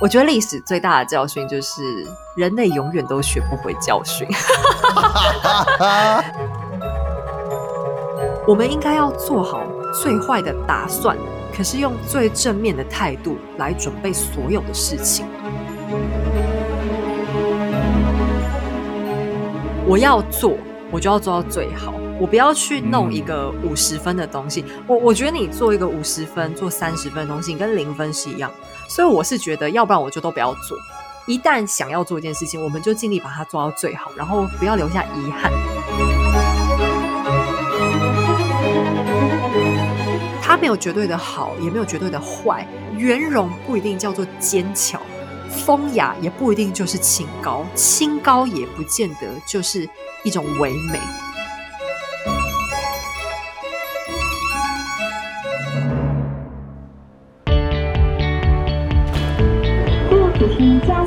[0.00, 1.82] 我觉得历史最大的教训就是
[2.34, 4.26] 人类永远都学不会教训。
[8.48, 9.66] 我们应该要做好
[10.02, 11.14] 最坏的打算，
[11.54, 15.26] 可是用最正面的态度来准备所有的事情。
[19.86, 20.56] 我要做，
[20.90, 21.92] 我就要做到最好。
[22.20, 24.62] 我不要去弄一个五十分的东西。
[24.86, 28.52] 我我觉得你做一个五十分、做三十分的东西，你跟零分是一样。
[28.86, 30.76] 所以我是觉得，要不然我就都不要做。
[31.26, 35.50] 一旦想要做一件事情，我们就尽力把它做到最好，然后不要留下遗憾。
[40.42, 42.68] 它没有绝对的好，也没有绝对的坏。
[42.98, 45.00] 圆融不一定叫做坚强，
[45.48, 49.88] 风雅也不一定就是清高，清高也不见得就是
[50.22, 51.00] 一种唯美。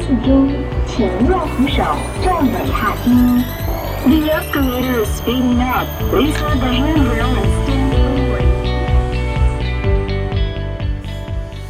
[0.04, 0.52] 加速中，
[0.86, 1.82] 请握扶手，
[2.22, 3.10] 站稳踏梯。
[4.04, 5.88] The escalator is speeding up.
[6.12, 8.44] Please hold the handrail and stand forward.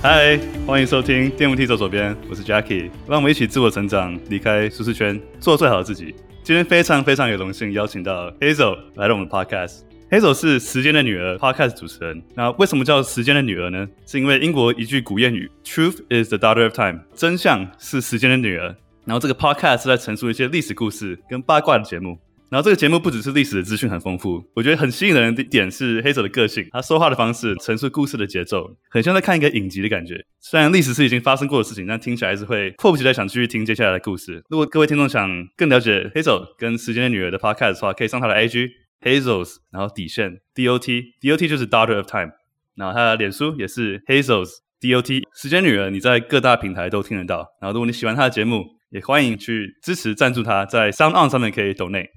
[0.01, 6.15] 嗨，欢迎收听电扶梯走左边，我是 Jackie，让我们一起自我成长，离开舒适圈，做最好的自己。
[6.41, 9.81] 今天非常非常有荣幸邀请到 Hazel 来到我们的 Podcast。
[10.13, 12.21] Hazel 是《时间的女儿》Podcast 主持人。
[12.35, 13.89] 那为什么叫《时间的女儿》呢？
[14.05, 18.75] 是因为英国一句古谚语：“Truth is the daughter of time”，真相是时间的女儿。
[19.05, 22.19] 然后这个 Podcast 是在陈述一些历史故事跟八卦的节目。
[22.51, 30.23] 然后这个节目不只是历史的资讯很丰富，我觉得很吸引人的点是 Hazel 的个性，她说话的方式，陈述故事的节奏，很像在看一个影集的感觉。
[30.39, 34.43] 虽然历史是已经发生过的事情，但听起来还是会迫不及待想继续听接下来的故事。
[34.47, 35.27] 如果各位听众想
[35.57, 38.82] 更了解 Hazel 跟《时间的女儿》的 Podcast 的话，可以上她的 IG。
[39.03, 42.31] Hazels，然后底线 DOT，DOT 就是 Daughter of Time，
[42.75, 47.45] 然后他的脸书也是 Hazels DOT，时间女儿，你在各大平台都听得到。
[47.61, 52.09] 然后如果你喜欢他的节目，也欢迎去支持赞助他，在 Sound On 上面可以 donate。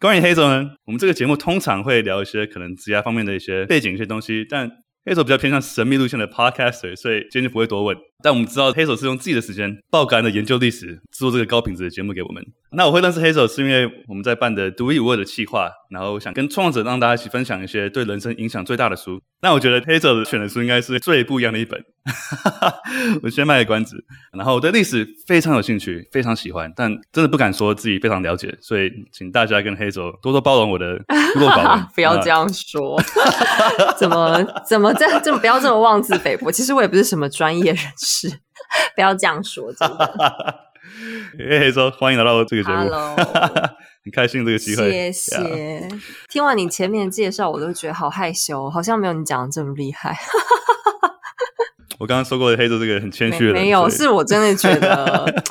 [0.00, 4.70] 关于 Hazel 呢，我们这个节目通常会聊一些可能职业方面的一些背景一些东西，但
[5.04, 7.96] Hazel 比较偏向神秘路线的 Podcast，所以今天就不会多问。
[8.22, 12.42] 但我们知道 Hazel 是用自己的时间爆肝的研究历史，做这个高品质的节目给我们。
[12.76, 19.20] 那我会认识 Hazel 是因为我们在办的独一无二的企划，然后想跟创作者让大家一起分享一些对人生影响最大的书。
[19.42, 21.82] 那我觉得 Hazel 选的书应该是最不一样的一本。
[23.22, 23.96] 我先卖个关子，
[24.36, 30.98] 然后我对历史非常有兴趣，非常喜欢，但真的不敢说自己非常了解，所以请大家跟 Hazel 多多包容我的
[31.34, 31.86] 孤陋寡闻。
[31.94, 33.00] 不要这样说，
[33.98, 36.50] 怎么怎么这这么不要这么妄自菲薄？
[36.52, 38.28] 其实我也不是什么专业人士，
[38.94, 40.54] 不要这样说，真的。
[41.38, 43.16] 嘿，说欢迎来到这个节目，Hello，
[44.04, 45.36] 很开心这个机会，谢谢。
[45.38, 46.00] Yeah.
[46.28, 50.16] 听完你前面的介绍，我都觉得好害羞，好像没有你讲的这么厉害。
[51.98, 55.42] 我刚刚说过的 Hazel 这个很谦虚的人，没有，是我真的觉得。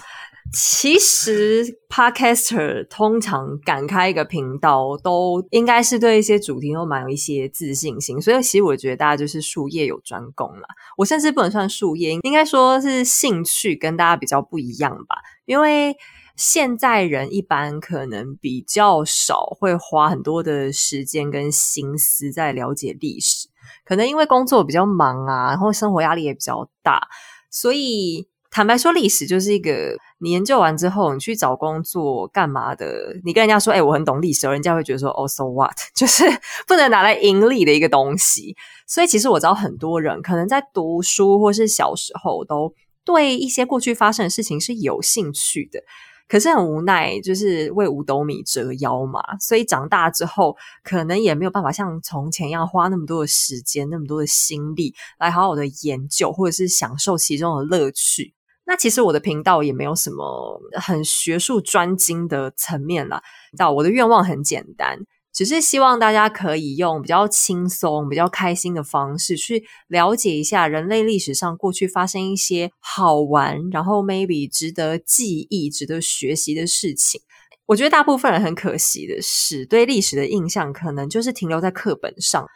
[0.55, 8.21] 其实，Podcaster 通常敢开一个频道，都应该是对一些主题都蛮有一些自信心。
[8.21, 10.67] 所以，其实我觉得大家就是术业有专攻啦。
[10.95, 15.15] 我甚至不能算术业，应该说是兴趣跟大家比较不一样吧。
[15.45, 15.97] 因为
[16.35, 23.49] 现在人一般可能比较少会花很多的时间跟心思在了解历史，
[23.83, 27.07] 可能因为工作比较忙啊，然后生活压力也比较大，
[27.49, 28.27] 所以。
[28.55, 33.13] 坦白说，历史就是一个你研究完之后，你去找工作干嘛的？
[33.25, 36.23] 你跟人家说：“哎、我很懂历史。”人家会觉得说哦 so what？” 就是
[36.65, 38.55] 不能拿来盈利的一个东西。
[38.87, 42.73] 所以，其实我知道很多人可能在读书或是小时候都
[43.03, 45.81] 对一些过去发生的事情是有兴趣的。
[46.29, 49.21] 可是很无奈，就是为五斗米折腰嘛。
[49.41, 58.33] 所以长大之后，可能也没有办法像从前一样花那么多的时间、那么多的心力来好好的研究，或者是享受其中的乐趣。
[58.65, 63.21] 那其实我的频道也没有什么很学术专精的层面了，
[63.57, 64.99] 到，我的愿望很简单，
[65.33, 77.19] 只是希望大家可以用比较轻松、比较开心的方式去了解一下人类历史上过去发生一些好玩，然后 maybe 值得记忆、值得学习的事情。
[77.65, 82.47] 我觉得大部分人很可惜的是，对历史的印象可能就是停留在课本上。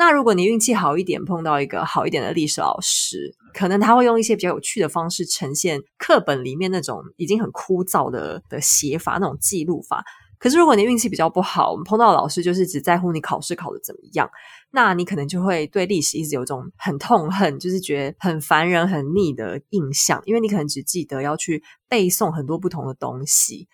[0.00, 10.02] 那如果你运气好一点，碰到一个好一点的历史老师，可能他会用一些比较有趣的方式呈现课本里面那种已经很枯燥的的写法，那种记录法。
[10.38, 14.26] 可是如果你运气比较不好，我们碰到的老师就是只在乎你考试考得怎么样，
[14.70, 23.68] 那你可能就会对历史一直有种很痛恨，就是觉得很烦人、很腻的印象，因为你可能只记得要去背诵很多不同的东西。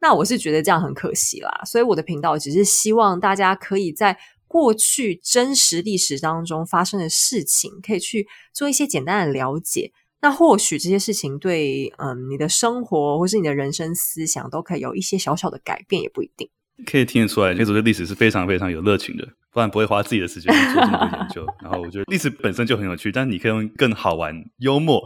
[0.00, 4.16] 那我是觉得这样很可惜啦，所以我的频道只是希望大家可以在。
[4.54, 9.90] 过去真实历史当中发生的事情，可以去做一些简单的了解。
[10.20, 16.48] 那或许这些事情对嗯你的生活或是你的人生思想都可以有一些小小的改变，也不一定。
[16.86, 21.46] 可以听得出来，那种对历史是非常非常有热情的，不然不会花自己的时间做这么多研究。
[21.62, 25.00] 然后我觉得历史本身就很有趣，但你可以用更好玩、幽默、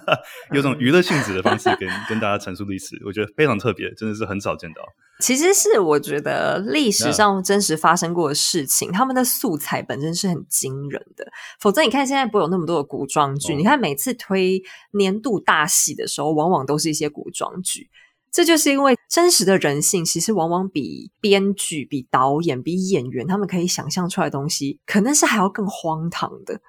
[0.52, 4.82] 有种娱乐性质的方式跟 跟大家陈述历史，我觉得非常特别，真的是很少见到。
[5.20, 11.24] 其实是我觉得历史上真实发生过的事情，他们的素材本身是很惊人的。
[11.60, 14.60] 否则你看现在不会有那么多的古装剧，你看每次推
[14.92, 17.88] 年度大戏的时候，往往都是一些古装剧。
[18.34, 26.60] 这就是因为真实的人性，其实往往比编剧、比导演、比演员他们可以想象出来的东西，可能是还要更荒唐的。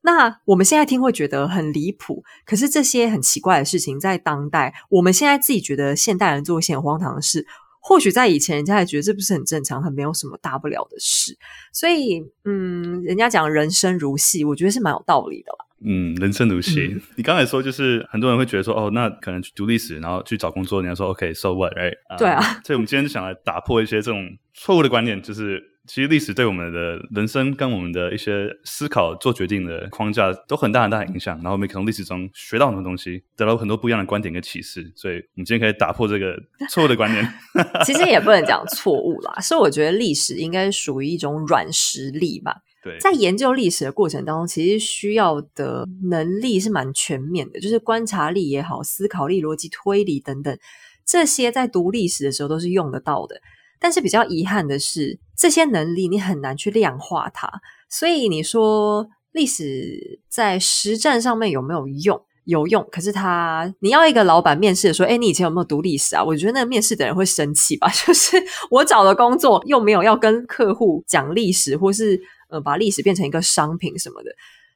[0.00, 7.46] 那我们现在听会觉得很离谱，可是这些很奇怪的事情，在当代，我们现在自己觉得现代人做一些荒唐的事，
[7.78, 11.36] 或许在以前人家还觉得这不是很正常，很没有什么大不了的事。
[11.74, 15.66] 所以，嗯，人家讲人生如戏，我觉得是蛮有道理的啦。
[15.84, 16.90] 嗯，人生如戏。
[16.92, 21.94] 嗯、你刚才说，就是很多人会觉得说，哦，那可能去读历史，然后去找工作，你要说，OK，so what，right？
[22.18, 22.40] 对啊。
[22.64, 31.36] 所以，我们今天就想来打破一些这种错误的观念，就是其实历史对我们的人生跟我们的一些思考、做决定的框架都很大很大的影响。
[31.38, 34.92] 然后，我们可从历史中学到很多东西，得到很多不一样的观点跟启示。
[34.94, 36.40] 所以，我们今天可以打破这个
[36.70, 37.26] 错误的观念。
[37.84, 42.56] 其实也不能讲错误啦，是我觉得历史应该属于一种软实力吧。
[43.00, 50.58] 在研究历史的过程当中，其实需要的能力是蛮全面的，就是观察力也好，思考力、逻辑推理等等，
[51.06, 53.36] 这些在读历史的时候都是用得到的。
[53.78, 57.48] 但是比较遗憾的是，这些能力你很难去量化它。
[57.88, 62.20] 所以你说历史在实战上面有没有用？
[62.44, 66.24] 有用，可是他你要一个老板面试的说，诶，你以前有没有读历史啊？
[66.24, 67.88] 我觉得那个面试的人会生气吧。
[68.04, 68.36] 就是
[68.68, 72.20] 我找的工作又没有要跟客户讲历史，或是。
[72.52, 74.30] 呃，把历史变成一个商品什么的，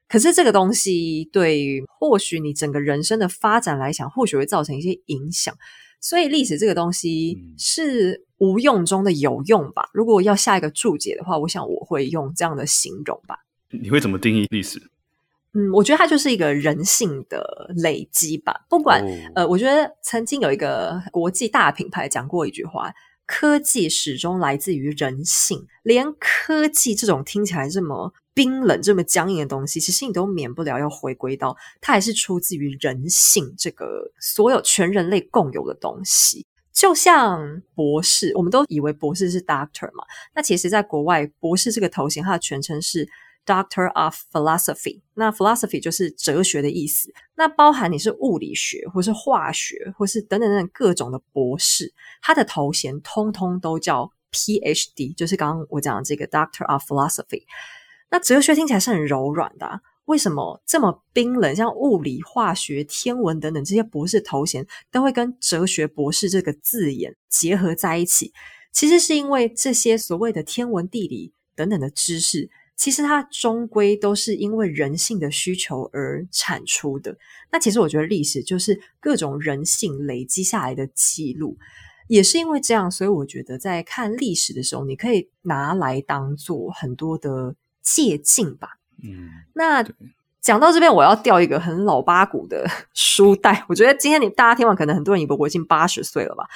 [0.08, 5.54] 可是这个东西对或许你整个人生的发展来讲，或许会造成一些影响。
[6.00, 9.90] 所以历史这个东西是无用中的有用吧？
[9.92, 13.40] 如果要下一个注解的话，我想我会用这样的形容吧。
[13.70, 14.80] 你会怎么定义历史？
[15.52, 18.64] 嗯，我觉得它就是一个人性的累积吧。
[18.70, 22.90] 不管、哦、呃，我觉得曾经有一个国际大品牌讲过一句话。
[23.26, 36.46] 科技始终来自于人性，连科技这种听起来这么冰冷、这么僵硬的东西，其实你都免不了要回归到它还是出自于人性这个所有全人类共有的东西。
[36.72, 43.08] 就像博士，我们都以为博士是 doctor 嘛，那其实在国外，博士这个头衔它的全称是。
[43.46, 47.14] Doctor of Philosophy，那 Philosophy 就是哲学的意思。
[47.36, 57.44] 那包含你是物理学，或是化学，或是等等等等各种的博士，他的头衔通通都叫 PhD，就是刚刚我讲的这个 Doctor of Philosophy。
[58.10, 61.54] 那哲学听起来是很柔软的啊，为什么这么冰冷？
[61.54, 68.32] 像物理、化学、天文等等这些博士头衔，都会跟哲学博士这个字眼结合在一起？
[68.72, 72.50] 其实是因为这些所谓的天文、地理等等的知识。
[72.76, 77.16] 其实它终归都是因为人性的需求而产出的。
[77.50, 81.56] 那其实我觉得历史就是各种人性累积下来的记录，
[82.06, 88.78] 也是因为这样，所以我觉得在看历史的时候，你可以拿来当做很多的借镜吧。
[89.02, 89.82] 嗯，那
[90.42, 93.64] 讲到这边，我要掉一个很老八股的 书袋。
[93.68, 96.46] 我觉得今天你大家听完，可能很多人以为我已经八十岁了吧？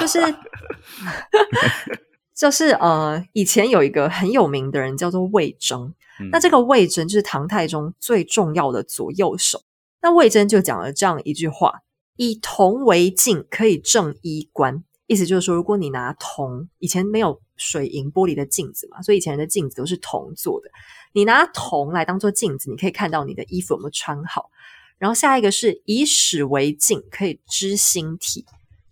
[0.00, 0.18] 就是。
[2.38, 9.60] 就是呃，以前有一个很有名的人叫做魏征，嗯、那这个魏征就是唐太宗最重要的左右手。
[10.00, 11.80] 那魏征就讲了这样一句话
[12.14, 20.70] ：“以铜为镜，可以正衣冠。”意思就是说，如果你拿铜，以前没有水银玻璃的镜子嘛，所以以前人的镜子都是铜做的。
[21.14, 24.50] 你拿铜来当做镜子，你可以看到你的衣服有没有穿好。
[24.98, 28.44] 然后下一个是以史为镜，可以知兴替。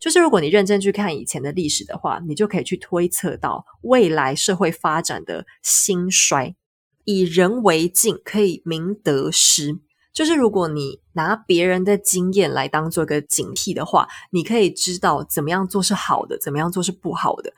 [0.06, 6.54] 就是如果你认真去看以前的历史的话，你就可以去推测到未来社会发展的兴衰。
[7.02, 9.80] 以人为镜，可以明得失。
[10.12, 17.52] 就是如果你拿别人的经验来当做一个警惕的话，你可以知道怎么样做是好的，怎么样做是不好的。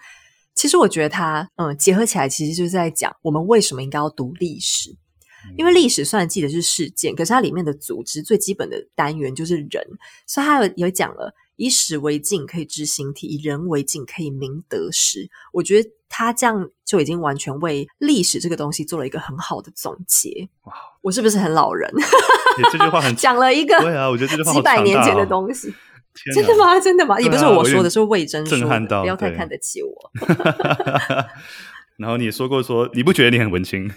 [0.55, 4.97] 其实我觉得它，嗯，结合起来，其实就是在讲我们为什么应该要读历史。
[5.59, 9.85] 因为历史虽然记得是事件，可是它里面的组织最基本的单元就是人，
[10.26, 11.35] 所以它有有讲了。
[11.59, 15.29] 以史为镜，可以知兴替；以人为镜，可以明得失。
[15.53, 20.49] 我觉得他这样就已经完全为历史这个东西做了一个很好的总结。
[20.62, 20.73] 哇，
[21.03, 21.93] 我是不是很老人？
[22.73, 25.75] 这句话很 讲了一个对啊，我觉得这句话几百年前的东西，
[26.33, 26.79] 真的吗？
[26.79, 27.21] 真的吗？
[27.21, 29.00] 也不是我说的，是魏征说的。
[29.00, 30.11] 不要太看得起我。
[31.99, 33.91] 然后你也说过说你不觉得你很文青？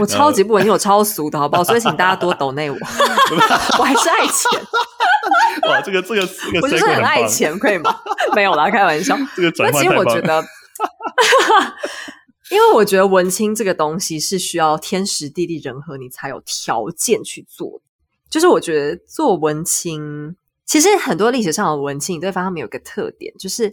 [0.00, 1.62] 我超级不文青，我超俗的好不好？
[1.62, 2.76] 所以请大家多抖内我，
[3.78, 4.60] 我还是爱钱。
[5.62, 7.94] 哇，这个这个这个，我就是很爱钱，可以吗？
[8.34, 9.16] 没有啦，开玩笑。
[9.36, 9.82] 这个转换。
[9.82, 10.44] 其实我觉得，
[12.50, 17.80] 因为我觉得文青这个东西是需要天时地利人和，你才有条件去做。
[18.28, 23.72] 就是我觉得做文青，其实很多历史上的文青，你都会发现他们有个特点，就是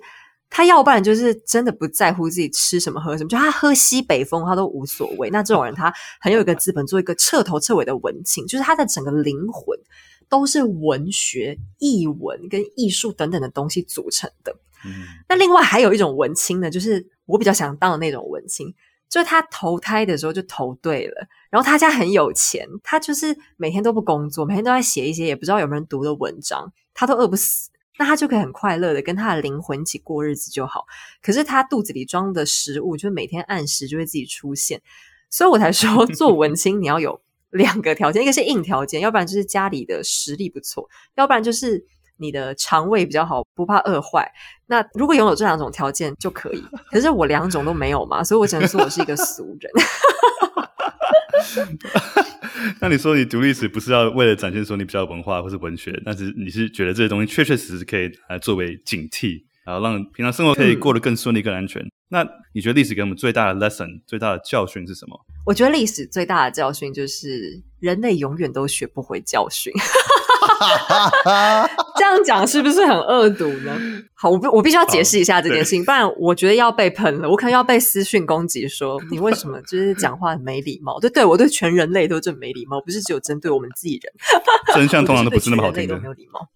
[0.50, 5.30] 他要不然就是真的不在乎自己吃什么喝什么，就他喝西北风他都无所谓。
[5.32, 9.78] 那这种人他很有一个资本做一个彻头彻尾的文青，就是他的整个灵魂。
[10.32, 14.56] 都是文学、艺文跟艺术等等的东西组成的。
[14.86, 18.74] 嗯，那另外还有一种文青呢，就是我比较想当的那种文青，
[19.10, 27.70] 就是他投胎的时候就投对了，然后他家很有钱，他就是每天都不工作，每天都在写一些也不知道有没有人读的文章，他都饿不死，
[28.00, 30.86] 那他就可以很快乐的跟他的灵魂一起过日子就好。
[31.22, 34.82] 可是他肚子里装的食物，就每天按时就会自己出现，
[35.30, 37.22] 所以我才说 做文青你要有。
[37.52, 41.84] 两个条件，一个是硬条件，要不然就是家里的实力不错，要不然就是
[42.18, 44.32] 你的肠胃比较好，不怕饿坏。
[44.68, 46.64] 那如果拥有这两种条件就可以。
[46.90, 49.72] 可是我两种都没有嘛，所以我只能说我是一个俗人。
[52.80, 61.82] 那你说你读历史不是要为了展现说你比较文化或是文学，但是你是觉得这些东西确确实实可以来作为警惕，然后让平常生活可以过得更顺利、更安全。
[61.82, 65.18] 嗯那你觉得历史给我们最大的 lesson、最大的教训是什么？
[65.46, 69.74] 我觉得历史最大的教训就是人类永远都学不回教训。
[71.98, 73.76] 这样讲是不是很恶毒呢？
[74.14, 81.00] 好，我我必须要解释一下这件事情，不然我觉得要被喷了，我可能要被私讯攻击说你为什么就是 讲话很没礼貌？
[81.00, 84.14] 对，对我对全人类都这么没礼貌，不是只有针对我们自己人。
[84.76, 86.48] 真相通常都不是那么好听的，都没有礼貌。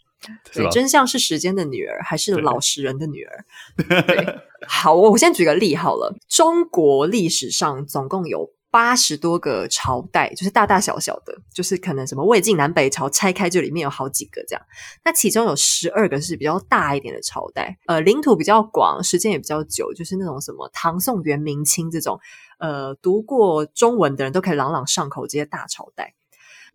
[0.54, 3.46] 对，真相是时间的女儿，还是老实人的女儿？
[3.78, 6.16] 对， 对，好，我先举个例好了。
[6.28, 14.62] 中国历史上总共有八十多个朝代，就是大大小小的，就是可能什么魏晋南北朝拆开，这里面有好几个这样。
[15.06, 22.20] 那其中有十二个是比较大一点的朝代，呃，领土比较广，时间也比较久，就是那种什么唐宋元明清这种，
[22.60, 26.14] 呃，读过中文的人都可以朗朗上口这些大朝代。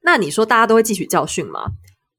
[0.01, 1.67] 那你说大家都会汲取教训吗？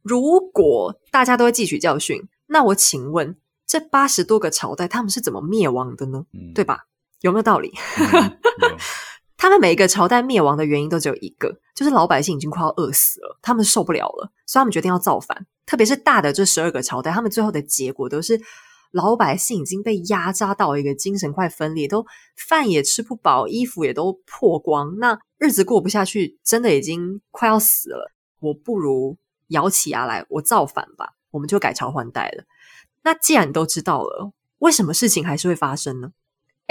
[0.03, 3.35] 如果大家都会汲取教训，那我请问，
[3.65, 6.25] 这八十多个朝代他们是怎么灭亡的呢？
[6.33, 6.85] 嗯、对吧？
[7.21, 7.73] 有没有道理？
[7.97, 8.37] 嗯、
[9.41, 15.47] 他们每一个朝代灭亡的原因都只有一个，就是老百姓已经快要饿死了，他们受不了了，所以他们决定要造反。
[15.65, 18.39] 特别是大的这十二个朝代，他们最后的结果都是
[18.91, 22.05] 老百姓已经被压榨到一个精神快分裂，都
[22.35, 28.11] 饭也吃不饱，衣服也都破光，那日子过不下去，真的已经快要死了。
[28.39, 29.17] 我不如。
[29.47, 32.45] 咬起牙来，我造反吧，我们就改朝换代了。
[33.03, 36.11] 那既然都知道了，为什么事情还是会发生呢？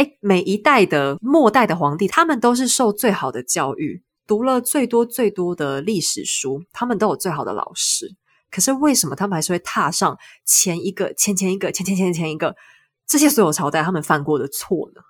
[0.00, 8.16] 哎，每一代的末代的皇帝，他们都是受最好的教育，读了最多最多的历史书，他们都有最好的老师。
[8.50, 10.16] 可是为什么他们还是会踏上
[10.47, 12.57] 前一个、前前一个、前前前前一个
[13.07, 15.02] 这些所有朝代他们犯过的错呢？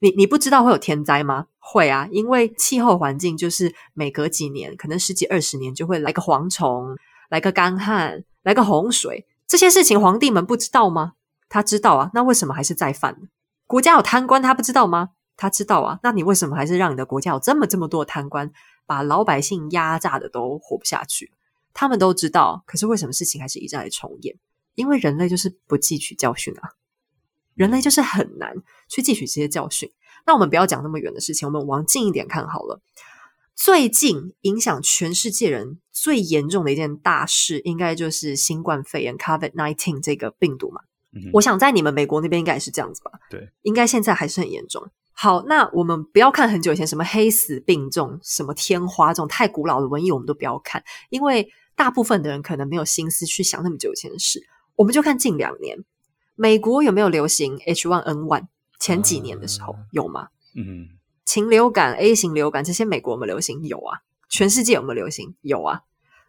[0.00, 1.46] 你你不知道会有天灾吗？
[1.58, 6.94] 会啊，因为气候环境就是每隔几年，可能十几二十年就会来个蝗虫，
[7.30, 9.26] 来个干旱，来个洪水。
[9.48, 11.12] 这些事情皇帝们不知道吗？
[11.48, 13.28] 他知道啊，那为什么还是在犯呢？
[13.66, 15.10] 国家有贪官，他不知道吗？
[15.36, 18.50] 他知道啊，那你为什么还是让你的国家有这么这么多贪官，
[18.86, 21.32] 把老百姓压榨的都活不下去？
[21.74, 24.36] 他们都知道，可是为什么事情还是一再重演？
[24.74, 26.70] 因为人类就是不汲取教训啊。
[27.54, 28.54] 人类就是很难
[28.88, 29.90] 去汲取这些教训。
[30.26, 32.80] 那我们不要讲那么远的事情，我们往近一点看好了。
[33.54, 40.82] 最近影响全世界人最严重的一件大事，应该就是新冠肺炎 （COVID-19） 这个病毒嘛。
[41.16, 41.30] 嗯。
[41.32, 43.10] 我想在你们美国那边应该也是这样子吧？
[43.30, 44.86] 对，应该现在还是很严重。
[45.12, 54.46] 好，那我们不要看很久以前什么黑死病这种、什么天花这种太古老的瘟疫，我们都不要看，因为大部分的人可能没有心思去想那么久以前的事。
[54.74, 55.78] 我们就看近两年。
[56.34, 58.44] 美国有没有流行 H1N1？
[58.78, 60.28] 前几年的时候、uh, 有吗？
[60.54, 60.88] 嗯，
[61.24, 63.62] 禽流感、A 型流感这些美国有没有流行？
[63.64, 64.00] 有啊。
[64.28, 65.34] 全世界有没有流行？
[65.40, 65.80] 有啊。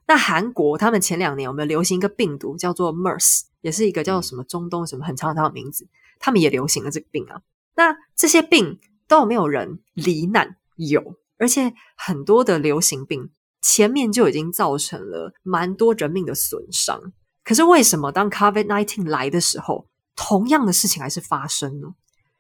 [0.08, 5.88] 那韩国他们前两年有没有流行一个病毒叫做 MERS，也是一个叫什么中东什么很长很长的名字，
[6.20, 7.42] 他们也流行了这个病啊。
[7.76, 10.56] 那这些病都有没有人罹难？
[10.78, 13.30] 有，而且很多的流行病
[13.62, 17.14] 前面就已经造成了蛮多人命的损伤。
[17.44, 21.96] 可是为什么当 COVID-19 来的时候，同样的事情还是发生呢？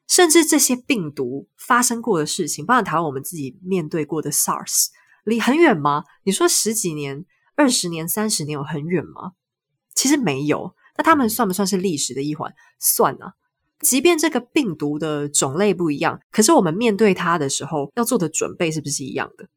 [0.07, 4.88] 甚至这些病毒发生过的事情，包括台湾我们自己面对过的 SARS，
[5.25, 6.03] 离很远吗？
[6.24, 7.25] 你说十几年、
[7.58, 9.34] 二十年、三十年有很远吗？
[9.94, 10.74] 其实没有。
[10.96, 12.54] 那他们算不算是历史的一环？
[12.80, 13.34] 算啊。
[13.80, 19.48] 即便这个病毒的种类不一样，可是我们面对它的时候要做的准备是不是一样的？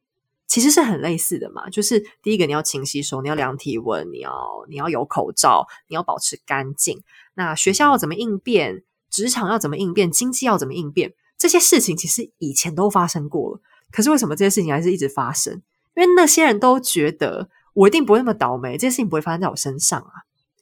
[0.46, 1.70] 其实是很类似的嘛。
[1.70, 4.32] 就是第一个，你要勤洗手，你要量体温，你要
[4.68, 7.02] 你要有口罩，你要保持干净。
[7.34, 8.82] 那学校要怎么应变？
[9.10, 10.10] 职场要怎么应变？
[10.10, 11.14] 经济要怎么应变？
[11.38, 15.62] 这些事情其实以前都发生过了，可是为什么这些事情还是一直发生？
[15.96, 20.12] 因为那些人都觉得我一定不会那么倒霉，这些事情不会发生在我身上啊。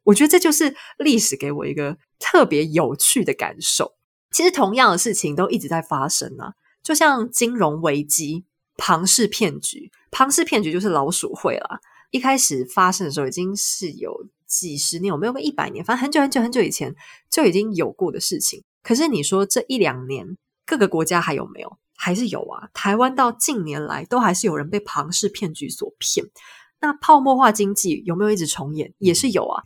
[0.04, 3.94] 我觉得这就是历史给我一个特别有趣的感受。
[4.30, 8.44] 其实同样的事情都一直在发生啊，就像金融危机、
[8.76, 9.90] 庞氏骗局。
[10.10, 11.80] 庞氏骗局就是老鼠会啦。
[12.10, 15.84] 一开始发生的时候已经是有几十年，有没有个一百年？
[15.84, 16.94] 反正很久很久很久以前
[17.30, 18.64] 就已经有过的事情。
[18.82, 21.78] 可是你说这一两年各个国家还有没有？
[21.94, 22.68] 还是有啊。
[22.72, 26.24] 台湾到近年来都还是有人被庞氏骗局所骗。
[26.80, 28.92] 那泡沫化经济有没有一直重演？
[28.99, 29.62] 也是有啊。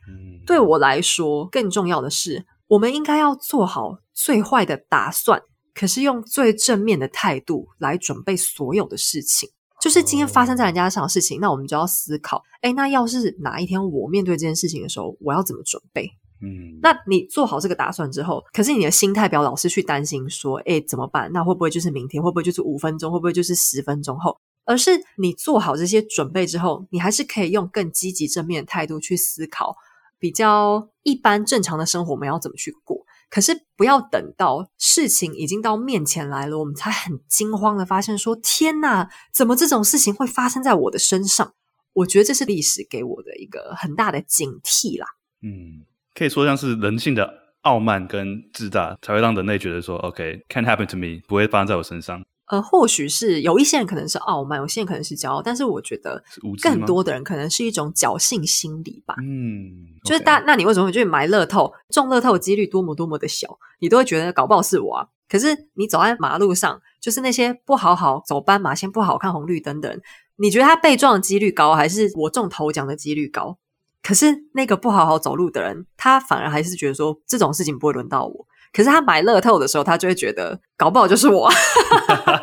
[0.47, 5.41] 对我来说，更重要的是，我们应该要做好最坏的打算，
[5.75, 9.49] 可是用最正面的态度来准备所有的事情。
[9.81, 16.09] 就是今天发生在人家上的事情，那我们就要思考：哎，那要是哪一天我面对这件事情的时候，我要怎么准备？
[16.41, 21.31] 嗯，那你做好这个打算之后，可是你的心态不要老是去担心说：哎，怎么办？
[21.33, 22.23] 那会不会就是明天？
[22.23, 23.13] 会不会就是五分钟？
[23.13, 24.37] 会不会就是十分钟后？
[24.65, 29.77] 而是你做好这些准备之后，你还是可以用更积极正面的态度去思考，
[30.19, 33.05] 比较一般正常的生活我们要怎么去过。
[33.29, 41.55] 可是不要等到事情已经到面前来了，我们才很惊慌的发现说：“天哪，怎么这种事情会发生在我的身上？”
[41.95, 45.07] 我觉得这是历史给我的一个很大的警惕啦。
[45.41, 47.29] 嗯，可以说像是人性的
[47.63, 56.23] 傲慢跟自大，才会让人类觉得说：“OK，can't happen to me，不会发生在我身上。”呃，或许是有一些人可能是傲慢，有些人可能是骄傲，但是我觉得
[56.61, 59.15] 更多的人可能是一种侥幸心理吧。
[59.23, 59.73] 嗯，
[60.05, 61.73] 就是大，那你为什么会去买乐透？
[61.89, 65.07] 中乐透的几率多么多么的小，你都会觉得搞不好是我啊。
[65.31, 70.03] 可是你走在马路上，就是那些不好好走斑马线、不好看红绿灯的人，
[70.37, 73.57] 你觉得他被撞的几率高，还是我中头奖的几率高？
[74.03, 78.47] 可是那个不好好走路的人，他反而还是觉得说这种事情不会轮到我。
[78.73, 81.51] 可是他买乐透的时候，他就会觉得搞不好就是我。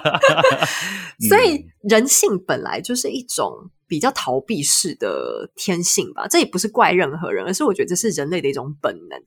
[1.28, 9.20] 所以人性本来就是一种比较逃避式的天性吧，这也不是怪任何人，而是我觉得这是人类的一种本能。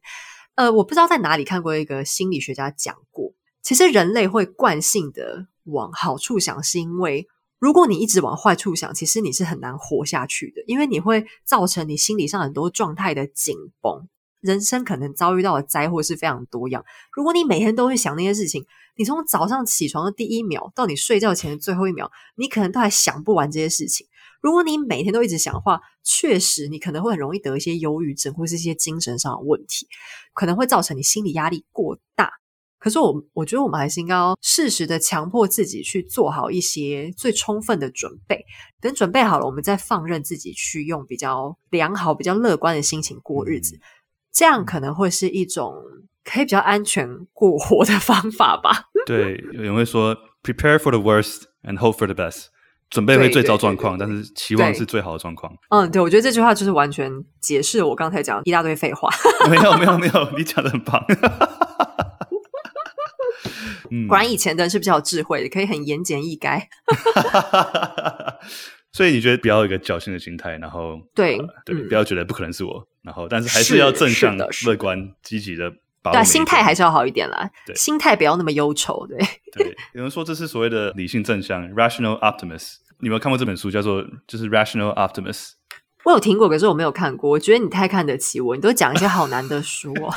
[0.54, 7.26] 呃，我不知道在哪里看过一个心理学家讲过，其实人类会惯性的往好处想，是因为
[7.58, 14.08] 如果你一直往坏处想，其实你是很难活下去的，因为你会造成你心理上很多状态的紧绷。
[14.42, 16.84] 人生可能遭遇到的灾祸是非常多样。
[17.12, 24.06] 如果你每天都会想那些事情，你从早上起床的第一秒到你睡觉前的最后一秒，你可能都还想不完这些事情。
[24.42, 29.86] 如果你每天都一直想的话，确实你可能会很容易得一些忧郁症或是一些精神上的问题，
[30.34, 32.32] 可能会造成你心理压力过大。
[32.80, 38.44] 可是我我觉得我们还是应该要适时的强迫自己去做好一些最充分的准备。
[38.80, 43.78] 等准备好了，我们再放任自己去用比较良好、比较乐观的心情过日子。
[44.32, 45.74] 这样可能会是一种
[46.24, 48.84] 可以比较安全过活的方法吧。
[49.04, 52.46] 对，有人会说 “prepare for the worst and hope for the best”，
[52.88, 55.52] 准备会最糟状况，但是期望是最好的状况。
[55.70, 59.10] 嗯，对，我觉得这句话就是完全解释了我刚才讲一大堆废话。
[59.50, 61.04] 没有，没有，没有，你讲的很棒。
[64.08, 66.62] 果然以前的人是比较有智慧的，可以很言简意赅。
[68.92, 77.50] 所以你觉得不要有一个侥幸的心态，然后对、呃、对、嗯，不要觉得不可能是我，然后但是还是要正向、乐观、积极的把心态还是要好一点啦。
[77.64, 79.06] 对，心态不要那么忧愁。
[79.06, 79.18] 对
[79.54, 82.76] 对，有人说这是所谓的理性正向 （rational optimist）。
[82.98, 83.70] 你有没有看过这本书？
[83.70, 85.52] 叫做就是 rational optimist。
[86.04, 87.30] 我有听过，可是我没有看过。
[87.30, 90.12] 我觉得你太看得起我，你都讲一些好难的书哦。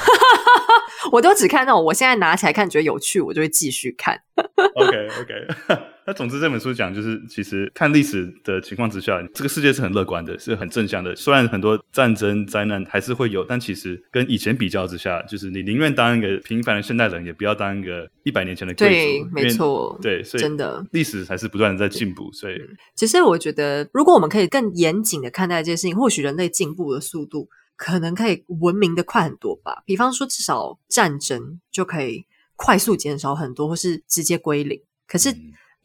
[1.12, 4.20] 我都只看那种，我现在拿起来看觉得有趣，我就会继续看。
[4.76, 11.16] OK OK，那总之这本书讲就是，其实看历史的情况之下，这个世界是很乐观的，是很正向的。
[11.16, 18.88] 虽然很多战争灾难还是会有，但其实跟以前比较之下，就是你宁愿当一个平凡的现代人，也不要当一个一百年前的贵
[19.24, 19.30] 族。
[19.30, 22.32] 对，没错，对，所以真的历史还是不断的在进步。
[22.32, 22.56] 所以，
[22.96, 27.48] 其实我觉得，如果我们可以更严谨的看待这件事情，或许人类进步的速度。
[27.78, 34.82] 可能可以文明的快很多吧，比方说至少战争就可以快速减少很多，或是直接归零。
[35.06, 35.30] 可是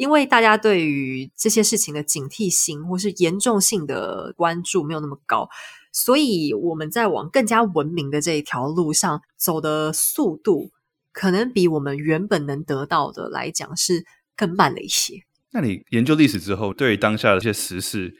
[0.00, 5.50] 因为大家对于这些事情的警惕性或是严重性的关注没有那么高，
[5.92, 10.70] 所以我们在往更加文明的这一条路上走的速度，
[11.12, 15.24] 可能比我们原本能得到的来讲是更慢了一些。
[15.50, 18.16] 那你研究历史之后，对于当下的一些时事，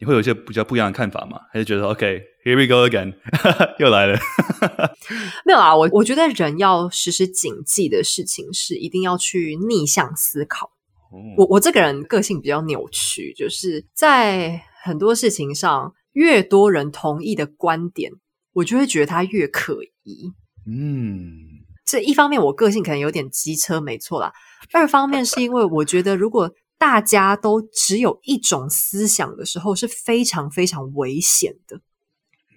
[0.00, 1.40] 你会有一些比较不一样的看法吗？
[1.50, 3.14] 还是觉得 OK？Here we go again，
[3.80, 4.18] 又来了。
[5.46, 10.72] 没有啊，我我觉得人要时时谨记的事情是，一定要去逆向思考。
[11.12, 18.10] 嗯、我我这个人个性比较扭曲，就是在很多事情上，越多人同意的观点，
[18.52, 20.32] 我就会觉得它越可疑。
[20.66, 21.34] 嗯，
[21.84, 24.32] 这一方面我个性可能有点机车，没错啦。
[24.72, 31.76] 二方面是因为我觉得，如果大家都只有一种思想的时候，是非常非常危险的。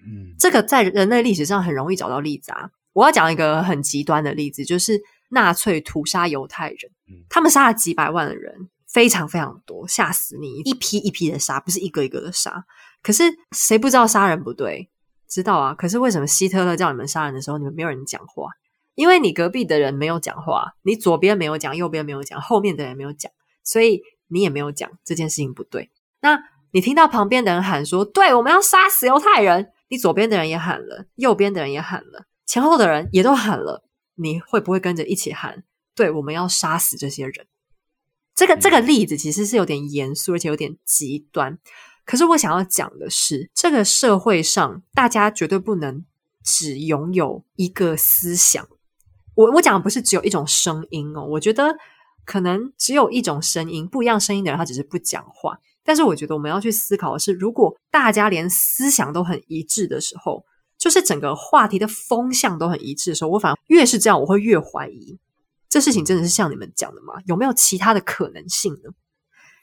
[0.06, 2.70] 嗯，这个在人类历史上很容易找到例子啊。
[2.92, 6.78] 我要讲一个很极端的例子，就是纳粹屠杀犹太人，
[7.28, 10.60] 他们杀了几百万的人，非常非常多，吓死你！
[10.60, 12.64] 一批一批的杀，不是一个一个的杀。
[13.02, 14.88] 可是谁不知道杀人不对？
[15.28, 15.74] 知道啊。
[15.74, 18.50] 可是为什么希特勒叫你们杀人的时候，你们没有人讲话？
[18.94, 23.30] 因为你隔壁的人没有讲话，你左边没有讲，右边没有讲，后面的人没有讲，
[23.62, 25.90] 所以你也没有讲这件事情不对。
[26.20, 26.38] 那
[26.72, 33.84] 你听到旁边的人喊说：“对，我们要杀死犹太人。”你左边的人也喊了，右边的人也喊了，前后的人也都喊了，
[34.16, 35.62] 你会不会跟着一起喊？
[35.94, 37.46] 对，我们要杀死这些人。
[38.34, 41.58] 这个这个例子其实是有点严肃，而且有点极端。
[42.04, 46.04] 可是我想要讲的是，这个社会上大家绝对不能
[46.44, 48.68] 只拥有一个思想。
[49.34, 51.76] 我我讲的不是只有一种声音哦，我觉得
[52.24, 55.58] 可能只有一种声音，不一样声音的人他只是不讲话。
[55.82, 60.44] 但是我觉得我们要去思考的是，如果大家连思想都很一致的时候，
[60.86, 65.18] 就是整个话题的风向都很一致的时候，我反而越是这样，我会越怀疑
[65.68, 67.14] 这事情真的是像你们讲的吗？
[67.26, 68.90] 有没有其他的可能性呢？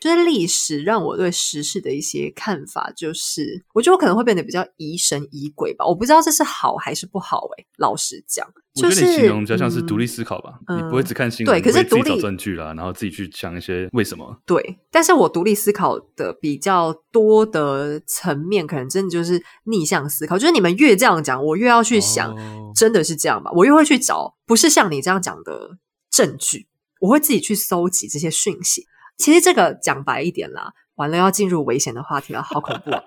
[0.04, 5.86] 就是历史让我对时事的一些看法，就是我觉得我可能会变得比较疑神疑鬼吧。
[5.86, 10.60] 我不知道这是好还是不好诶、欸、老实讲，就是我觉得你形容比较像是独立思考吧。
[10.68, 14.36] 嗯、你不会只看新闻，对，可是独立找证据啦，然后自己去想一些为什么。
[14.46, 20.38] 对，但是我独立思考的比较多的层面，可能真的就是逆向思考。
[20.38, 22.36] 就是你们越这样讲，我越要去想，
[22.76, 23.50] 真的是这样吧？
[23.52, 25.78] 哦、我越会去找不是像你这样讲的
[26.12, 26.68] 证据，
[27.00, 28.86] 我会自己去搜集这些讯息。
[29.18, 33.04] 其实这个讲白一点啦，完了要进入危险的话题了，好恐怖啊！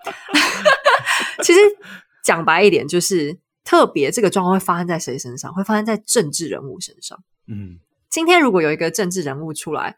[1.43, 1.61] 其实
[2.23, 5.53] 讲白一点，就是特别这个状况会发生在谁身上？
[5.53, 7.19] 会发生在政治人物身上。
[7.49, 9.97] 嗯，今天如果有一个政治人物出来，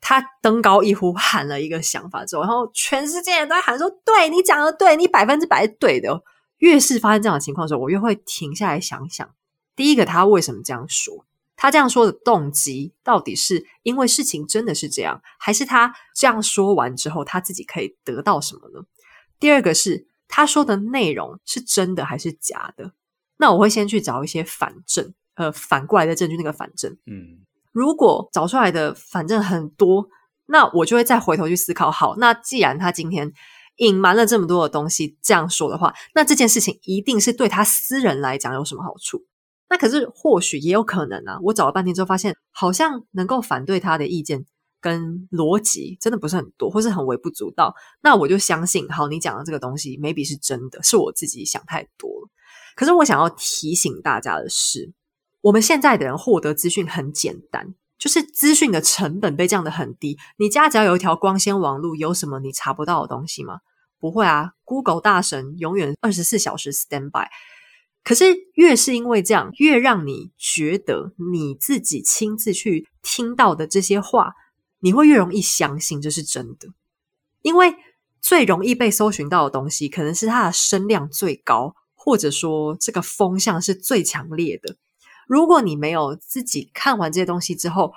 [0.00, 6.22] 他登高一呼，喊了一个想法之后，然后全世界人都在喊说：“对，你讲的对，你百分之百是对的。”
[6.58, 9.28] 越是发生这样的情况的时候，我越会停下来想想，
[9.74, 11.24] 第一个他为什么这样说？
[11.62, 18.84] 他这样说的动机到底是因为事情真的是这样，还是他这样说完之后他自己可以得到什么呢？
[19.38, 22.94] 第二个是他说的内容是真的还是假的？
[23.36, 26.36] 那我会先去找一些反证，呃，反过来的证据。
[26.36, 30.08] 那个反证，嗯，如果找出来的反证很多，
[30.46, 31.92] 那我就会再回头去思考。
[31.92, 33.32] 好，那既然他今天
[33.76, 39.24] 隐瞒了这么多的东西，这样说的话，那这件事情一定是对他私人来讲有什么好处？
[39.72, 41.38] 那可是或许也有可能啊！
[41.40, 44.44] 我找了半天之后，发现好像能够反对他的意见
[44.82, 47.74] 跟逻辑真的不是很多，或是很微不足道。
[48.02, 52.28] 那我就相信，好，你讲的这个东西 maybe 是真的，是我自己想太多了。
[52.76, 54.92] 可是我想要提醒大家的是，
[55.40, 60.18] 我们现在的人获得资讯很简单，就是资讯的成本被降得很低。
[60.36, 63.60] 你家只要有一条光纤网络，有什么你查不到的东西吗？
[63.98, 67.26] 不会啊，Google 大神永远二十四小时 stand by。
[68.04, 74.32] 可是，越是因为这样，越让你觉得你自己亲自去听到的这些话，
[74.80, 76.68] 你会越容易相信这是真的。
[77.42, 77.74] 因为
[78.20, 84.76] 最容易被搜寻到的东西，可能是它的声量最高，或者说这个风向是最强烈的。
[85.28, 87.92] 如果你没有自己看完这些东西之后，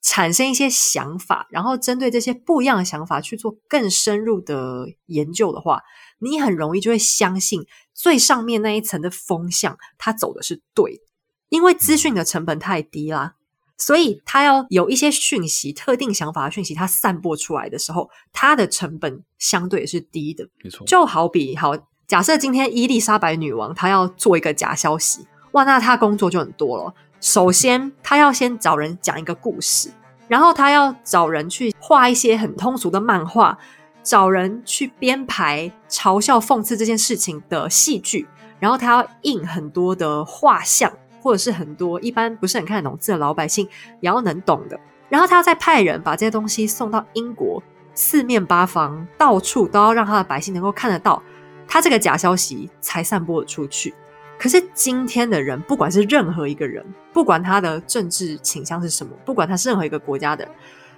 [0.00, 5.82] 产生一些想法，然后针对这些不一样的想法去做更深入的研究的话，
[6.22, 11.02] 你很容易就会相信最上面那一层的风向，它走的是对的，
[11.48, 13.34] 因为资讯的成本太低啦，
[13.76, 20.48] 所以它要有一些讯息、特定想法的讯息，它散播出来的时候，它的成本相对是低的。
[20.62, 26.94] 没错，就好比好，假设今天伊丽莎白女王她要做一个假消息，哇，那她工作就很多了。
[27.20, 29.92] 首先，她要先找人讲一个故事，
[30.28, 33.58] 然后她要找人去画一些很通俗的漫画。
[34.02, 38.26] 找人去编排嘲笑、讽刺这件事情的戏剧，
[38.58, 43.66] 然后他要印很多的画像，或者是很多一般不是很看懂字的老百姓
[44.00, 44.78] 也要能懂的。
[45.08, 47.62] 然后他要再派人把这些东西送到英国，
[47.94, 51.22] 四面八方到处都要让他的百姓能够看得到，
[51.68, 53.94] 他这个假消息才散播了出去。
[54.38, 60.48] 可是今天的人，不管是任何一个人，不管他的政治倾向是什么，不管他是任何一个国家的，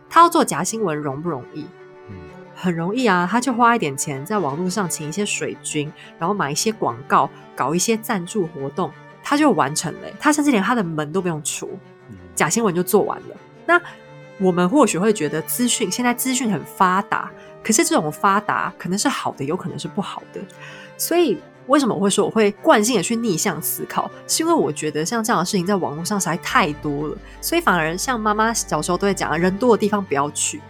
[0.09, 1.67] 他要做假新闻容不容易？
[2.55, 8.91] 很容易啊，他就花一点钱在网络上请一些水军，然后买一些广告，搞一些赞助活动，
[9.23, 10.09] 他就完成了。
[10.19, 11.71] 他甚至连他的门都不用出，
[12.35, 13.37] 假新闻就做完了。
[13.67, 13.81] 那
[14.39, 17.31] 我们或许会觉得资讯现在资讯很发达，
[17.63, 20.41] 可是这种发达可能是好的，有可能是不好的。
[20.97, 24.11] 所以为什么我会说我会惯性的去逆向思考？
[24.27, 30.61] 是因为我觉得像这样的事情在网络上实在太多了，所以反而像妈妈小时候都会讲，人多的地方不要去。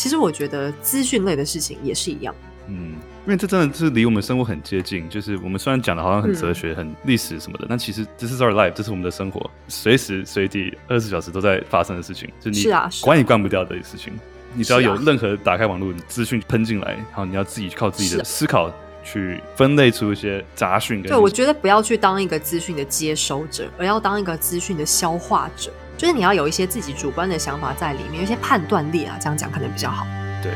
[0.00, 2.34] 其实我觉得资讯类的事情也是一样。
[2.68, 2.92] 嗯，
[3.26, 5.06] 因为这真的是离我们生活很接近。
[5.10, 12.64] 就是我们虽然讲的好像很哲学、嗯、很历史什么的，但其实这是 our life，这是我们的生活，随时随地二十四小时都在发生的事情，就你
[13.02, 14.18] 管也关不掉的事情。
[14.54, 18.72] 你只要有任何打开网络，资讯喷进来，然后你要自己靠自己的思考
[19.04, 21.02] 去分类出一些杂讯。
[21.02, 25.70] 对，我觉得不要去当一个资讯的接收者，而要当一个资讯的消化者。
[26.00, 30.06] 就是你要有一些自己主观的想法在里面，有一些判断力啊，这样讲可能比较好。
[30.42, 30.50] 对。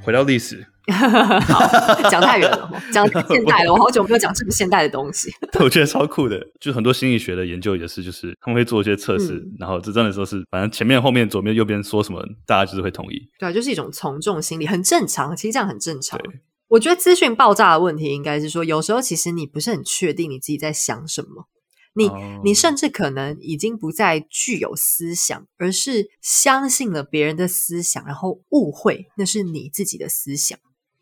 [0.00, 5.28] 回到历史， 好，讲太远了，讲现代了， 我好久没有讲这么现代的东西。
[5.58, 13.28] 我觉得超酷的，就很多心理学的研究也是，就是他们会做一些测试，嗯、然后这真的说是，反正前面、后面、左边、右边说什么，大家就是会同意。
[13.40, 15.34] 对啊，就是一种从众心理，很正常。
[15.34, 16.16] 其实这样很正常。
[16.20, 16.30] 对
[16.68, 21.48] 我觉得资讯爆炸的问题，应该是说，有时候其实你不是很确定你自己在想什么。
[21.96, 22.10] 你
[22.44, 30.58] 你甚至可能已经不再具有思想，而是相信了别人的思想，然后误会那是你自己的思想。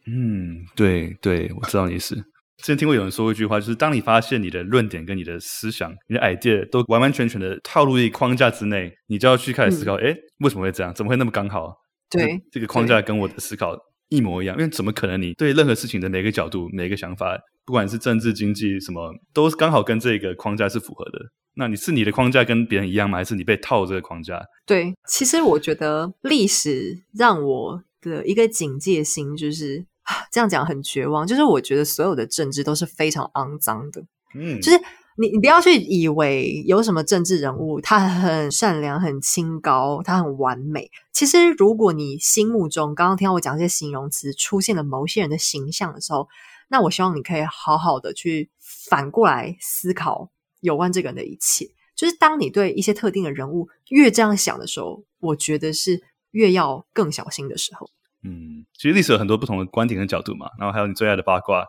[0.07, 2.15] 嗯，对对，我知道你意思。
[2.59, 10.95] 之前听过有人说过一句话，就是当你发现你的论点跟你的思想、你的 idea 都完完全全的套入一个框架之内，你就要去开始思考：哎、嗯，为什么会这样？
[10.95, 11.75] 怎么会那么刚好？
[12.09, 13.77] 对，这个框架跟我的思考
[14.09, 14.57] 一模一样。
[14.57, 15.21] 因为怎么可能？
[15.21, 17.37] 你对任何事情的每个角度、每个想法。
[17.65, 21.19] 不管是政治、经济什么，都刚好跟这个框架是符合的。
[21.57, 23.19] 那你是你的框架跟别人一样吗？
[23.19, 24.45] 还是你被套这个框架？
[24.67, 29.87] 对，其实我觉得历史让我的一个警戒心就是，
[30.33, 31.25] 这样讲很绝望。
[31.25, 34.03] 就是我觉得所有的政治都是非常肮脏的。
[34.35, 34.79] 嗯，就是
[35.17, 40.91] 你你不要去以为有什么政治人物他很善良、很清高、他很完美。
[41.13, 46.29] 其实如果你心目中刚刚听到我讲这些形容词出现了某些人的形象的时候，
[46.69, 48.51] 那我希望你可以好好的去
[48.89, 51.67] 反过来思考有关这个人的一切。
[51.95, 57.91] 就是当你对一些特定的人物越这样想的时候，我觉得是越要更小心的时候。
[58.23, 61.67] 嗯，其实历史有很多不同的观点跟角度嘛，然后还有你最爱的八卦，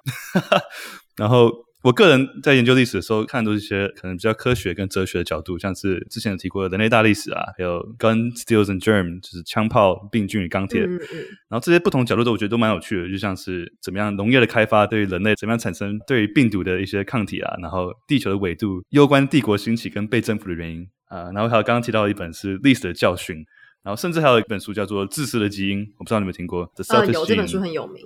[1.18, 1.65] 然后。
[1.86, 10.82] 我个人在研究历史的时候，看的都是一些可能比较科学跟哲学的角度，像是之前有提过的人类大历史啊，还有 Gun, Steels and Germ，就是枪炮、病菌与钢铁。
[10.82, 11.18] 嗯嗯。
[11.48, 23.46] 然后这些不同角度都我觉得都蛮有趣的，就像是怎么样农业的开发对于人类怎么样产生对于病毒的一些抗体啊，然后地球的纬度攸关帝国兴起跟被征服的原因啊，然后还有刚刚提到的一本是历史的教训，
[23.84, 26.68] 然后甚至还有一本书叫做《自私的基因》，我不知道你有没有听过？
[26.90, 28.04] 呃，有这本书很有名。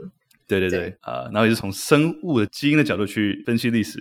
[0.49, 3.99] 对对对，啊、呃，然后也是从生物的基因的角度去分析历史，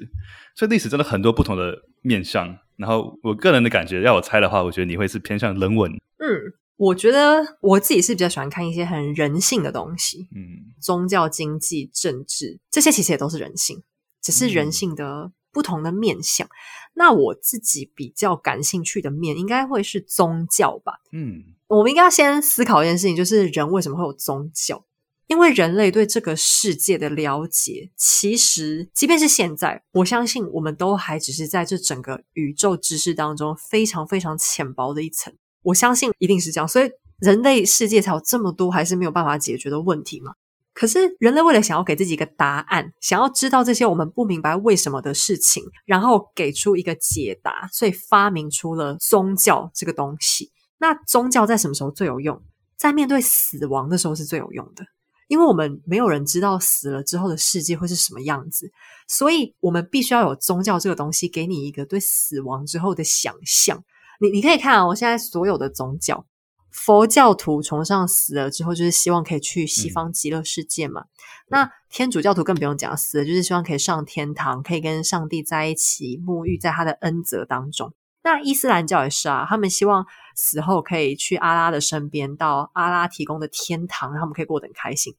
[0.57, 2.59] 所以历史真的很多不同的面向。
[2.77, 5.93] 然后我个人的感觉，要我猜的话，我觉得你会是偏向人文。
[5.93, 13.83] 嗯，我觉得我自己是比较喜欢看一些很人性的东西，嗯，宗教、经济、政治这些其实也都是人性，
[14.23, 16.47] 只是人性的不同的面向。
[16.47, 16.51] 嗯、
[16.95, 20.95] 那我自己比较感兴趣的面，应该会是宗教吧。
[21.13, 24.85] 嗯，我们应该要先思考一件事情，就是人为什么会有宗教？
[25.29, 35.33] 因为人类对这个世界的了解，其实即便是现在，我相信我们都还只是在这整个宇宙知识当中非常非常浅薄的一层。
[35.63, 40.33] 我相信一定是这样，所以人类世界才有这么多还是没有办法解决的问题嘛。
[40.73, 50.53] 可是人类为了想要给自己一个答案，想要知道这些我们不明白为什么的事情，然后给出一个解答，所以发明出了宗教这个东西。
[50.79, 52.41] 那宗教在什么时候最有用？
[52.77, 54.87] 在面对死亡的时候是最有用的。
[55.29, 58.73] 因为我们没有人知道死了之后的世界会是什么样子，
[59.07, 63.85] 所以我们必须要有宗教这个东西，给你一个对死亡之后的想象。
[64.21, 66.27] 你你可以看啊，我现在所有的宗教，
[66.73, 71.03] 佛教徒崇尚死了之后就是希望可以去西方极乐世界嘛。
[71.03, 71.07] 嗯、
[71.51, 77.93] 那天主教徒更不用讲，死了就是希望可以上天堂，可以跟上帝在一起，沐浴在他的恩泽当中。
[78.31, 80.05] 那伊斯兰教也是啊，他们希望
[80.37, 85.15] 死后可以去阿拉的身边，到阿拉提供的天堂，他们可以过得很开心。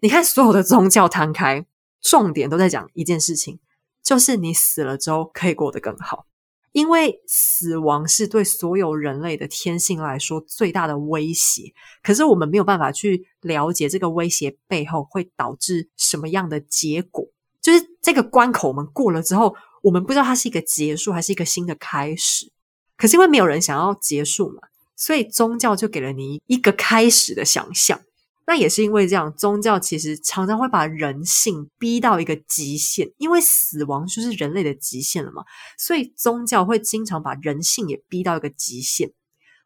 [0.00, 1.64] 你看，所有的宗教摊开，
[2.02, 3.58] 重点都在讲一件事情，
[4.02, 6.26] 就是你死了之后可以过得更好。
[6.72, 17.24] 因为死亡是对所有人类的天性来说最大的威胁，可是我们没有办法去了解这个威胁背后会导致什么样的结果，
[17.62, 19.56] 就是这个关口我们过了之后。
[19.82, 22.50] 我们不知道它是一个结束还是一个新的开始，
[22.96, 24.62] 可是因为没有人想要结束嘛，
[24.96, 28.00] 所以宗教就给了你一个开始的想象。
[28.46, 35.44] 那也是因为这样，宗教其实常常会把人性逼到一个极限，因为死亡就是人类的极限了嘛。
[35.78, 39.12] 所以宗教会经常把人性也逼到一个极限，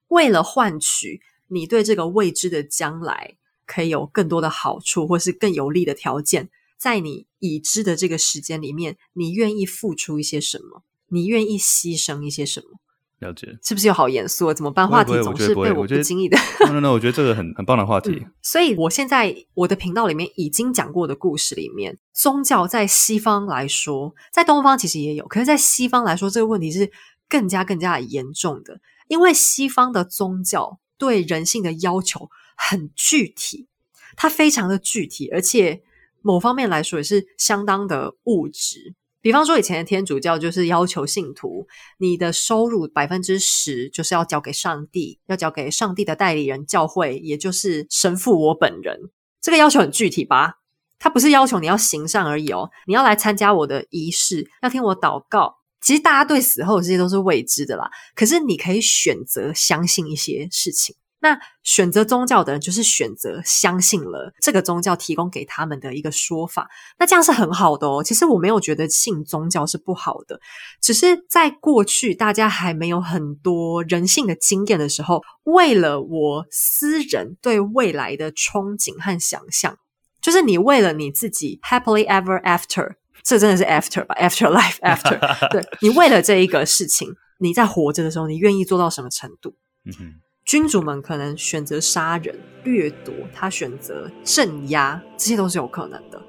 [0.09, 10.83] 为了换取你对这个未知的将来可以有更多的好处，或是更有利的条件，在你已知的这个时间里面，你愿意付出一些什么？
[11.09, 12.81] 你愿意牺牲一些什么？
[13.21, 14.53] 了解，是不是又好严肃？
[14.53, 14.87] 怎么办？
[14.87, 16.37] 话题总是被我不经意的。
[16.67, 18.11] 那那我觉得这个很很棒的话题。
[18.11, 26.91] 嗯，所以我现在我的频道里面已经讲过的故事里面，宗教在西方来说，在东方其实也有，可是，在西方来说，这个问题是
[27.29, 33.69] 更加更加严重的，因为西方的宗教对人性的要求很具体，
[34.17, 35.83] 它非常的具体，而且
[36.25, 38.95] 某方面来说也是相当的物质。
[39.21, 41.67] 比方说，以前的天主教就是要求信徒，
[41.99, 48.99] 你的收入百分之十就是要交给上帝，要交给上帝的代理人教会，也就是神父我本人。
[49.41, 50.55] 这个要求很具体吧？
[50.99, 55.57] 他不是要求你要行善而已哦，你要来参加我的仪式，要听我祷告。
[55.81, 60.97] 其实大家对死后这些都是未知的啦，可是你可以选择相信一些事情。
[61.25, 68.05] 那选择宗教的人就是选择相信了这个宗教提供给他们的一个说法，那这样是很好的哦。
[68.05, 70.39] 其实我没有觉得信宗教是不好的，
[70.83, 79.79] 只是在过去大家还没有很多人性的经验的时候，为了我私人对未来的憧憬和想象，
[80.21, 89.55] 就是你为了你自己 happily ever after，这真的是 after 吧？after life after，对，你为了这一个事情，你在活着的时候，你愿意做到什么程度？
[89.87, 90.24] 嗯哼。
[90.45, 96.21] 君主们可能选择杀人、掠夺，他选择镇压，这些都是有可能的。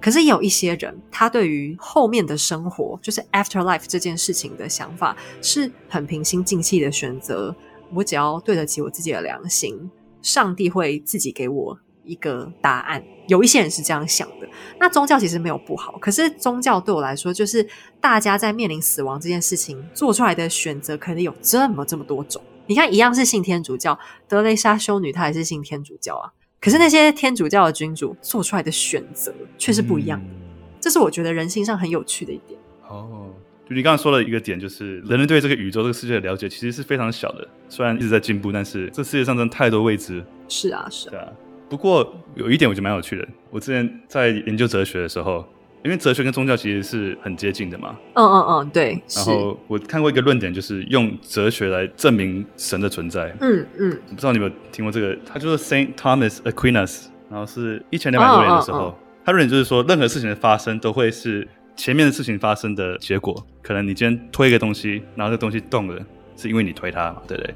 [0.00, 7.54] 可是也有一些人，他对于后面的生活，就是 afterlife 这件事情的想法，是很平心静气的选择。
[7.92, 9.90] 我只要对得起我自己的良心，
[10.22, 13.04] 上帝会自己给我一个答案。
[13.26, 14.48] 有一些人是这样想的。
[14.80, 17.66] 那宗教其实没有不好，可是宗教对我来说，就是
[18.00, 22.40] 大家在面临死亡这件事情做出来的选择，可能有这么这么多种。
[22.68, 26.30] 你看，一样是信天主教，德雷莎修女她也是信天主教啊。
[26.60, 30.40] 可是那些天主教的君主做出来的选择却是不一样的，嗯、
[30.78, 32.60] 这是我觉得人性上很有趣的一点。
[32.88, 33.30] 哦，
[33.68, 40.22] 就你刚刚说的一个点，就是人类对这个宇宙、这个世界的了解其实是非常小的，虽然一直在进步，但是这世界上真的太多未知。
[40.48, 41.26] 是啊，是啊。
[41.70, 45.44] 不过有一点我觉得蛮有趣的，我之前在研究哲学的时候。
[45.84, 47.96] 因为哲学跟宗教其实是很接近的嘛。
[48.14, 49.00] 嗯嗯嗯，对。
[49.14, 53.34] 然后我看过一个论点，就是用哲学来证明神的存在。
[53.40, 53.98] 嗯嗯。
[54.08, 55.16] 我不知道你有没有听过这个？
[55.24, 63.46] 他就是 Saint Thomas Aquinas，然后是一千两百多年的时候，他论点就是说，任何事情的发生都会是前面的事情发生的结果。
[63.62, 66.04] 可能你今天推一个东西，然后这东西动了，
[66.36, 67.54] 是因为你推它嘛，对不对？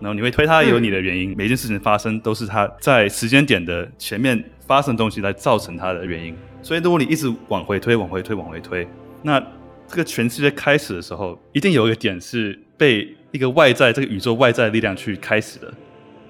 [0.00, 1.34] 然后你会推它，也有你的原因。
[1.36, 6.34] 每一件事情发生都是它在时间点的前面发生的东西来造成它的原因。
[6.62, 8.86] 所以，如果你一直往回推，往回推，往回推，
[9.22, 9.40] 那
[9.88, 15.72] 这个全世界开始的时候，一定有一个点是被一个外在这个宇宙外在的力量去开始的，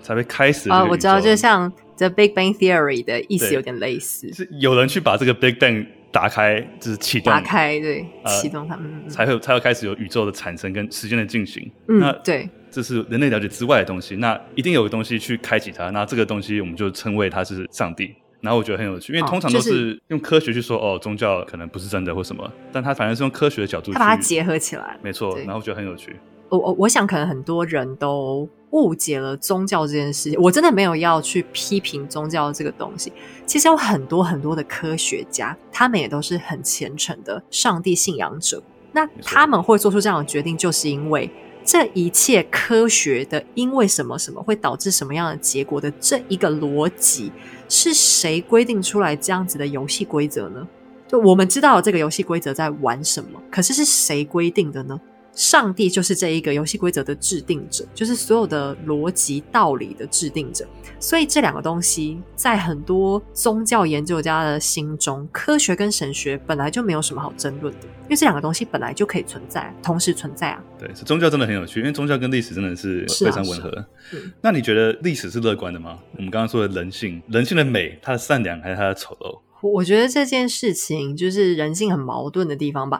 [0.00, 0.70] 才会开始。
[0.70, 11.70] 啊、哦，我知道，就像 The Big Bang Theory 的意思有点类似，是有人去把这个 Big Bang 打开，就是启动，打开，对，启动它才会才会开始有宇宙的产生跟时间的进行。
[11.88, 18.14] 嗯，那对，这是人类了解之外的东西，那一定有个东西去开启它，那这个东西我们就称为它是上帝。
[18.40, 25.36] 然后我觉得很有趣，因为通常都是用科学去说，哦，宗教可能不是真的或什么，但他反而是用科学的角度去，他把它结合起来，没错。
[25.40, 26.16] 然后我觉得很有趣。
[26.48, 30.40] 我我我想，可能很多人都误解了宗教这件事情。
[30.40, 33.12] 我真的没有要去批评宗教这个东西。
[33.46, 38.62] 其实有很多很多的科学家，他们也都是很虔诚的上帝信仰者。
[38.92, 41.30] 那他们会做出这样的决定，就是因为。
[41.62, 47.30] 这一切科学的，因为什么什么会导致什么样的结果的这一个逻辑，
[47.70, 50.68] 是谁规定出来这样子的游戏规则呢？
[51.08, 55.00] 就我们知道这个游戏规则在玩什么，可是是谁规定的呢？
[55.34, 60.66] 上帝就是这一个游戏规则的制定者，就是所有的逻辑道理的制定者。
[60.98, 70.62] 所以这两个东西，在很多宗教研究家的心中，科学跟神学本来就没有什么好争论的，因为这两个东西本来就可以存在，同时存在啊。
[70.78, 73.70] 对，宗教真的很有趣，因为宗教跟历史真的是非常吻合。
[73.70, 75.98] 啊啊、那你觉得历史是乐观的吗？
[76.16, 79.40] 我们刚刚说的人性，人性的美，它的善良还是它的丑陋？
[79.62, 82.98] 我觉得这件事情就是人性很矛盾的地方吧。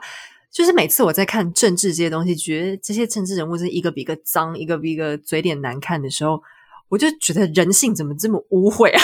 [0.51, 6.43] 就是每次我在看政治这些东西，觉得这些政治人物是一个比一个脏，一个比一个嘴脸难看的时候，
[6.91, 9.01] 我就觉得人性怎么这么污秽啊？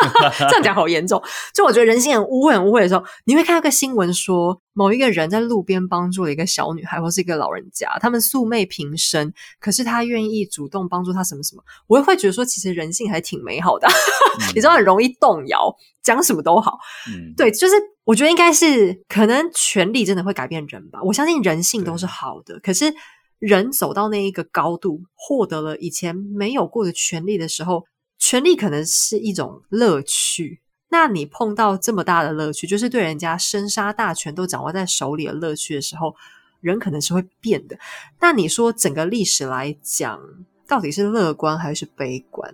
[0.38, 1.20] 这样讲好严重。
[1.54, 13.88] 就我觉得人性很污秽、很污秽的时候，你会看到个新闻说，某一个人在路边帮助了一个小女孩或是一个老人家，他们素昧平生，可是他愿意主动帮助他什么什么，我也会觉得说，其实人性还挺美好的。
[14.40, 16.78] 嗯、你知道，很容易动摇，讲什么都好。
[17.08, 17.74] 嗯，对，就是
[18.04, 21.00] 我觉得应该是可能权力真的会改变人吧。
[21.02, 22.94] 我相信人性都是好的，可是。
[23.40, 27.86] 人走到那一个高度，获得了以前没有过的权利的时候，
[28.18, 30.60] 权利可能是一种乐趣。
[30.90, 36.14] 那你碰到这么大的乐趣，就是对人家生杀大权都掌握在手里的乐趣的时候，
[36.60, 37.78] 人可能是会变的。
[38.20, 40.20] 那你说整个历史来讲，
[40.68, 42.52] 到底是乐观还是悲观？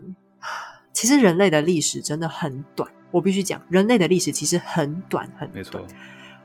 [0.92, 5.52] 其实人类的历史真的很短，我必须讲，人类的历史其实很短很短。
[5.52, 5.84] 没错，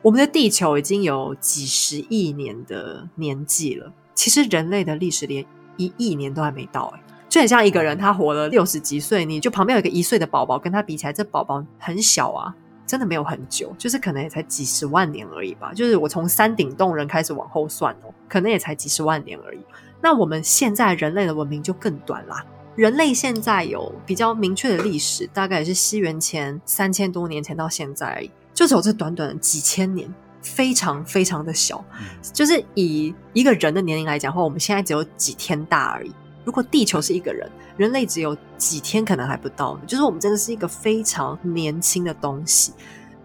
[0.01, 3.93] 我们的地球已经有几十亿年的年纪了。
[4.13, 5.45] 其实人类的历史连
[5.77, 12.53] 一亿年都还没到，哎，就很像一个人，他活了六十几岁，你就旁边有一个一岁的宝宝，跟他比起来，这宝宝很小啊，
[12.85, 15.73] 真的没有很久，就是可能也才几十万年而已吧。
[15.73, 19.59] 就是我从山顶洞人开始往后算哦，可能也才几十万年而已。
[20.01, 22.45] 那我们现在人类的文明就更短啦。
[22.75, 30.13] 人类现在有比较明确的历史，大概也是西元前三千多年前到现在而已，就只有这短短的几千年。
[30.41, 36.11] 非常非常的小，嗯、就是以一个人的年龄来讲的话，我们现在只有几天大而已。
[36.43, 39.83] 如果地球是一个人，人类只有几天，可能还不到呢。
[39.85, 42.73] 就是我们真的是一个非常年轻的东西。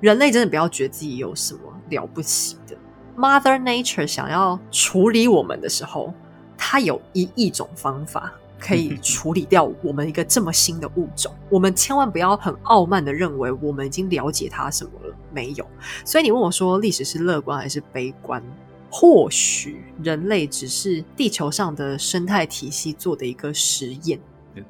[0.01, 2.77] 人类真的不要觉得自己有什么了不起的。
[3.17, 6.13] Mother Nature 想要处理我们的时候，
[6.59, 8.31] 它有一亿种方法。
[8.59, 15.67] 可以处理掉我们一个这么新的物种，我们千万不要很傲慢的认为我们已经了解它什么了，没有。
[16.05, 18.43] 所以你问我说历史是乐观还是悲观？
[18.89, 24.19] 或许人类只是地球上的生态体系做的一个实验。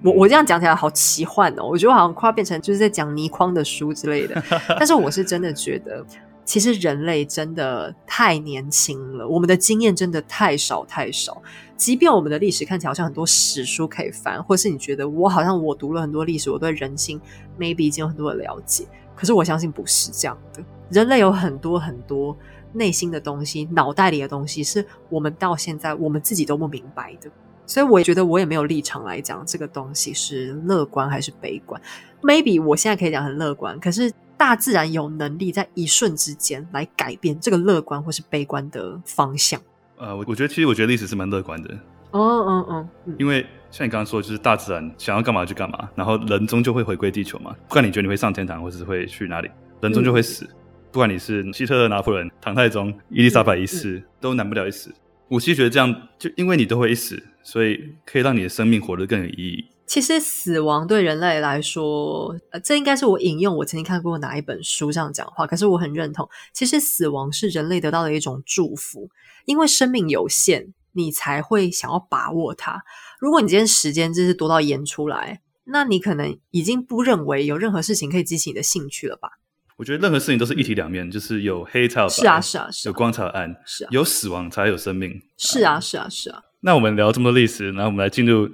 [0.02, 4.42] 我我这样讲起来好奇幻哦，我觉得好像快要变成就是在讲倪匡的书之类的。
[4.78, 6.04] 但是我是真的觉得，
[6.44, 11.40] 其实人类真的太年轻了，我们的经验真的太少太少。
[11.76, 17.20] 即便我们的历史看起来好像很多史书可以翻，或是你觉得我好像我读了很多历史，我对人性
[17.58, 20.64] maybe 已经有很多的了解，可是我相信不是这样的。
[20.90, 22.36] 人类有很多很多
[22.72, 27.30] 内心的东西，脑袋里的东西，是我们到现在我们自己都不明白的。
[27.66, 31.80] 所以我也觉得我也没有立场来讲这个东西是乐观还是悲观。
[32.22, 39.60] maybe 我现在可以讲很乐观，可是大自然有能力在一瞬之间来改变这个乐观或是悲观的方向。
[39.98, 41.70] 呃，我我觉得其实我觉得历史是蛮乐观的。
[42.12, 42.88] 哦哦哦，
[43.18, 47.54] 因为像你刚刚说，就是大自然想要干嘛就干嘛，然后人终究会回归地球嘛。
[47.68, 50.44] 不管你觉得你会上天堂，或者是会去哪里，人终究会死。
[50.44, 50.54] 嗯、
[50.92, 54.94] 不管你是希特勒、拿破仑、唐太宗、伊丽莎白一世，嗯嗯、都难不了一死。
[55.28, 59.66] 我其实觉得这样，就因为你都会一死，所以可以让你的生命活得更有意义。
[59.86, 66.28] 其实死亡对人类来说，呃，这应该是我引用我曾经看过哪一本书上讲话，可是我很认同。
[66.52, 69.08] 其实死亡是人类得到的一种祝福。
[69.46, 72.82] 因为生命有限，你才会想要把握它。
[73.18, 79.30] 如果你今天时间真是多到演出来，那你可能已经不认为有任何事情可以激起你的兴趣了吧？
[79.76, 86.42] 我觉得任何事情都是一体两面，就是有黑才有白，是啊是啊是啊，有光才有暗，是啊，有死亡才有生命，是啊是啊是啊。
[86.60, 88.48] 那我们聊这么多历史，然后我们来进入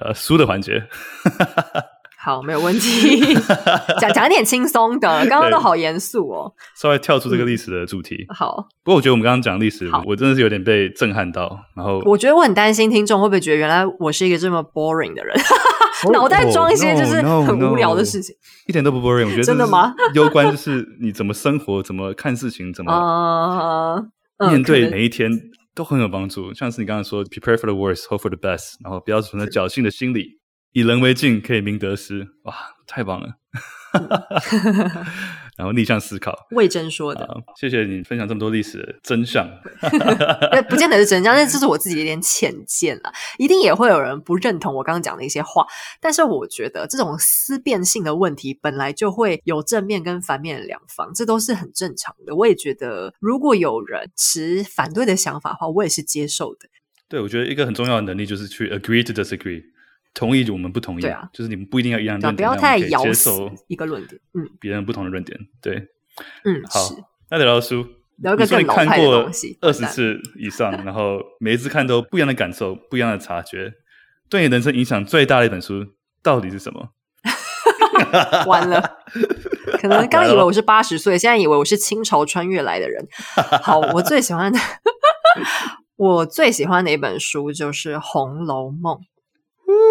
[0.00, 0.88] 呃书的环节。
[2.28, 3.34] 好，没有问题。
[3.98, 6.52] 讲讲一点轻松的，刚刚都好严肃哦。
[6.76, 8.16] 稍微跳出这个历史的主题。
[8.28, 11.58] 嗯、好，不过我觉得我们刚刚讲历史，我真的是有点被震撼到。
[11.74, 15.34] 然后，我觉得我很担心听众会不会觉得，原来我是一个这么 boring 的人，
[16.12, 18.36] 脑袋装一些就是很无聊的事情。
[18.66, 19.94] 一点都不 boring，我觉得真的吗？
[20.12, 24.04] 攸关就是你怎么生活，怎么看事情，怎么
[24.50, 25.30] 面对每一天
[25.74, 26.52] 都很有帮助。
[26.52, 30.37] 像是你刚刚说，prepare for the worst, hope for the best，然后不要存在侥幸的心理。
[30.72, 32.28] 以人为镜，可以明得失。
[32.44, 32.54] 哇，
[32.86, 33.34] 太棒了！
[35.56, 37.26] 然后逆向思考， 魏征说的。
[37.58, 39.48] 谢谢你分享这么多历史的真相。
[40.68, 43.10] 不见得是真相，但这是我自己的一点浅见了。
[43.38, 45.66] 一定也会有人不认同我刚刚讲的一些话，
[46.00, 52.36] 但是我觉得这种思辨性的问题本来就会有正面跟反面的两方，这都是很正常的。
[52.36, 56.68] 我也觉得，如果有人持反对的想法的话，我也是接受的。
[57.08, 59.62] 对，我觉得一个很重要的能力就是去 agree to disagree。
[60.14, 63.30] 同意我们不同意，对啊，就是你们不一定要一样论点，不要太咬死
[63.68, 65.76] 一个论点，嗯，别人不同的论点，对，
[66.44, 66.80] 嗯，好，
[67.30, 67.86] 那聊聊书，
[68.16, 73.72] 聊一个更老派的东西，二十次以上， 然后每一次看都不一样的感受，不一样的察觉，
[74.28, 75.86] 对你人生影响最大的一本书
[76.22, 76.90] 到底是什么？
[78.46, 78.80] 完了，
[79.80, 83.06] 可能刚以为我是八十岁，现在以为我是清朝穿越来的人。
[83.62, 84.58] 好，我最喜欢的，
[85.96, 88.94] 我最喜欢的一本书就是《红楼梦》。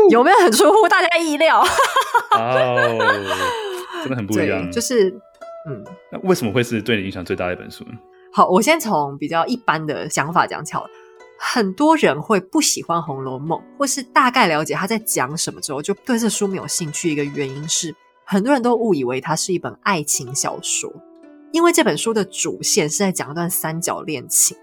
[0.10, 1.62] 有没有很出乎大家意料？
[2.32, 2.98] 哦，
[4.02, 4.72] 真的很不一样。
[4.72, 5.10] 就是，
[5.70, 7.92] 嗯，那为什么会是对你影响最大的一本书呢？
[8.34, 10.90] 好，我先从比较一般的想法讲起好了。
[11.40, 17.12] 很多人会不喜欢《红楼梦》，或是大概了解他在讲什么之后，就对这书没有兴趣。
[17.12, 17.94] 一个原因是，
[18.26, 20.92] 很多人都误以为它是一本爱情小说，
[21.52, 24.58] 因为这本书的主线是在讲一段三角恋情。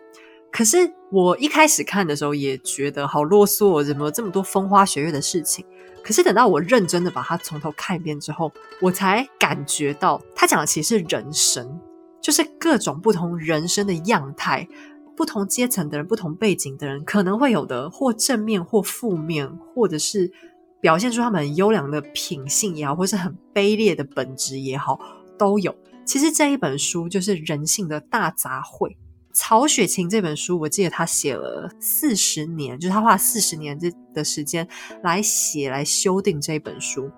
[0.54, 5.66] 可是我一开始看的时候也觉得好啰嗦，怎么这么多风花雪月的事情？
[6.00, 11.80] 可是等到我认真的把它从头看一遍之后，我才感觉到他讲的其实是人生，
[12.22, 14.68] 就是各种不同人生的样态，
[15.16, 20.30] 不同阶层的人、不同背景的人可能会有的，或正面或负面，或者是
[20.80, 25.00] 表现出他们优良的品性也好，或是很卑劣的本质也好，
[25.36, 25.74] 都有。
[26.06, 28.94] 其实这一本书就是人性的大杂烩。
[29.34, 34.66] 曹雪芹这本书，我记得他写了四十年，就是他花了四十年这的时间
[35.02, 37.10] 来写、来修订这一本书。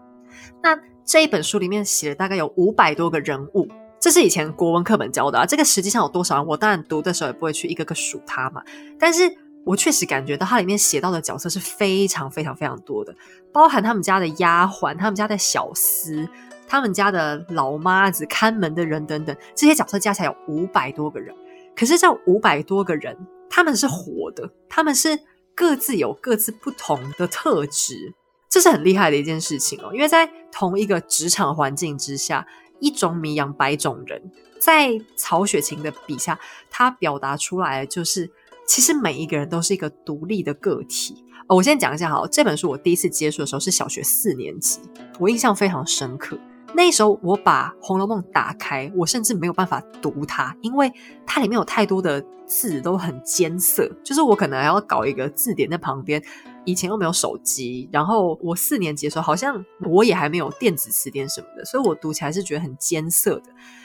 [0.62, 3.68] 那这一本书里面写了大概有五百多个人物，
[4.00, 5.44] 这是以前国文课本教的啊。
[5.44, 6.46] 这个实际上有多少人？
[6.46, 8.62] 我当然读的时候也不会去一个个数他嘛。
[8.98, 9.30] 但是
[9.64, 13.14] 我确实感觉到它里面写到的角色是非常非常非常多的，
[13.52, 16.26] 包含他们家的丫鬟、他们家的小厮、
[16.66, 21.34] 他们家的老妈子、看门的人等等，这些角色加起来有五百多个人。
[21.76, 23.14] 可是这五百多个人，
[23.50, 25.18] 他们是活的，他们是
[25.54, 28.14] 各自有各自不同的特质，
[28.48, 29.90] 这是很厉害的一件事情哦。
[29.92, 32.46] 因为在同一个职场环境之下，
[32.80, 34.22] 一种米养百种人，
[34.58, 38.30] 在曹雪芹的笔下，他表达出来的就是，
[38.66, 41.22] 其实每一个人都是一个独立的个体。
[41.48, 44.80] 我先讲一下哈，这本书我第一次接触的时候是小学四年级，
[45.20, 46.38] 我印象非常深刻。
[46.74, 50.92] 那时候我把《红楼梦》打开，我甚至没有办法读它，因为
[51.26, 56.22] 它里面有太多的字都很艰涩，就是我可能还要搞一个字典在旁边。
[56.64, 63.44] 以前又没有手机，然后我四年级的时候好像我也还没有电子词典什么的，所以我读起来是觉得很艰涩的。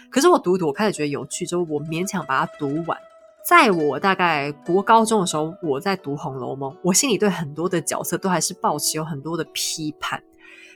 [0.10, 2.98] 可是我读读，我开始觉得有趣，之后我勉强把它读完。
[3.48, 10.22] 在我大概国高中的时候，我在读《红楼梦》，我心里对很多的角色都还是抱持有很多的批判。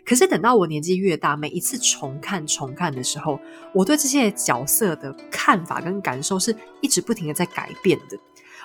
[0.06, 3.40] 可是等到我年纪越大，每一次重看重看的时候，
[3.74, 8.18] 我对这些角色的看法跟感受是一直不停的在改变的。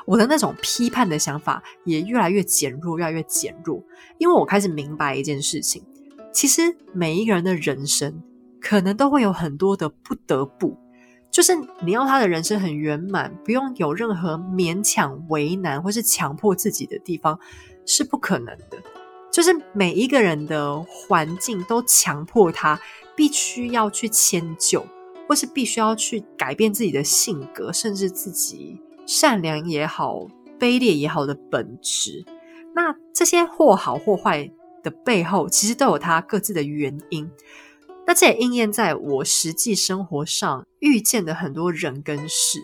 [0.07, 3.83] 我的那种批判的想法也越来越减弱，越来越减弱。
[4.19, 5.83] 因为我开始明白一件事情，
[6.33, 8.23] 其实每一个人的人生
[8.61, 10.77] 可能都会有很多的不得不，
[11.31, 17.39] 就是你要他的人生很圆满，不用有任何勉强、为难或是强迫自己的地方，
[17.87, 18.79] 是不可能的。
[19.41, 22.79] 就是每一个人的环境都强迫他
[23.17, 24.85] 必须要去迁就，
[25.27, 30.27] 或是必须要去改变自己的性格，甚至自己善良也好、
[30.59, 32.23] 卑劣也好的本质。
[32.75, 37.31] 那这些或好或坏的背后，其实都有他各自的原因。
[38.07, 42.63] 那这也应验在我实际生活上遇见的很多人跟事。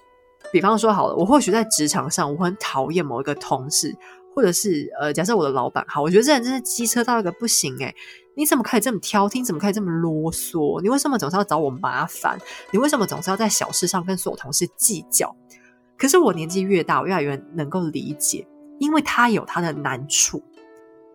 [0.53, 3.97] 比方说，好了，我或许在职场上，我很讨厌某一个同事。
[4.37, 7.95] 或者是呃，假设我的老板好，我觉得这人真是机车到一个不行诶，
[8.35, 9.43] 你怎么可以这么挑剔？
[9.43, 10.79] 怎么可以这么啰嗦？
[10.83, 12.39] 你为什么总是要找我麻烦？
[12.71, 15.35] 你为什么总是要在小事上跟所有同事计较？
[15.97, 18.47] 可是我年纪越大，我越来越能够理解，
[18.79, 20.43] 因为他有他的难处。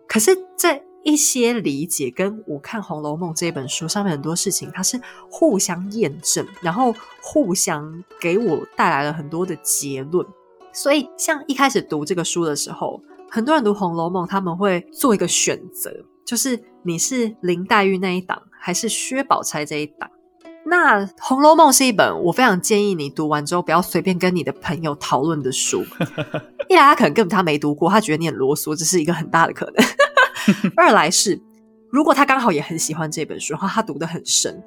[0.08, 5.00] 可是这一些理解，跟我看《红楼梦》这本书上面很多事情，它是
[5.30, 6.92] 互相验证，然后
[7.22, 10.26] 互相给我带来了很多的结论。
[10.72, 13.00] 所以，像一开始读这个书的时候，
[13.34, 15.90] 很多人读《红楼梦》，他们会做一个选择，
[16.22, 20.10] 就是你是林黛玉那一档，还是薛宝钗这一档。
[20.66, 25.82] 那《红楼梦》是一本我非常建议你读完之后不要随便跟你的朋友讨论的书。
[26.68, 29.82] 一来，他可能根本他没读过，他觉得你很啰嗦，这是一个很大的可能；
[30.76, 31.40] 二来是，
[31.90, 34.62] 如果他刚好也很喜欢这本书的话，他读得很深。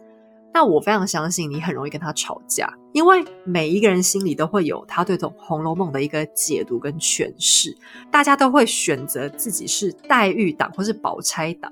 [0.56, 7.76] 那我非常相信你很容易跟他吵架，因为每一个人心里都会有他对这种《红楼梦》的一个解读跟诠释，
[8.10, 11.70] 大家都会选择自己是黛玉党或是宝钗党。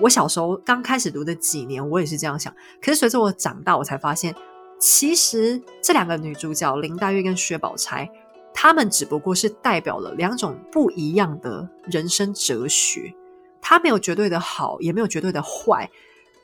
[0.00, 2.50] 我小时候刚开始读的几年，我也是这样想。
[2.80, 4.34] 可是随着我长大，我才发现，
[4.78, 8.08] 其实这两个女主角林黛玉跟薛宝钗，
[8.54, 13.12] 她们只不过是代表了两种不一样的人生哲学。
[13.60, 15.90] 她没有绝对的好，也没有绝对的坏。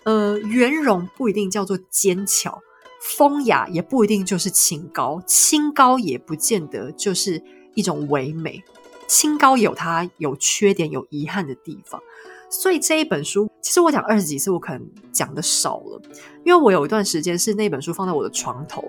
[0.08, 2.58] 呃，圆融不一定叫做尖巧，
[2.98, 7.42] 风雅也不一定就是清高，清高也不见得就是
[7.74, 8.64] 一种唯美，
[9.06, 12.00] 清高有它有缺点、有遗憾的地方。
[12.48, 14.82] 所以这一本书，其实我讲二十几次，我可能
[15.12, 16.00] 讲的少了，
[16.42, 18.82] 因为我有一段时间是那本书放在我的床头，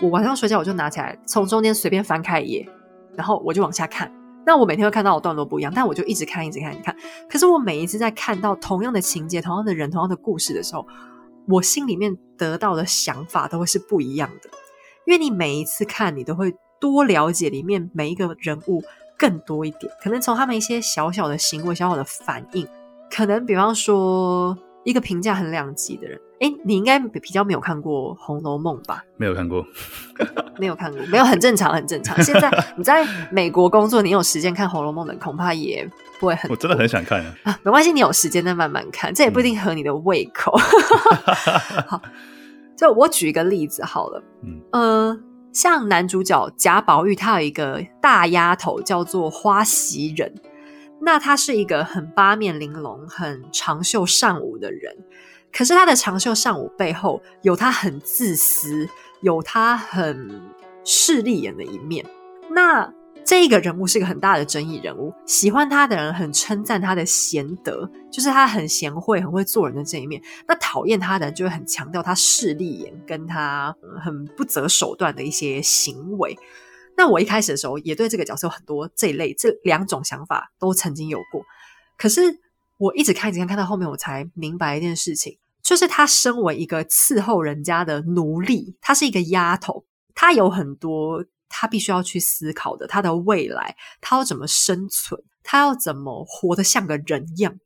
[0.00, 2.68] 我晚上睡觉我就拿起来，从中间随便翻开一页，
[3.16, 4.08] 然后我就往下看，
[4.46, 6.96] 那我每天会看到的段落不一样，但我就一直看，一直看，一直看。
[7.28, 10.86] 可是我每一次在看到同样的情节、同样的人、同样的故事的时候，
[11.48, 14.50] 我心里面得到的想法都会是不一样的。
[15.06, 18.82] 因为你每一次看，你都会多了解里面每一个人物
[19.18, 22.66] 更多一点，可能从他们一些小小的行为、小小的反应，
[23.10, 24.56] 可能比方说。
[24.82, 29.04] 一个评价很两极的人，哎，你应该比较没有看过《红楼梦》吧？
[29.18, 29.64] 没有看过，
[30.58, 32.20] 没有看过，没有很正常，很正常。
[32.22, 35.86] 现在你在美国工作，你有时间看《红楼梦》的，恐怕也
[36.18, 36.50] 不会很。
[36.50, 37.34] 我真的很想看啊！
[37.44, 40.58] 啊没关系，你有时间再慢慢看，这也不一定合你的胃口。
[40.58, 42.02] 嗯、 好，
[42.74, 45.20] 就我举一个例子好了，嗯、呃，
[45.52, 50.32] 像男主角贾宝玉，他有一个大丫头叫做花袭人。
[51.02, 54.94] 那她是一个很八面玲珑、很长袖善舞的人，
[55.52, 58.88] 可是他的长袖善舞背后有他很自私、
[59.20, 60.40] 有他很
[60.84, 62.04] 势利眼的一面。
[62.50, 62.92] 那
[63.24, 70.20] 这一个人物是一个很大的争议人物，喜欢他的人很称赞他的贤德，就是他很贤惠、很会做人的这一面。
[70.48, 76.36] 那讨厌他的人就会很强调他势利眼跟他很不择手段的一些行为。
[76.96, 81.42] 那我一开始的时候也对这个角色有很多这一类这两种想法都曾经有过，
[81.96, 82.40] 可是
[82.80, 97.58] 我一直看一直看，看到后面我才明白一件事情，就是她身为一个伺候人家的奴隶，她是一个丫头，她有很多她必须要去思考的，她的未来，她要怎么生存，她要怎么活得像个人样。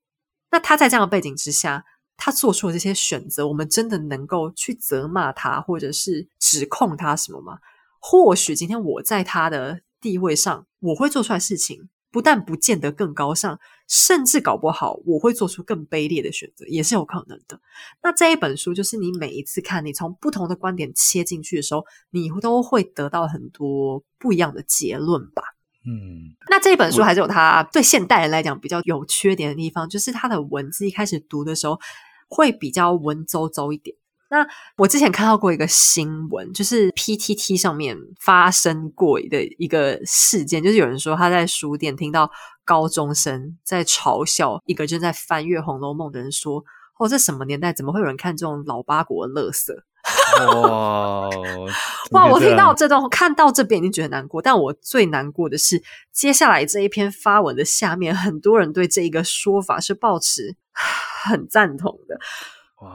[0.50, 1.84] 那她在这样的背景之下，
[2.16, 7.58] 她做出了这些选择，我们真的能够去责骂她，或者是指控她什么吗？
[8.00, 13.58] 或许今天我在他的地位上，我会做出来事情，不但不见得更高尚，
[13.88, 17.60] 甚至搞不好我会做出更卑劣的选择，也是有可能的。
[18.04, 25.42] 那这一本书就是你每一次看，你从不同的观点切进去的时候，你都会得到很多不一样的结论吧。
[25.84, 31.80] 嗯，那这一本书还是有它对现代人来讲比较有缺点的地方，就是它的文字一开始读的时候
[32.28, 33.96] 会比较文绉绉一点。
[34.34, 34.44] 那
[34.76, 42.28] 我之前看到过一个新闻，就是 PTT 上面发生过的一个事件，就是有人说他在书店听到
[42.64, 46.64] 高中生在嘲笑一个正在翻阅《红楼梦》的人，说
[46.98, 49.72] ：“哦，这什么年代，怎么会有人看这种老八国的垃圾？”
[50.60, 51.30] 哇
[52.10, 52.26] 哇！
[52.26, 55.82] 我听到这段，看到这边已经觉得难过，但我最难过的是
[56.12, 60.56] 接下来这一篇发文的下面，很多人对这一个说法是抱持
[61.24, 62.18] 很赞同的。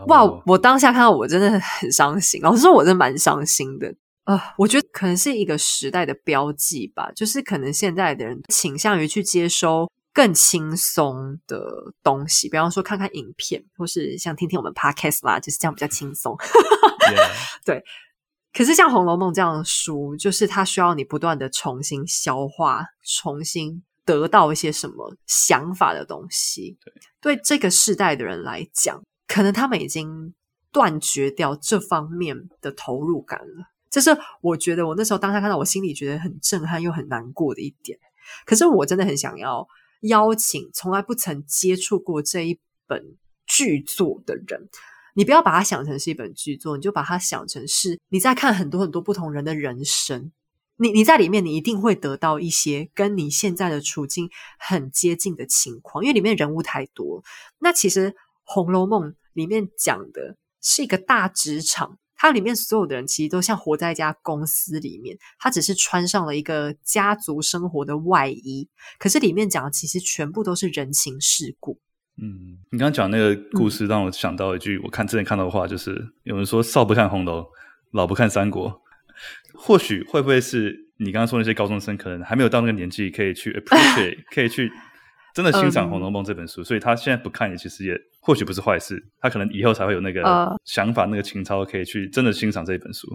[0.08, 0.24] 哇！
[0.46, 3.94] 我当下看到我真的很伤心，老实说，我真的蛮伤心的。
[4.26, 16.38] 呃，我觉得可能是一个时代的标记吧，就是可能现在的人倾向于去接收更轻松的东西，比方说看看影片，或是像听听我们 podcast 啦，就是这样比较轻松。
[17.66, 17.84] 对。
[18.52, 26.76] 可是像《红楼梦》这样的书，就是它需要你不断的重新消化，重新得到一些什么想法的东西。
[26.84, 26.94] 对，
[27.36, 29.02] 对这个世代的人来讲。
[29.30, 30.34] 可能他们已经
[30.72, 34.10] 断绝掉这方面的投入感了，这是
[34.42, 38.00] 我觉得我那时候当下看到，我心里觉得很震撼又很难过的一点。
[38.46, 39.68] 可是我真的很想要
[40.02, 43.04] 邀请从来不曾接触过这一本
[43.46, 44.68] 剧作的人，
[45.14, 50.32] 你不要把它想成是一本剧作，你就把它想成是你在看很多很多不同人的人生。
[50.78, 57.24] 你你在里面，你一定会得到一些跟你现在的处境很接近的情况，因为里面人物太多。
[57.60, 58.12] 那其实。
[58.52, 71.80] 《红楼梦》里面讲的是一个大职场，它里面所有的人其实都像活在一家公司里面，他只是穿上了一个家族生活的外衣，可是里面讲的其实全部都是人情世故。
[72.18, 77.46] 嗯，你刚刚讲那个故事让我想到一句，我看之前看到的话，就是有人说“少不看红楼，
[77.92, 78.82] 老不看三国”，
[79.54, 84.72] 或许会不会是你刚刚说那些高中生可能还没有到那个年纪，可以去 appreciate， 可以去。
[85.34, 89.02] 真的欣赏《红楼梦》这本书，嗯，所以他现在不看也其实也或许不是坏事。
[89.22, 90.22] 他可能以后才会有那个
[90.66, 93.08] 想法，呃、那个情操，可以去真的欣赏这一本书。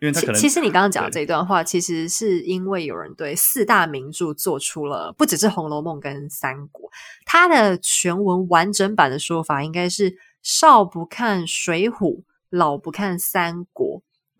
[0.00, 6.88] 因为他可能其实你刚刚讲的这一段话，其实是因为有人对四大名著做出了不只是《红楼梦》跟《三国》，
[7.26, 12.16] 它的全文完整版的说法应该是：少不看《水浒》，
[12.48, 13.86] 老不看《三国》，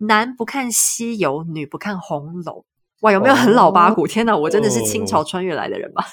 [0.07, 2.53] 男不看《西游》，女不看《红楼》。
[3.01, 4.05] 哇，有没有很老八股？
[4.05, 6.03] 哦、天哪，我真的是清朝穿越来的人吧？
[6.03, 6.07] 哦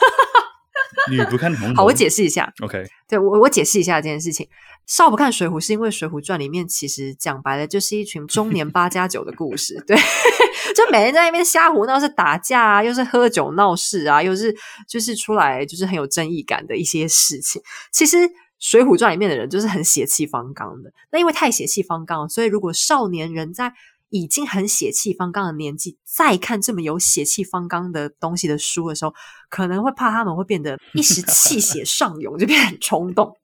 [1.10, 1.74] 女不看红楼。
[1.74, 2.52] 好，我解释一下。
[2.62, 4.48] OK，对我我解释一下这件事情。
[4.86, 9.82] 少不看水浒，是因为《水浒传》里面其实讲白了就是一群中年八加九的故事。
[9.84, 9.96] 对，
[10.76, 14.54] 就每天在那边瞎胡闹，是打架啊，又是喝酒闹事啊，又是
[14.88, 17.60] 就是出来就是很有正义感的一些事情。
[17.90, 18.16] 其实
[18.60, 20.92] 《水浒传》里面的人就是很血气方刚的。
[21.10, 23.72] 那因为太血气方刚，所以如果少年人在
[24.08, 29.14] 已经很血气方刚的年纪，再看这么有血气方刚的东西的书的时候，
[29.48, 33.36] 可能会怕他们会变得 一时气血上涌，就变得很冲动。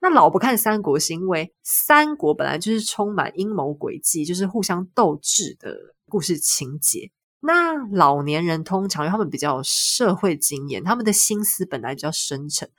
[0.00, 5.74] 那老不看三国，是因为三国本来就是充满阴谋诡计，就是互相斗智的
[6.10, 7.10] 故事情节。
[7.40, 12.70] 那老年人通常因为他们比较有社会经验，他们的心思本来比较深沉。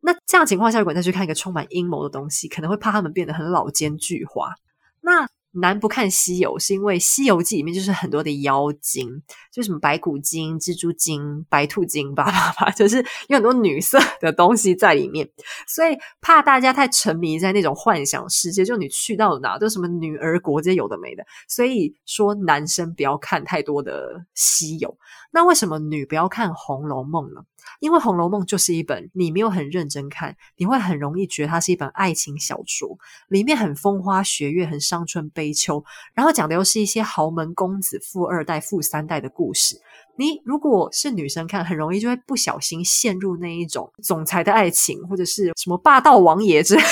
[0.00, 4.52] 那这样情况下，如果再去看一个充满阴谋的东西，可能会怕他们变得很老奸巨猾。
[5.00, 15.28] 那男不看西游，是因为《西游记》里面就是很多的妖精，就什么白骨精、蜘蛛精、白兔精，叭叭叭，就是有很多女色的东西在里面，
[15.66, 24.96] 所以怕大家太沉迷在那种幻想世界，就你去到哪都什么女儿国这些有的没的，所以说男生不要看太多的西游。
[25.30, 27.42] 那为什么女不要看《红楼梦》呢？
[27.80, 32.98] 因为《红楼梦》就是一本你没有很认真看，你会很容易觉得它是一本爱情小说，
[33.28, 35.84] 里面很风花雪月，很伤春悲秋，
[36.14, 39.80] 然后讲的又是一些豪门公子、富二代、富三代的故事。
[40.16, 46.82] 你如果是女生看，很容易就会不小心陷入那一种总裁的爱情，或者是什么霸道王爷之类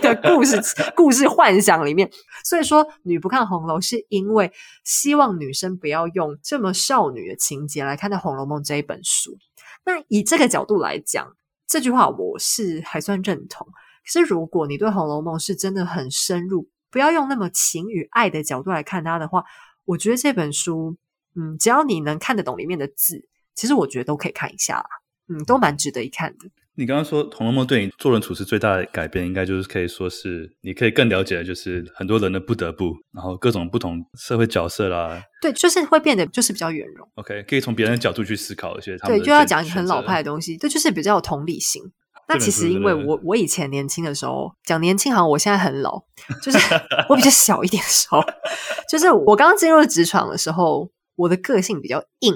[0.00, 0.60] 的故事、
[0.96, 2.10] 故事幻想里面。
[2.44, 4.50] 所以说，女不看红楼，是因为
[4.82, 9.38] 希望女生不要用这么少女的情节来看待《红楼梦》这一本书。
[9.84, 13.66] 那以这个角度来讲，这句话我是还算认同。
[13.66, 19.44] 可是如果你对《红楼梦》是真的很深入，不要用那么情与爱的角度来看它的话，
[19.84, 20.96] 我觉得这本书，
[21.34, 24.86] 嗯，只要你能看得懂里面的字，其实我觉得都可以看一下啦，
[25.28, 26.48] 嗯，都蛮值得一看的。
[26.74, 35.22] 你刚刚说《红楼梦》对你做人处事最大的改变，应该就是可以说是你可以更了解的，就是很多人的不得不，然后各种不同社会角色啦。
[35.42, 37.06] 对，就是会变得就是比较圆融。
[37.16, 39.18] OK，可以从别人的角度去思考一些他们。
[39.18, 41.82] 对，就要讲很老派的东西，对，就是比较有同理心。
[42.26, 46.02] 那其实因为我我以前年轻的时候讲年轻，好像我现在很老，
[46.40, 46.58] 就是
[47.10, 48.22] 我比较小一点的时候，
[48.88, 52.32] 就是我刚刚进入职场的时候，我的个性比较硬。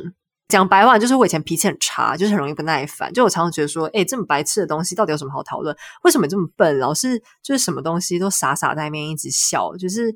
[0.48, 3.12] 讲白话就是我以前脾气很差，就是很容易不耐烦。
[3.12, 5.76] 就我常常觉得说，诶，这么白痴的东西到底有什么好讨论？
[6.04, 6.78] 为什么这么笨？
[6.78, 10.14] 老是就是什么东西都傻傻在那边一直笑，就是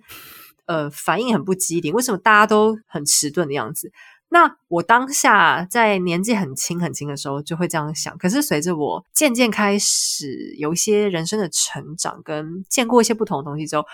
[0.67, 1.93] 呃反应很不机灵。
[1.93, 3.91] 为什么大家都很迟钝的样子？
[4.29, 8.17] 那我当下在年纪很轻很轻的时候就会这样想。
[8.17, 13.85] 可是随着我渐渐开始有一些人生的成长，跟见过一些不同的东西之后，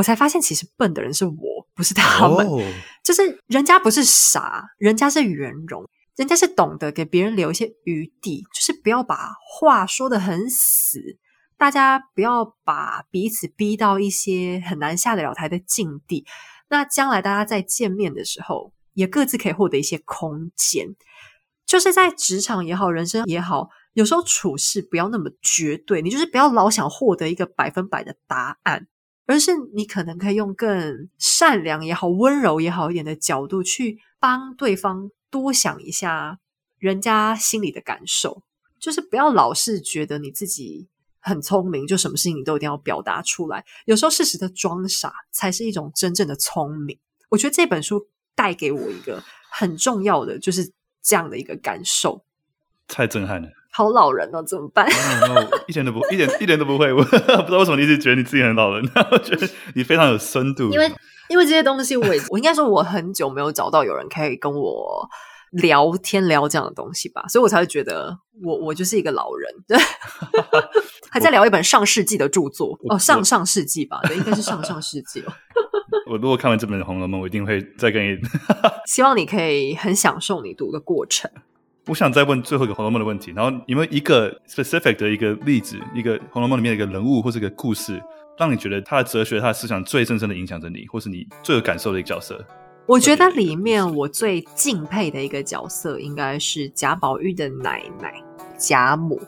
[0.00, 1.60] 我才发现其实笨的人是我。
[1.72, 2.60] 不是他们，oh.
[3.02, 11.00] 就是人家不是傻，人家是圆融，人家是懂得给别人留一些余地，就是不要把话说得很死，
[11.56, 16.26] 大家不要把彼此逼到一些很难下得了台的境地。
[16.68, 20.88] 那将来大家在见面的时候，也各自可以获得一些空间。
[21.64, 28.88] 就是在职场也好，人生也好，有时候处事不要那么绝对，你就是不要老想获得一个百分百的答案。
[29.30, 36.40] 而是你可能可以用更善良也好、温柔也好一点的角度去帮对方多想一下
[36.80, 38.42] 人家心里的感受，
[38.80, 40.88] 就是不要老是觉得你自己
[41.20, 43.64] 很聪明，就什么事情你都一定要表达出来。
[43.84, 46.98] 有时候适时的装傻才是一种真正的聪明。
[47.28, 52.24] 我觉得这本书带给我一个很重要的就是这样的一个感受，
[52.88, 53.48] 太震撼了。
[53.72, 54.86] 好老人哦，怎么办？
[55.68, 56.92] 一点都不，一点一点都不会。
[56.92, 60.70] 我 不知道为什么你一直觉得你自己很老人， 我觉得你非常有深度。
[60.70, 60.90] 因为
[61.28, 65.08] 因为这些东西我，我 我应该说我很久没有找到有人可以跟我
[65.52, 69.52] 聊天聊这样的东西吧，所以我才会觉得我我就是一个老人。
[69.68, 69.78] 对，
[71.10, 75.32] 还在聊一本上世纪的著作哦，上上世纪吧，对，应该是上上世纪哦。
[76.06, 78.18] 我如果看完这本《红楼梦》，我一定会再跟你。
[78.86, 81.30] 希望你可以很享受你读的过程。
[81.86, 88.00] 我想再问最后一个《红楼梦》的问题，然后有没有一个 specific 的一个例子，一个《红楼梦》里面的一个人物或是一个故事，
[88.38, 92.44] 让你觉得他的哲学、他的思想最深深的影响着你，或是你最有感受的一个角色？
[92.86, 98.14] 我觉得里面我最敬佩的一个角色，应该是贾宝玉的奶奶
[98.58, 99.20] 贾母。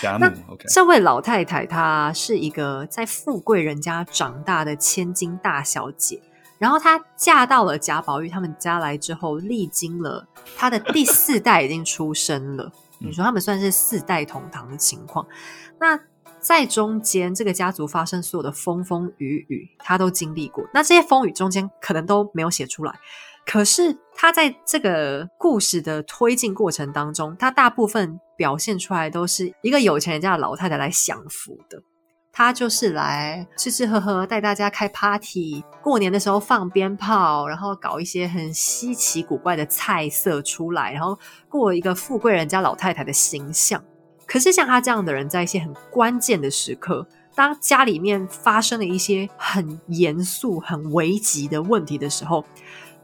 [0.00, 6.18] 贾母，OK，这位老太太她是一个在富贵人家长大的千金大小姐。
[6.58, 12.70] 然后她嫁到了贾宝玉他们家来之后，历经了她的第四代已经出生了。
[12.98, 15.26] 你说他们算是四代同堂的情况。
[15.78, 15.98] 那
[16.40, 20.64] 在中间，这个家族发生所有的风风雨雨，她都经历过。
[20.74, 22.92] 那这些风雨中间可能都没有写出来，
[23.46, 31.82] 可是她在这个故事的推进过程当中，她大部分表现出来都是一个有钱人家的老太太来享福的。
[32.38, 41.18] 他就是来吃吃喝喝，带大家开 party，过年的时候放鞭炮，然后搞一些很稀奇古怪的菜色出来，然后
[41.48, 43.82] 过一个富贵人家老太太的形象。
[44.24, 52.44] 可是像他这样的人，在一些很关键的时刻，当家里面发生了一些很严肃、很危急的问题的时候，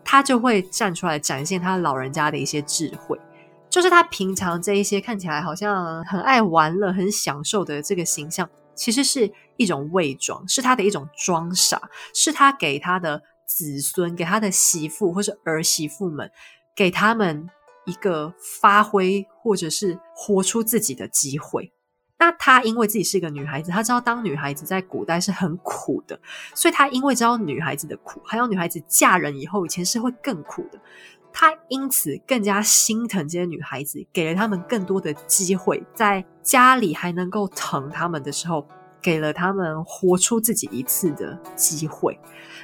[0.05, 3.19] 他就会站出来展现他老人家的一些智慧。
[3.69, 11.81] 就是他平常这一些看起来好像很爱玩乐、很享受的这个形象，其实是一种伪装，是他的一种装傻，
[12.15, 16.31] 是他给他的子孙、给他的媳妇或是儿媳妇们，
[16.75, 17.49] 给他们
[17.87, 21.73] 一个发挥或者是活出自己的机会。
[22.17, 26.19] 那她因为自己是一个女孩子，她知道当女孩子在古代是很苦的，
[26.55, 30.81] 所以她因为知道女孩子的苦，还有女孩子嫁人以后以前是会更苦的，
[31.37, 38.65] 他因此更加心疼这些女孩子，给了她们更多的机会，在家里还能够疼她们的时候，
[39.03, 42.19] 给了她们活出自己一次的机会。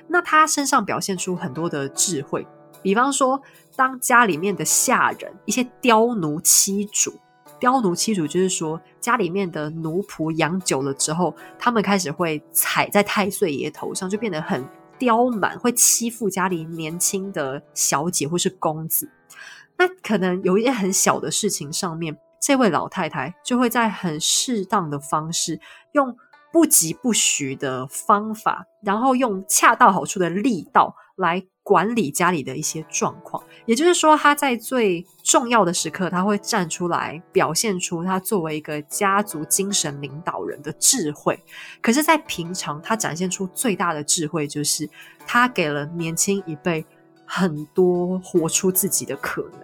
[0.06, 2.46] 那他身上表现出很多的智慧，
[2.80, 3.42] 比方说，
[3.74, 7.12] 当家里面的下人，一些刁奴妻主。
[7.58, 14.64] 刁奴妻主就是说，家里面的奴仆养久了之后，他们开始会踩在太岁爷头上，就变得很
[15.01, 19.11] 刁蛮，会欺负家里年轻的小姐或是公子。
[19.78, 25.59] 那可能有一些很小的事情上面，这位老太太就会在很适当的方式，
[25.92, 26.14] 用
[26.53, 31.46] 不疾不徐的方法，然后用恰到好处的力道来。
[31.70, 41.40] 管理家里的一些状况，也就是说，他在最重要的时刻，他会站出来，表现出他作为一个家族精神领导人的智慧。
[41.80, 44.90] 可是，在平常，他展现出最大的智慧，就是
[45.24, 46.84] 他给了年轻一辈
[47.24, 49.60] 很多活出自己的可能。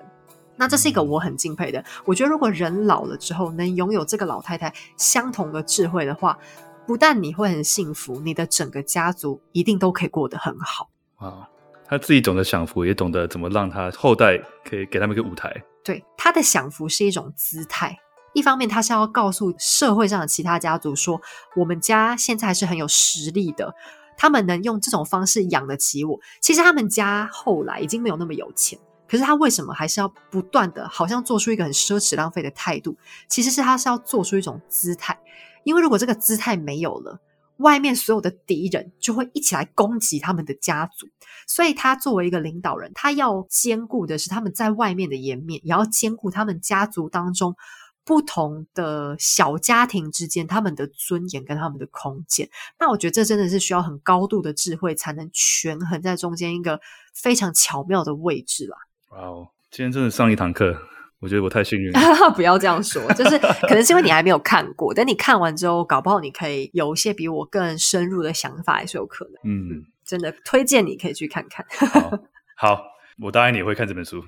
[0.55, 1.85] 那这是一个我很敬佩的。
[2.05, 6.39] 我觉得，如果人老了之后能拥有这个老太太相同的智慧的话，
[6.87, 10.89] 不但你会很幸福，你的整个家族一定都可以过得很好。
[11.17, 11.49] 啊。
[11.89, 15.55] 他自己懂得享福，也懂得怎么让他后代可以给他们一个舞台。
[15.85, 17.97] 对，他的享福是一种姿态。
[18.33, 21.21] 一方面，他是要告诉社会上的其他家族说，
[21.55, 23.75] 我们家现在是很有实力的，
[24.17, 26.19] 他们能用这种方式养得起我。
[26.41, 28.79] 其实他们家后来已经没有那么有钱，
[29.09, 32.97] 可是他为什么还是要不断的，好像做出一个很奢侈浪费的态度？
[33.29, 35.19] 其实是他是要做出一种姿态，
[35.65, 37.21] 因为如果这个姿态没有了。
[37.59, 41.09] 外面所有的敌人就会一起来攻击他们的家族，
[41.47, 47.57] 所以他作为一个领导人，他要兼顾的是他们在外面的颜面，也要兼顾他们家族当中
[48.05, 52.49] 不同的小家庭之间他们的尊严跟他们的空间。
[52.79, 56.81] 那我觉得这真的是需要很高度的智慧才能权衡在中间一个
[57.15, 58.77] 非常巧妙的位置啦。
[59.11, 60.96] 哇哦，今天真的上一堂课。
[61.21, 62.01] 我觉得我太幸运了，
[62.37, 69.35] 不要这样说，就是可能是因为你还没有看过，等你看完之后，搞不好你可以有一些比我更深入的想法，也是有可能。
[69.45, 71.65] 嗯，真的推荐你可以去看看。
[71.89, 72.11] 好，
[72.57, 72.83] 好，
[73.23, 74.23] 我答应你会看这本书，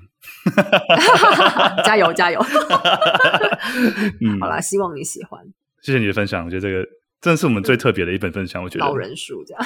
[1.85, 2.39] 加 油加油。
[4.21, 5.39] 嗯，好啦，希望你喜欢。
[5.81, 6.83] 谢谢你的分享，我觉得这个
[7.21, 8.63] 真的是我们最特别的一本分享。
[8.63, 9.63] 我觉得老人书这样，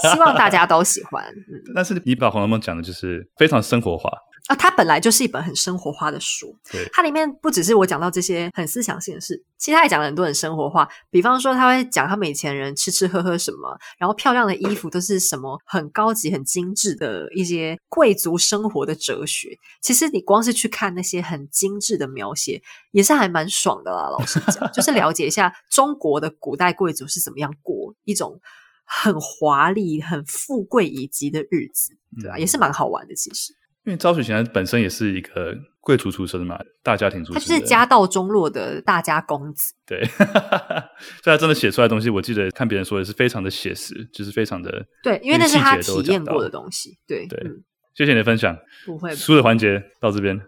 [0.00, 1.24] 希望大家都喜欢。
[1.24, 4.10] 嗯， 但是你把《红楼梦》讲的就是非常生活化。
[4.46, 6.54] 啊，它本来就是一本很生活化的书。
[6.70, 10.86] 对，它里面不只是我讲到这些很思想性的事，其实他也讲了很多很生活化。
[11.10, 19.56] 比方说，他会讲他们以前人吃吃喝喝什么，然后漂亮的衣服都是什么很高级、很精致的一些贵族生活的哲学。
[19.80, 22.60] 其实你光是去看那些很精致的描写，
[22.90, 24.10] 也是还蛮爽的啦。
[24.10, 28.38] 老实讲，就是了解一下中国的古代贵族是怎么样过一种
[28.84, 32.36] 很华丽、很富贵以及的日子，对吧？
[32.36, 33.54] 嗯，也是蛮好玩的，其实。
[33.86, 39.74] 因为昭雪贤本身也是一个贵族出身嘛，大家庭出身，他就是家道中落的大家公子。
[39.86, 40.02] 对，
[41.22, 46.98] 所以他真的写出来的东西，我记得看别人说也是非常的写实，就是非常的对，因为那是他体验过的东西。
[47.06, 47.38] 对对。
[47.44, 47.62] 嗯
[47.96, 49.14] 谢谢你的分享，不会。
[49.14, 50.34] 书的环节到这边，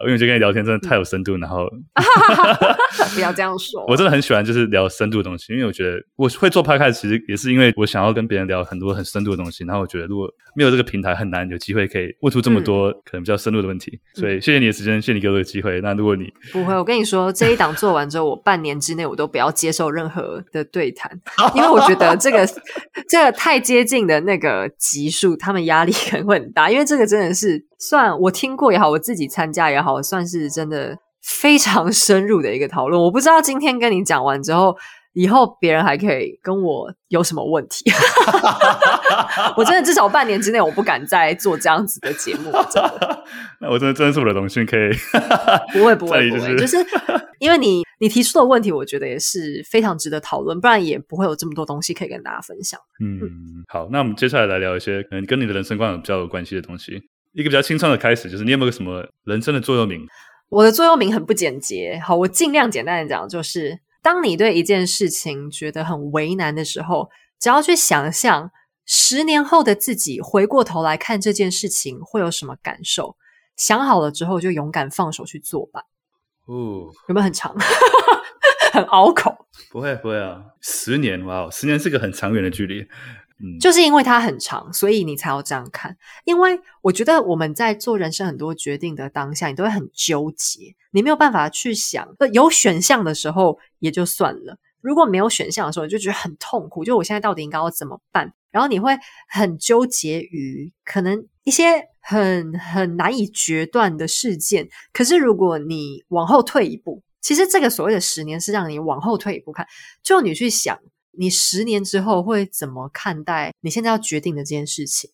[0.00, 1.68] 因为我觉得跟你聊天真的太有深度，然后
[3.14, 3.84] 不要这样说。
[3.88, 13.98] 我真的很喜欢就是聊深度的东西，因为我觉得我会做 podcast 其实也是因为我想要跟别人聊很多很深度的东西，然后我觉得如果没有这个平台，很难有机会可以问出这么多可能比较深入的问题。
[14.16, 15.80] 嗯、所以谢谢你的时间，谢谢你给我的机会。
[15.80, 21.10] 那如果你不会，我跟你说， 这一档做完之后，我半年之内我都不要接受任何的对谈，
[21.56, 22.46] 因为我觉得这个
[23.08, 25.36] 这个太接近的那个级数。
[25.40, 33.02] 他们压力 可能会很大，因为这个真的是算我听过也好，我自己参加也好，算是真的非常深入的一个讨论。
[33.02, 34.76] 我不知道今天跟你讲完之后，
[35.12, 37.90] 以后别人还可以跟我有什么问题。
[39.56, 42.50] 我真的至少半年之内，我不敢再做这样子的节目。
[43.60, 44.90] 那我真的真的是我的荣幸，可以
[45.72, 46.76] 不会不会不会，就是
[47.38, 52.78] 因为你你提出的问题，我觉得也是非常值得讨论，不然也不会有这么多东西可以跟大家分享。
[53.02, 53.20] 嗯，
[53.68, 57.00] 好，那我们接下来来聊一些可能跟你的人生观有比较有关系的东西。
[57.32, 60.04] 一个比较轻松的开始，就是你有没有什么人生的座右铭？
[60.48, 68.50] 我的座右铭很不简洁，好，我尽量简单的讲，就是当你对一件事情觉得很为难的时候，只要去想象
[68.86, 73.16] 十年后的自己回过头来看这件事情会有什么感受。
[73.56, 75.82] 想好了之后，就勇敢放手去做吧。
[76.46, 77.54] 哦，有没有很长？
[78.72, 79.46] 很拗口？
[79.70, 80.42] 不会，不会啊！
[80.60, 82.86] 十年，哇，十年是个很长远的距离。
[83.58, 85.96] 就是因为它很长，所以你才要这样看。
[86.24, 92.06] 因为我觉得我们在做人生很多决定的当下，你都会很纠结，你没有办法去想。
[92.32, 96.84] 有选项的时候也就算了，如果没有选项的时候，你就觉得很痛苦。
[96.84, 98.32] 就我现在到底应该要怎么办？
[98.50, 104.68] 然后你会很纠结于可能一些很很难以决断的事件。
[104.92, 109.66] 可是如果你往后退一步，其实这个所谓的十年是让你往后退一步看，
[110.02, 110.78] 就你去想。
[111.12, 115.10] 你十年之后会怎么看待你现在要决定的这件事情？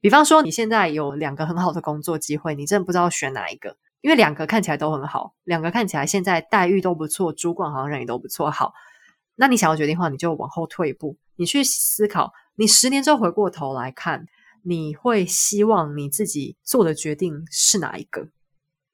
[0.00, 8.50] 比方说，你现在有两个很好的工作机会，你真的不知道选哪一个，因为两个看起来都很好，两个看起来现在待遇都不错，主管好像人也都不错。
[8.50, 8.74] 好，
[9.36, 14.26] 那你想要决定的话，你就往后退一步，你去思考，你十年之后回过头来看，
[14.62, 18.28] 你会希望你自己做的决定是哪一个？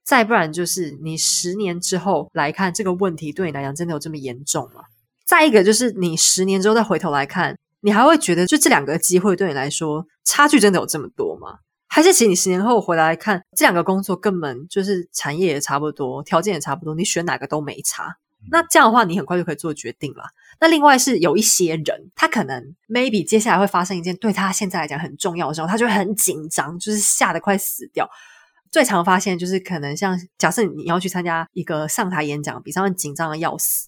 [0.04, 4.84] 再不然就是你十年之后来看这个问题，对你来讲真的有这么严重吗？
[5.30, 11.58] 再一个就是，你十年之后再回头来看，你还会觉得就这两个机会对你来说差距真的有这么多吗？
[11.86, 18.16] 还是其实你十年后回来看，这两个工作根本就是产业也差不多，条件也差不多，你选哪个都没差。
[18.50, 20.24] 那这样的话，你很快就可以做决定了。
[20.58, 28.10] 那另外是有一些人，他可能 maybe 接下来会发生一件对他现在来讲很重要的时候，他就很紧张，就是吓得快死掉。
[28.72, 33.86] 最常发现就是可能像假设你要去参加一个上台演讲，比上面紧张的要死，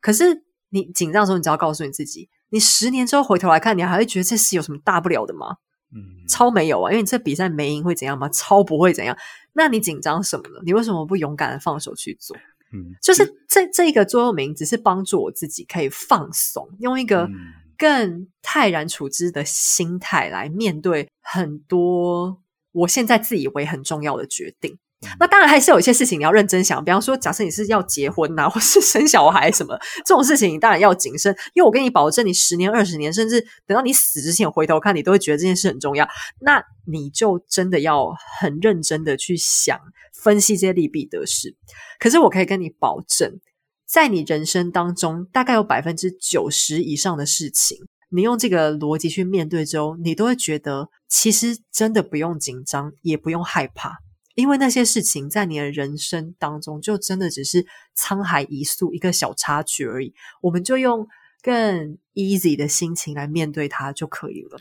[0.00, 0.42] 可是。
[0.72, 5.58] 你紧张的时候，你只要告诉你自己，你十年之后回头来看，你还会觉得这事有什么大不了的吗？
[5.94, 8.26] 嗯，超没有啊，因为你这比赛没赢会怎样吗？
[8.30, 9.16] 超不会怎样。
[9.52, 10.60] 那你紧张什么呢？
[10.64, 12.34] 你为什么不勇敢的放手去做？
[12.72, 17.28] 嗯，就是这这一个座右铭，只是帮助我自己可以放松，用一个
[17.76, 22.40] 更泰然处之的心态来面对很多
[22.72, 24.78] 我现在自以为很重要的决定。
[25.18, 31.34] 那当然还是有一些事情你要认真想，比方说，假设你是要结婚呐、或是生小孩什么这种事情，你当然要谨慎。
[31.54, 36.08] 因为我跟你保证，你十年、二十年，甚至等到你死之前回头看，你都会觉得这件事很重要。
[36.40, 39.78] 那你就真的要很认真的去想、
[40.22, 41.56] 分析这些利弊得失。
[41.98, 43.40] 可是我可以跟你保证，
[43.86, 47.78] 在你人生当中，大概有百分之九十以上的事情，
[48.10, 53.98] 你用这个逻辑去面对之后，你都会觉得其实真的不用紧张，也不用害怕。
[54.34, 57.66] 因为那些事情在你的人生当中，就真的只是
[57.96, 60.14] 沧海一粟，一个小插曲而已。
[60.40, 61.06] 我们就用
[61.42, 64.58] 更 easy 的心情来面对它就可以了。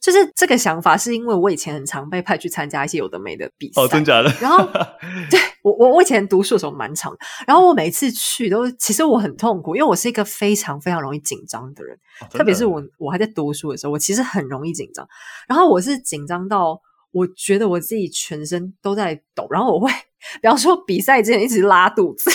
[0.00, 4.28] 就是这个想法，是因为我以前很常被派去参加一些有的没的比赛，哦，真假的。
[4.40, 4.64] 然后，
[5.30, 7.16] 对，我我我以前读书的时候蛮长，
[7.46, 15.06] 然后我每次去都，其实我很痛苦，因为我是一个非常非常容易紧张的人，哦，特别是我我还在读书的时候，我其实很容易紧张。
[15.46, 16.80] 然后我是紧张到。
[17.12, 19.90] 我觉得我自己全身都在抖，然后我会，
[20.40, 22.30] 比方说比赛之前一直拉肚子，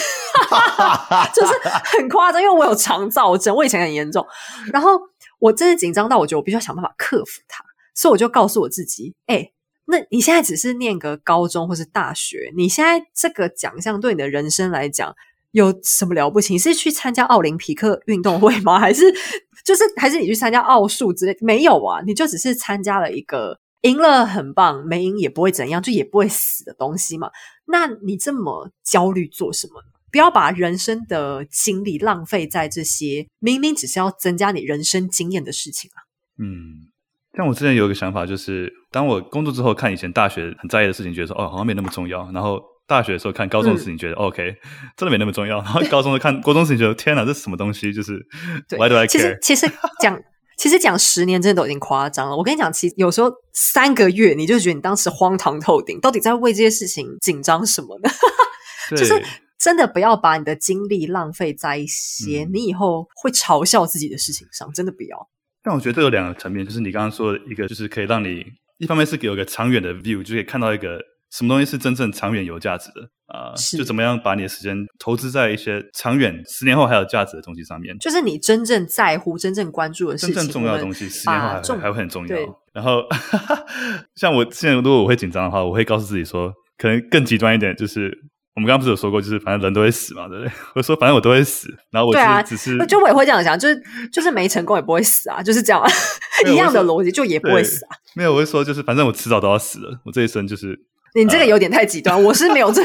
[1.34, 1.53] 就是
[1.97, 4.25] 很夸张，因为我有肠燥症，我以前很严重。
[4.71, 4.91] 然后
[5.39, 7.63] 我真的紧张到，我觉得我必须要想办法克服它，
[7.95, 9.51] 所以我就告诉我自己，哎、
[9.86, 15.15] 那你现在只是念个高中或是大学，你现在这个奖项对你的人生来讲
[15.51, 16.53] 有什么了不起？
[16.53, 18.80] 你是去参加奥林匹克运动会吗？
[18.80, 19.11] 还是
[19.65, 21.36] 就是还是你去参加奥数之类？
[21.41, 23.59] 没有啊，你就只是参加了一个。
[23.88, 27.29] 赢了很棒，没赢也不会怎样，就也不会死的东西嘛。
[27.65, 29.88] 那你这么焦虑做什么呢？
[30.11, 35.99] 不要把人生的精力浪费在这些明明只是要增加你人生经验的事情啊。
[36.39, 36.88] 嗯，
[37.33, 42.31] 但我之前有一个想法，就是当我工作之后看以前大学很在意的事情，觉得说哦好像没那么重要。
[42.31, 44.55] 然后大学的时候看高中的事情，觉得、嗯、OK
[44.95, 45.57] 真的没那么重要。
[45.57, 47.91] 然后高中的看 国中的事情，觉得天哪，这是什么东西？
[47.91, 48.13] 就是
[48.77, 49.07] Why do I care？
[49.07, 49.69] 其实其实
[49.99, 50.17] 讲。
[50.58, 52.36] 其实讲十年真的都已经夸张了。
[52.36, 58.10] 我跟你讲，其实有时候三个月你就觉得你当时荒唐透顶，到底在为这些事情紧张什么呢？
[58.97, 59.24] 就是
[59.58, 65.30] 真的不要把你的精力浪费在一些你以后会嘲笑自己的事情上，真的不要。
[65.64, 68.43] 但我觉得这有两个层面，就是你刚刚说的一个，就是可以让你
[68.78, 70.99] 一方面是给我一个长远的 view，就可以看到一个。
[71.30, 73.51] 什么东西是真正长远有价值的啊？
[73.51, 77.97] 呃、就怎么样把你的时间投资在一些长远十年后还有价值的东西上面？
[77.99, 82.38] 就是你真正在乎、真正关注的事情，真正重要的东西，十年后还会还会很重要。
[82.73, 83.03] 然后，
[84.15, 88.11] 像我现在如果我会紧张的话，我会告诉自己说，可能更极端一点，就是
[88.55, 90.51] 我们刚刚不是有说过，就是反正人都会死嘛，对不对？
[90.75, 95.84] 我说反正我都会死，然后我只是，就我也会这样想，就是就是没成功也不会死啊，就是这样
[96.47, 97.89] 一样的逻辑，就也不会死啊。
[98.15, 100.80] 没有，我会说就是反正我迟早都要死了，我这一生就是。
[101.15, 102.84] 你这个有点太极端，我是没有这。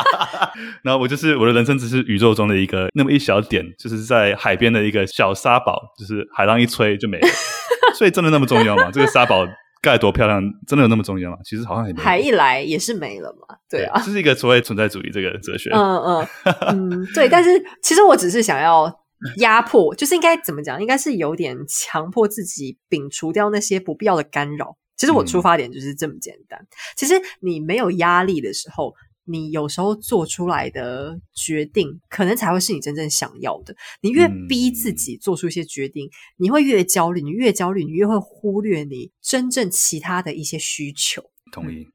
[0.82, 7.28] 然后我就是我的人生只是宇宙中的一个那么一小点，就是在海边的一个小沙堡，就是海浪一吹就没了。
[7.96, 8.90] 所以真的那么重要吗？
[8.90, 9.46] 这个沙堡
[9.82, 11.36] 盖多漂亮，真的有那么重要吗？
[11.44, 12.00] 其实好像也没。
[12.00, 13.56] 海一来也是没了嘛。
[13.68, 15.70] 对啊，这是一个所谓存在主义这个哲学。
[15.70, 16.28] 嗯嗯
[16.68, 17.28] 嗯，对。
[17.28, 17.50] 但是
[17.82, 18.90] 其实我只是想要
[19.38, 20.80] 压迫，就是应该怎么讲？
[20.80, 24.76] 应该是有点强迫自己摒除掉那些不必要的干扰。
[24.96, 26.58] 其实我出发点就是这么简单。
[26.60, 26.66] 嗯、
[26.96, 28.94] 其实你没有压力的时候。
[29.24, 33.74] 你有时候做出来的决定，可能才会是你真正想要的。
[34.00, 37.20] 你越逼自己做出一些决定，嗯、你会越焦虑。
[37.22, 41.22] 你越焦虑，你越会忽略你真正其他的一些需求。
[41.52, 41.86] 同意。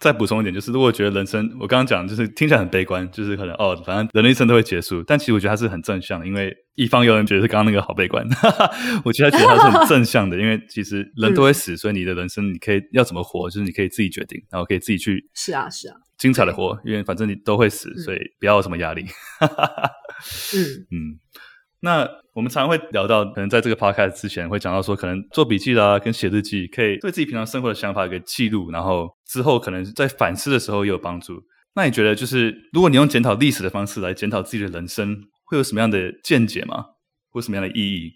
[0.00, 5.00] 再补充一点，就是如果觉得人生，我刚刚讲就是听起来很悲观，就是可能哦，反正人的一生都会结束。
[5.04, 8.26] 但其实我觉得它是很正向的，因为一方有人觉得是刚刚那个好悲观，
[9.04, 15.94] 我其实觉得它是很正向的，因为其实人都会死，所以你的人生你可以要怎么活，就是你可以自己决定，然后可以自己去是啊是啊
[16.24, 19.04] 精彩的活，因为反正你都会死，所以不要有什么压力。
[20.54, 21.20] 嗯 嗯。
[21.80, 31.42] 那我们常常会聊到，可能在这个 podcast 之前会讲到说，可能做笔记啦，跟写日记，可以对自己平常生活的想法有个记录，然后之后可能在反思的时候也有帮助。
[31.74, 35.14] 那你觉得，就是如果你用检讨历史的方式来检讨自己的人生，
[35.44, 36.86] 会有什么样的见解吗？
[37.30, 38.14] 或什么样的意义？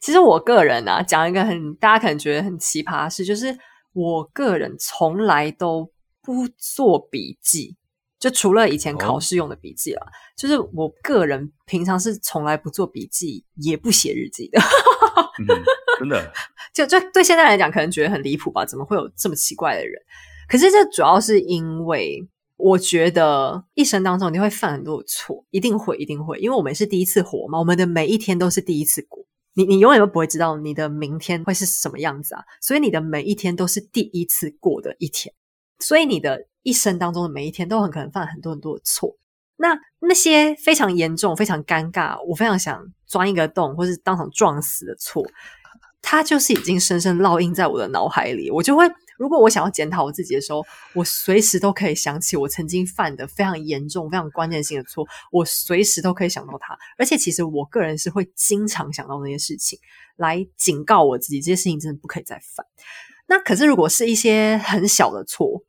[0.00, 3.54] 其实我个人啊，讲一个很大家可能觉得很奇葩的事，就是
[3.92, 5.90] 我个人从来都
[6.24, 7.76] 不做笔记。
[8.18, 14.58] 就除了以前考试用的笔记了，哦、就是我个人平常是从来不做笔记，也不写日记的。
[15.40, 15.46] 嗯、
[15.98, 16.32] 真的，
[16.72, 18.64] 就就对现在来讲，可能觉得很离谱吧？
[18.64, 20.00] 怎么会有这么奇怪的人？
[20.48, 29.22] 可是这主要是因为我觉得一生当中你会犯很多的错，一定会，一定会，因为我们是第一次活嘛，我们的每一天都是第一次过，
[29.52, 35.34] 你你永远都不会知道你的明天会是什么样子啊，所以你的每一天都是第一次过的一天，
[35.84, 36.46] 所以你的。
[36.66, 39.14] 一生当中的每一天都很可能犯很多很多的错，
[39.56, 45.22] 那那些非常严重、非常尴尬，我非常想钻一个洞，或是当场撞死的错，
[46.00, 48.50] 它就是已经深深烙印在我的脑海里。
[48.50, 50.64] 我就会，如果我想要检讨我自己的时候，
[50.94, 56.74] 我随时都可以想起我曾经犯的非常严重、非常关键性的错，我随时都可以想到它。
[56.96, 59.78] 而且，其实我个人是会经常想到那些事情，
[60.16, 62.64] 来警告我自己，这些事情真的不可以再犯。
[63.26, 65.62] 那可是，如果是一些很小的错，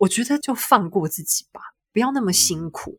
[0.00, 1.60] 我觉得就放过自己吧，
[1.92, 2.96] 不要那么辛苦，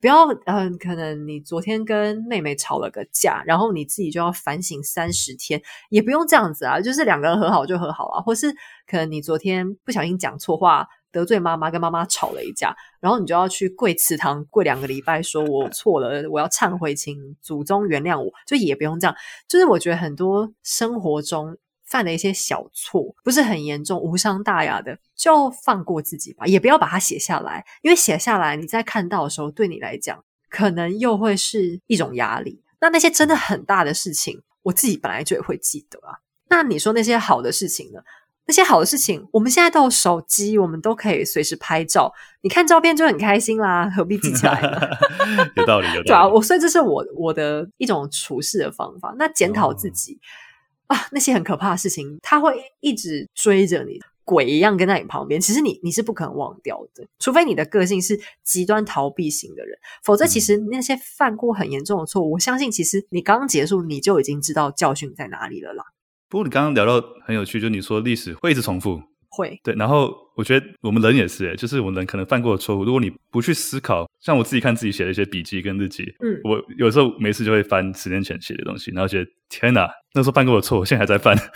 [0.00, 8.52] 不要嗯、呃，可能你昨天跟妹妹吵了个架，然后你自己就要反省三十天，也不用这样子啊，就是两个人和好就和好啊，或是
[8.84, 19.14] 可能你昨天不小心讲错话，得罪妈妈，跟妈妈吵了一架，然后你就要去跪祠堂跪两个礼拜，说我错了，我要忏悔，请祖宗原谅我，就也不用这样，
[19.46, 21.56] 就是我觉得很多生活中。
[21.90, 32.62] 犯了一些小错，不是很严重、无伤大雅的，就放过自己吧，也不要把它写下来，因为写下来你在看到的时候，对你来讲可能又会是一种压力。
[32.80, 36.18] 那那些真的很大的事情，我自己本来就也会记得啊。
[36.48, 38.00] 那你说那些好的事情呢？
[38.46, 42.12] 那些好的事情，我们现在都有手机，我们都可以随时拍照，
[42.42, 44.80] 你看照片就很开心啦，何必记起来呢？
[45.56, 46.06] 有道理，有道理。
[46.06, 49.14] 对啊，我所以这是我我的一种处事的方法。
[49.18, 50.14] 那检讨自己。
[50.14, 50.49] 哦
[50.90, 55.40] 啊，那些很可怕的事情，他会一直追着你，鬼一样跟在你旁边。
[55.40, 65.84] 其实你你是不可能忘掉的，除非你的个性是极端逃避型的人，否则其实那些犯过很严重的错误，我相信其实你刚刚结束，你就已经知道教训在哪里了啦。
[66.28, 69.00] 不过你刚刚聊到很有趣，就你说历史会一直重复。
[69.40, 81.36] 会对，然后我觉得我们人也是，就是我们人可能犯过的错误，如果你不去思考，像我自己看自己写的一些笔记跟日记，嗯，我有时候没事就会翻十年前写的东西，然后觉得天哪，那时候犯过的错，我现在还在犯。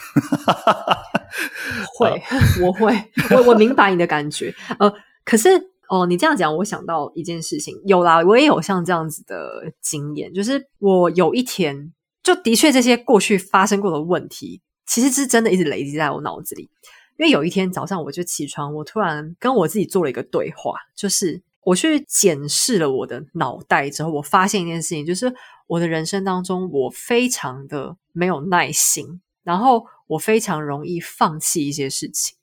[1.98, 2.22] 会，
[2.62, 2.94] 我会，
[3.30, 4.92] 我我明白你的感觉，呃，
[5.24, 5.48] 可是
[5.88, 16.68] 哦，你这样讲，我想到一件事情，有啦，我也有像这样子的经验，就是我有一天，就的确这些过去发生过的问题，其实是真的一直累积在我脑子里。
[17.16, 25.32] 因为有一天早上我就起床，我突然跟我自己做了一个对话，就是我去检视了我的脑袋之后，我发现一件事情，就是
[25.68, 32.36] 我的人生当中，我非常的没有耐心，然后我非常容易放弃一些事情。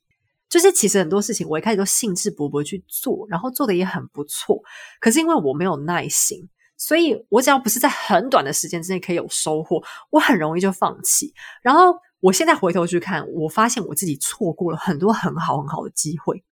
[0.50, 4.62] 就是其实很多事情我一开始都兴致勃勃去做，然后做的也很不错，
[5.00, 11.94] 可是因为我没有耐心，所以我只要不是在很短的时间之内可以有收获，我很容易就放弃，然后。
[12.22, 16.44] 我现在回头去看，我发现我自己错过了很多很好很好的机会，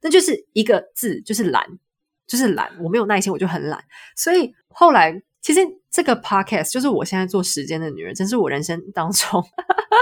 [0.00, 1.66] 那就是一个字，就是懒，
[2.26, 2.70] 就是懒。
[2.82, 3.82] 我没有耐心，我就很懒。
[4.14, 5.60] 所以后来，其实
[5.90, 9.42] 这个 podcast 就是我现在做时间的女人，真是我人生当中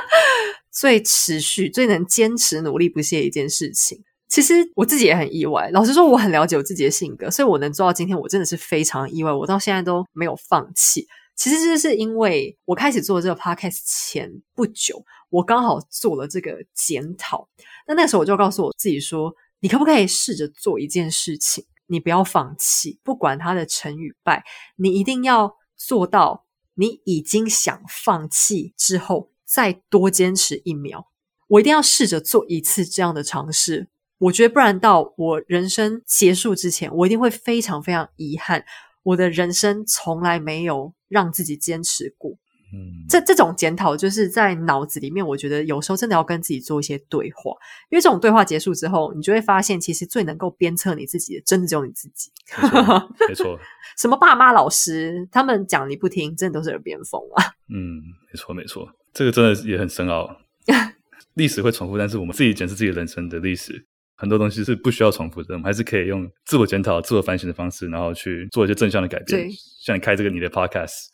[0.71, 4.03] 最持续、最能坚持、努力不懈的一件事情。
[4.29, 5.69] 其实我自己也很意外。
[5.73, 9.31] 老实说，我很了解我自己的性格，所以我能做到今天，我真的是非常意外。
[9.31, 11.07] 我到现在都没有放弃。
[11.35, 17.49] 其实这是因为我开始做这个 podcast 前不久，我刚好做了这个检讨。
[17.87, 21.65] 那那时候我就告诉我自己说：“你可不可以试着做一件事情？
[21.87, 24.45] 你不要放弃，不管它的成与败，
[24.77, 26.47] 你一定要做到。
[26.75, 31.09] 你已经想放弃之后，再多坚持一秒。
[31.49, 33.89] 我一定要试着做一次这样的尝试。
[34.17, 38.65] 我觉得不然到我人生结束之前，我一定会非常非常遗憾。
[39.03, 42.39] 我的人生从来没有让自己坚持过。”
[42.75, 47.53] 嗯，这这种检讨就是在脑子里面，我觉得有时候真的要跟自己做一些对话，
[47.91, 52.31] 因为这种对话结束之后，你就会发现，其实最能够鞭策你自己的，真的只有你自己。
[52.59, 53.59] 没错，没错。
[53.99, 57.45] 什么爸妈、老师，他们讲你不听，真的都是耳边风啊。
[57.69, 58.01] 嗯，
[58.33, 58.89] 没错，没错。
[59.13, 60.35] 这个真的也很深奥。
[61.35, 63.85] 历史会重复，但是我们自己检视自己人生的历史，
[64.23, 65.55] 很多东西是不需要重复的。
[65.55, 69.43] 我们还是可以用自我检讨、自我反省的方式，然后去做一些正向的改变。
[69.43, 69.51] 对，
[69.85, 71.09] 像你开这个你的 podcast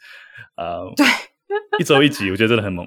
[0.55, 1.07] 啊、呃，对。
[1.81, 2.87] 一周一集，我觉得真的很猛。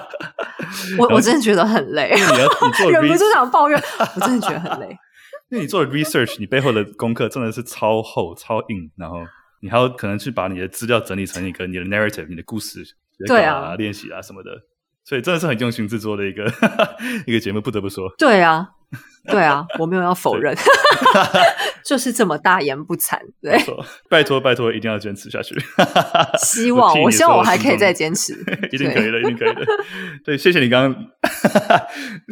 [0.98, 3.78] 我我真的觉得很累，因为你要你做 忍不住想抱怨，
[4.16, 4.88] 我真的觉得很累。
[5.50, 9.18] 因为你做的 research，你背后的功课真的是超厚、超硬，然后
[9.60, 12.82] 你还要可能去把你的资料整理成一个你的 narrative、你的故事，
[13.26, 14.50] 对啊，练习啊什么的，
[15.04, 16.50] 所以真的是很用心制作的一个
[17.26, 18.10] 一个节目，不得不说。
[18.16, 18.66] 对啊。
[19.26, 20.54] 对啊，我没有要否认，
[21.82, 23.18] 就是这么大言不惭。
[23.40, 23.58] 对，
[24.10, 25.54] 拜托拜托，一定要坚持下去。
[26.38, 28.34] 希望我，希望我还可以再坚持，
[28.70, 29.64] 一定可以的，一定可以的。
[30.24, 31.04] 对，谢谢你刚刚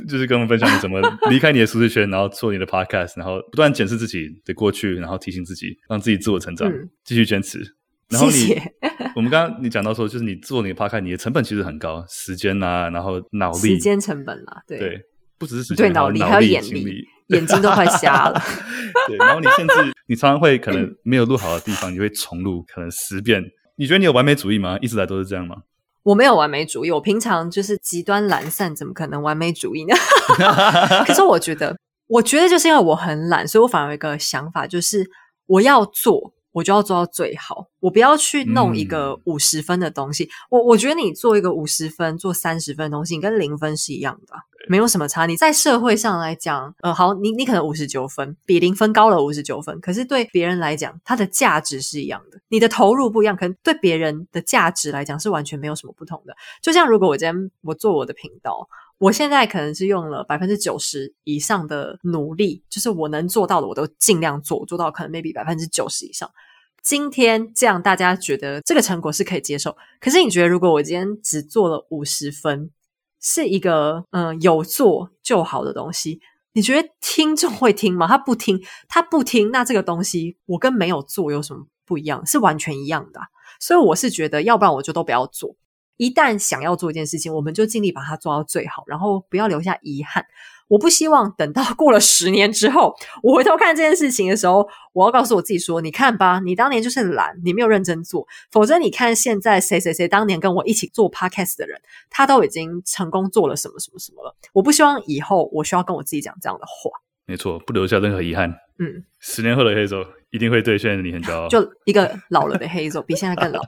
[0.07, 7.59] 就是跟我们分享你怎么离开你的舒适圈，然后做你的 podcast，然后不断检视自己的过去，然后提醒自己，让自己自我成长，嗯、继续坚持。
[8.11, 8.73] 然后你，谢谢
[9.17, 14.79] 我们刚刚你讲到说，就是你做你的 podcast，你的成本其实很高，时间啊，然后脑力，时间成本啊，对。
[14.79, 15.01] 对
[15.43, 18.41] 不只是对脑力，还有眼力，眼睛都快瞎了。
[19.09, 19.75] 对，然后你甚至
[20.07, 23.43] 你常常会可能没有录好的地方，你会重录，可能十遍。
[23.75, 24.79] 你觉得你有完美主义吗？
[24.81, 25.57] 一直来都是这样吗？
[26.05, 29.97] 我没有完美主义，我平常就是极端懒散，怎么可能完美主义呢？
[31.05, 35.11] 可是我觉得，我觉得就是因为我很懒，所以我反而有一个想法，就是
[35.47, 36.33] 我要做。
[36.53, 40.25] 我就要做到最好，我不要去弄一个五十分的东西。
[40.25, 44.35] 嗯、我我觉得你做一个五十分、做三十分的东西，你跟零分是一样的，
[44.69, 45.27] 没有什么差。
[45.27, 52.39] 你在社会上来讲，呃，好，你你可能五十九分，比零分高了五十九分，可是对别人来讲，它的价值是一样的。
[52.49, 56.35] 你的投入不一样，可能对别人的价值来讲是完全没有什么不同的。
[56.61, 58.69] 就像如果我今天我做我的频道。
[58.99, 66.31] 我现在可能是用了百分之九十以上的努力，就是我能做到的，我都尽量做，做到可能 maybe 百分之九十以上。
[66.83, 72.71] 今天这样大家觉得这个成果是可以接受，可是你觉得如果我今天只做了五十分，
[73.21, 76.21] 是一个嗯、有做就好的东西，
[76.55, 78.09] 你觉得听众会听吗？
[78.09, 82.25] 他不听，他不听，那这个东西我跟没有做有什么不一样？
[82.27, 83.21] 是完全一样的。
[83.61, 85.55] 所以我是觉得，要不然我就都不要做。
[86.03, 90.27] 一旦想要做一件事情，我们就尽力把它做到最好，然后不要留下遗憾。
[90.67, 92.93] 我不希望等到过了十年之后，
[93.23, 98.27] 我回头看这件事情的时候，我要告诉我自己说：“你看吧，你当年就是懒，你没有认真做。
[98.51, 101.81] 否则，你看现在谁谁谁当年跟我一起做 podcast 的人，
[102.11, 104.35] 他都已经成功做了什么什么什么了。
[104.53, 106.91] 我不希望以后我需要跟我自己讲这样的话。
[107.27, 108.53] 没错，不留下任何遗憾。
[108.79, 111.49] 嗯，十年后的 Hazel 一定会对现你很骄傲。
[111.49, 113.61] 就一个老了的 Hazel，比现在更老。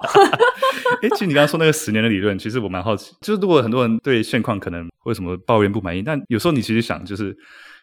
[1.03, 3.15] 哎，其实你刚刚说那个十年的理论，其实我蛮好奇。
[3.21, 7.37] 就是如果很多人对现况可能为什么抱怨不满意，但有时候你其实想，就是。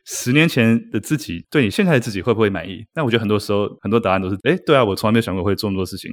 [0.03, 2.83] 十年前的自己对你现在的自己会不会满意？
[2.95, 6.11] 那我觉得很多时候很多答案都是，哎，对啊，我从来没有想过会做那么多事情。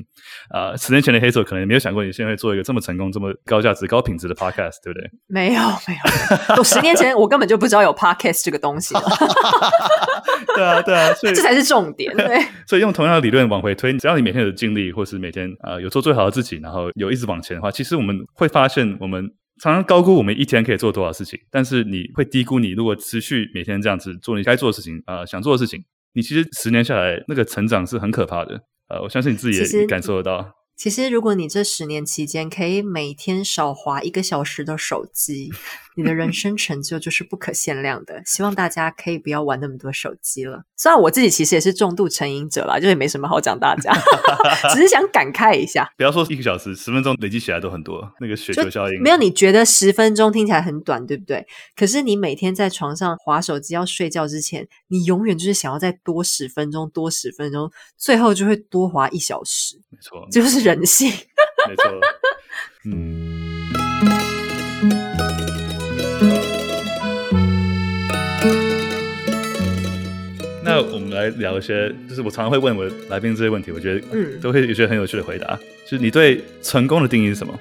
[0.51, 5.11] 啊、呃，十年前的 Hazel 可能也没有想过你现在会做一个这么成功、这么高价值、高品质的 podcast，对不对？
[5.27, 6.57] 没有，没有。
[6.59, 8.95] 我十年前我根本就不知道有 podcast 这个东西。
[10.55, 12.15] 对啊，对啊，所以这才是重点。
[12.17, 19.31] 对， 所以用同样的理论往回推，只要你每天有尽力，或是每天啊、呃、有做最好的自己，然后有一直往前的话，其实我们会发现我们。
[19.61, 25.83] 常常高估我们一天可以做多少事情，但是你会低估你如果持续每天这样子做你该做的事情啊、呃，想做的事情，
[26.15, 28.61] 你其实十年下来那个成长是很可怕的。
[28.89, 30.49] 呃，我相信你自己也感受得到。
[30.77, 35.51] 其实，如果你这十年期间可以每天少滑一个小时的手机，
[35.99, 38.23] 你的人生成就就是不可限量的。
[38.25, 40.63] 希望大家可以不要玩那么多手机了。
[40.77, 43.93] 虽然我自己其实也是重度成瘾者啦，就也没什么好讲大家，
[44.73, 45.91] 只是想感慨一下。
[45.97, 49.03] 不要说一个小时，十分钟累积起来都很多，那个雪球效应。
[49.03, 51.45] 没有你觉得十分钟听起来很短，对不对？
[51.75, 59.81] 可是你每天在床上划手机要睡觉之前，你永远就是想要再多十分钟，多十分钟，最后就会多划一小时。
[59.91, 61.11] 没错，就是人性。
[61.69, 61.91] 没错，
[62.85, 63.28] 嗯。
[70.81, 75.59] 那我们来聊一些，就是我常常会问我的来宾这些问题，我觉得嗯都会有些很有趣的回答。
[75.85, 77.59] 就是你对成功的定义是什么？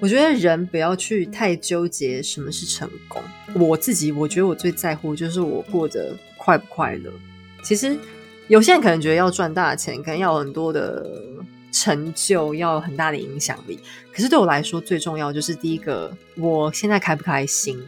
[0.00, 3.22] 我觉得人不要去太纠结什么是成功。
[3.54, 7.10] 我自己我觉得我最在乎就是我过得快不快乐。
[7.62, 7.96] 其实
[8.48, 11.04] 有些人可能觉得要赚大钱，可能要很多的
[11.72, 13.78] 成就，要有很大的影响力。
[14.12, 17.78] 可是对我来说，最重要就是第一个，我现在开不开心？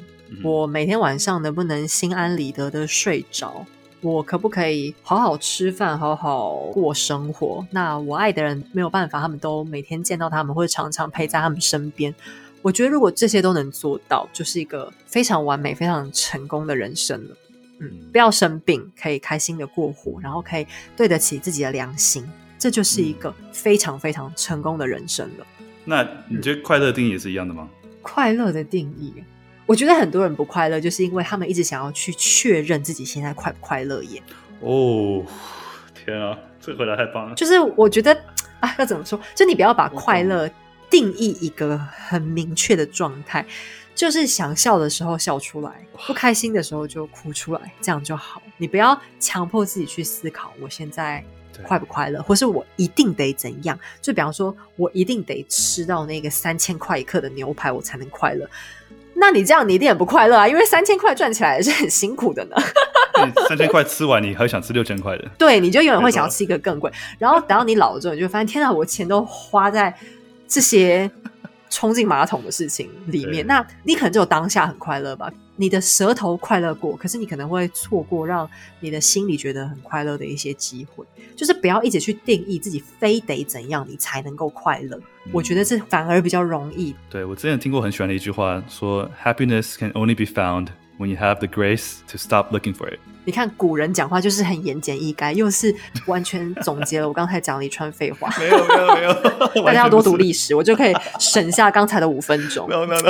[0.42, 3.64] 我每天晚上能不能心安理得的睡着？
[4.00, 7.66] 我可不可以好好吃饭，好好过生活？
[7.70, 12.14] 那我爱的人没有办法，他们都每天见到他们，或者常常陪在他们身边。
[12.62, 17.36] 我觉得如果这些都能做到，就是一个非常完美、非常成功的人生了。
[17.80, 20.66] 嗯，不要生病，可以开心的过活，然后可以
[20.96, 25.46] 对得起自己的良心，这就是一个非常非常成功的人生了。
[25.84, 27.68] 那你觉得快乐定义也是一样的吗？
[28.02, 29.14] 快乐的定义。
[29.68, 34.22] 我觉得很多人不快乐，就是因为他们一直想要去确认自己现在快不快乐耶。
[34.60, 35.22] 哦，
[35.94, 37.34] 天啊，这回答太棒了！
[37.34, 38.18] 就是我觉得
[38.60, 39.20] 啊，要怎么说？
[39.34, 40.48] 就你不要把快乐
[40.88, 43.44] 定义一个很明确的状态，
[43.94, 48.40] 就是想笑的时候笑出来，不开心的时候就哭出来，这样就好。
[48.56, 51.22] 你不要强迫自己去思考我现在
[51.62, 53.78] 快不快乐，或是我一定得怎样。
[54.00, 58.48] 就比方说，我一定得吃到那个三千块一克的牛排，我才能快乐。
[59.20, 62.56] 那你这样你一定很不快乐啊，因为三千块赚起来也是很辛苦的呢。
[63.48, 65.24] 三千块吃完，你还想吃六千块的？
[65.36, 66.90] 对，你就永远会想要吃一个更贵。
[67.18, 69.92] 然后等到你老了之后，你就发现天哪，我钱都花在
[70.46, 71.10] 这些
[71.68, 73.44] 冲进马桶的事情里面。
[73.48, 75.30] 那你可能只有当下很快乐吧。
[75.60, 78.48] 你的舌头快乐过，可是你可能会错过让
[78.78, 81.04] 你的心里觉得很快乐的一些机会。
[81.34, 84.96] 就是不要一直去定义自己非得怎样你才能够快乐。
[85.24, 86.94] 嗯、我觉得这反而比较容易。
[87.10, 95.74] 对，我之前听过很喜欢的一句话，说 “Happiness can only be found when you have the grace to stop looking for it。”你看古人讲话就是很言简意赅，又是
[96.06, 98.32] 完全总结了我刚才讲了一串废话。
[98.38, 99.02] 没有没有没
[99.60, 102.66] 有， 大家要多读历史，我就可以省下刚才的五分钟。
[102.68, 103.02] 没有没有。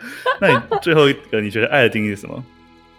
[0.40, 2.44] 那你最后一个，你觉得爱的定义是什么？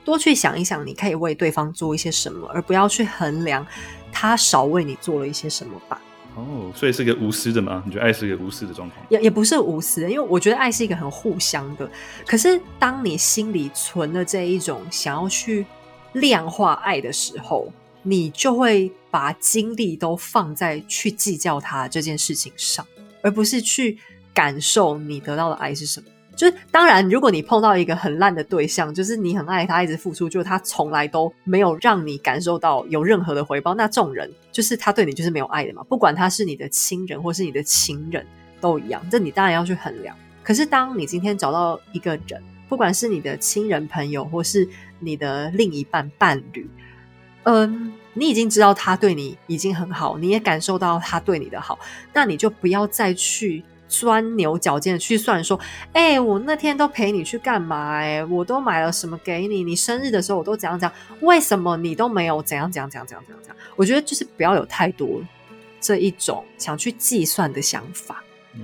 [0.05, 3.65] 多去想一想，你可以为对方做一些什么，而不要去衡量
[4.11, 6.01] 他少为你做了一些什么吧。
[6.35, 7.83] 哦，所以是个无私的吗？
[7.85, 9.05] 你觉得爱是一个无私的状况？
[9.09, 11.89] 也也不是无私的，因为我觉得爱是一个很互相的。
[12.25, 15.65] 可是当你心里存了这一种想要去
[16.13, 17.71] 量化爱的时候，
[18.01, 22.85] 你就会把精力都放在去计较他这件事情上，
[23.21, 23.97] 而不是去
[24.33, 26.07] 感受你得到的爱是什么。
[26.39, 35.83] 就是当然，如果你碰到一个很烂的对象，就是你很爱他，一直付出，就是他从来都没有让你感受到有任何的回报，那这种人就是他对你就是没有爱的嘛。
[35.89, 38.25] 不管他是你的亲人或是你的情人，
[38.61, 39.05] 都一样。
[39.11, 40.15] 这你当然要去衡量。
[40.41, 44.65] 可是当你今天找到一个人，不管是你的亲人、朋友，或是
[44.99, 46.69] 你的另一半伴侣，
[47.43, 51.77] 嗯，你已经知道他对你已经很好，你也感受到他对你的好，
[52.13, 53.61] 那你就不要再去。
[53.89, 55.59] 钻牛角尖的去算说，
[55.91, 58.19] 哎、欸，我那天都陪你去干嘛、欸？
[58.19, 59.63] 哎，我都买了什么给你？
[59.63, 61.19] 你生日的时候我都怎样怎样？
[61.21, 63.57] 为什么你都没有怎样怎样怎样怎样怎样？
[63.75, 65.21] 我觉得就是不要有太多
[65.81, 68.23] 这一种想去计算的想法。
[68.53, 68.61] 嗯，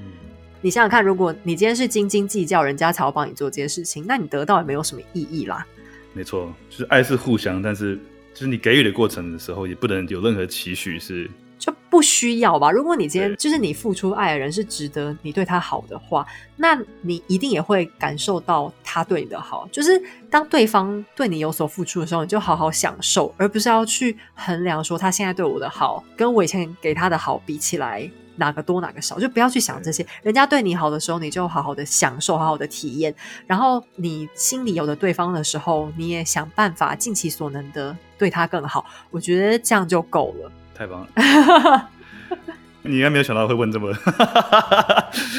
[0.62, 5.66] 你想想看，如果你今天是斤斤计较，人家才会帮你做这些事情，那你得到也没有什么意义啦。
[6.14, 7.98] 没错，就是爱是互相，但是
[8.34, 11.30] 就是你给予的过程的时候，也不能有任何期许是。
[11.66, 12.70] 就不需要吧。
[12.70, 16.24] 如果你今天就是你付出爱的人是值得你对他好的话，
[16.58, 19.68] 那你一定也会感受到他对你的好。
[19.72, 29.18] 就是当对方对你有所付出的时候，你就好好享受，而不是要去衡量说他现在对我的好跟我以前给他的好比起来哪个多哪个少。
[29.18, 30.06] 就不要去想这些。
[30.22, 33.16] 人家对你好的时候，你就好好的享受，好好的体验。
[33.48, 38.86] 然后你心里有的对方的时候，你也想办法尽其所能的对他更好。
[39.10, 40.52] 我觉得这样就够了。
[40.76, 41.90] 太棒了！
[42.84, 43.92] 你应该没有想到会问这么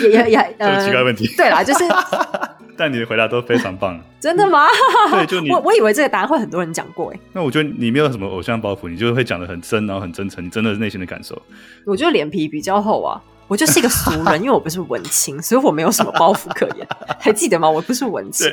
[0.03, 1.29] 也也 也这么奇怪问题。
[1.37, 1.85] 对啦，就是，
[2.77, 4.01] 但你的回答都非常棒。
[4.19, 4.67] 真的吗？
[5.13, 7.21] 对，就你，我我以为这个答案会很多人讲过哎。
[7.33, 11.41] 那我觉得你没有什么偶像包袱，你就会讲的很真，然后很真诚，你真的是内心的感受。
[11.85, 13.21] 我觉得脸皮比较厚啊。
[13.49, 16.87] 我就是一个俗人， 因为我不是文青，所以我没有什么包袱可言。
[17.19, 17.69] 还记得吗？
[17.69, 18.47] 我不是文青，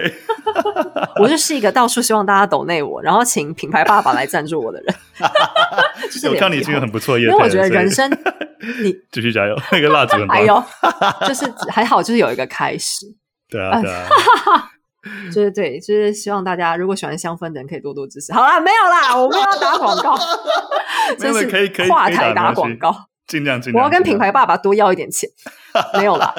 [1.19, 4.95] 我就是一个到处希望大家抖内我，然后请品牌爸爸来赞助我的人。
[6.11, 8.09] 就是我看你已经很不错，因为我觉得人生
[8.83, 10.37] 你继续加油，那个蜡烛很棒。
[10.37, 10.63] 还有
[11.27, 13.05] 就是还好，就是有一个开始。
[13.49, 14.09] 对啊，对啊，
[15.33, 18.31] 就是对，就是希望大家如果喜欢香氛的人可以多多支持。
[18.33, 20.17] 好啦，没有啦，我们要打广告，
[21.19, 22.95] 真是可以可以跨台打广告。
[23.33, 25.27] 尽量尽量，我要跟品牌爸爸多要一点钱，
[25.97, 26.31] 没有啦。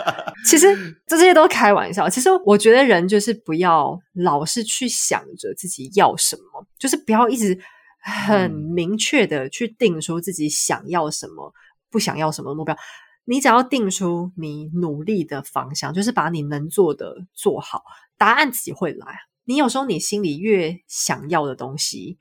[0.47, 2.09] 其实这些都开玩笑。
[2.09, 7.59] 其实我觉得人就是不要老是去想着自己要什么，就是不要一直
[8.01, 11.53] 很明确的去定出自己想要什么、
[11.91, 12.77] 不想要什么目标。
[13.25, 17.83] 你只要定出你努力的方向，就是把你能做的做好，
[18.17, 19.19] 答案自己会来。
[19.47, 22.19] 你有时候你心里越想要的东西，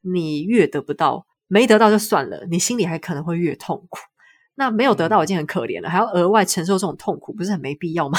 [0.00, 3.98] 你越得不到，没得到就算了，你心里还可能会越痛苦。
[4.54, 8.18] 那没有得到已经很可怜了，还要额外承受这种痛苦，不是很没必要吗？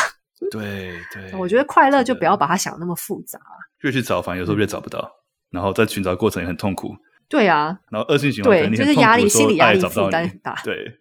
[0.51, 3.39] 对 对，我觉得快乐就不要把它想那么复杂。
[3.81, 6.95] 越去找，反而有时候越找不到，嗯、然后在寻找过程也很痛苦。
[7.29, 10.59] 对啊，然后恶性循环，对，就是压力，心理压力负担很大。
[10.63, 10.99] 对。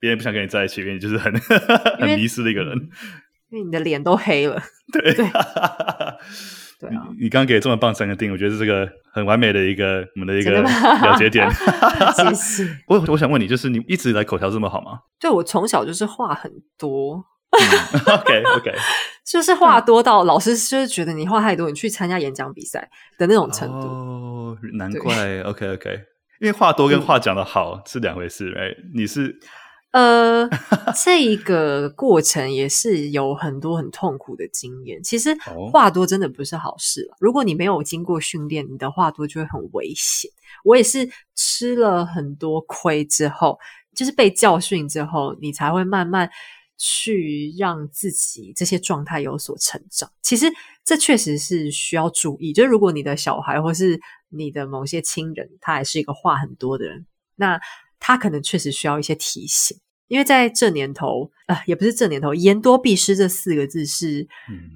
[0.00, 1.36] 别人不想跟你在一起，因为你就是很
[1.98, 2.78] 很迷失的一个人，
[3.50, 4.62] 因为你的脸都黑了。
[4.92, 5.26] 对对，
[6.80, 7.08] 对啊！
[7.18, 11.50] 你刚刚给这么棒三个定，我觉得是这个很完美的一个我们的一个了解点。
[12.16, 12.68] 谢谢。
[12.86, 15.00] 我我想问你，就是你一直以来口条这么好吗？
[15.18, 17.24] 对，我从小就是话很多。
[17.50, 18.72] OK OK，
[19.26, 22.88] 就是话多到老师就是觉得你话太多，你去参加演讲比赛
[23.18, 23.88] 的那种程度。
[23.88, 25.40] 哦，难怪。
[25.42, 25.90] OK OK，
[26.40, 28.76] 因为话多跟话讲的好是两回事，right？
[28.94, 29.36] 你是。
[29.90, 30.46] 呃，
[31.02, 35.02] 这一个过程也是有很多很痛苦的经验。
[35.02, 35.34] 其实
[35.72, 37.10] 话多真的不是好事。
[37.18, 40.30] 如果你没有经过训练，你的话多就会很危险。
[40.62, 43.58] 我也是吃了很多亏之后，
[43.94, 46.28] 就是被教训之后，你才会慢慢
[46.76, 50.12] 去让自己这些状态有所成长。
[50.20, 50.52] 其实
[50.84, 52.52] 这确实是需要注意。
[52.52, 53.98] 就是如果你的小孩或是
[54.28, 57.06] 你的某些亲人，他还是一个话很多的人，
[57.36, 57.58] 那。
[58.00, 59.76] 他可能确实需要一些提醒，
[60.08, 64.26] 因为在这年头啊、呃，也不是这年头，言多必失这四个字是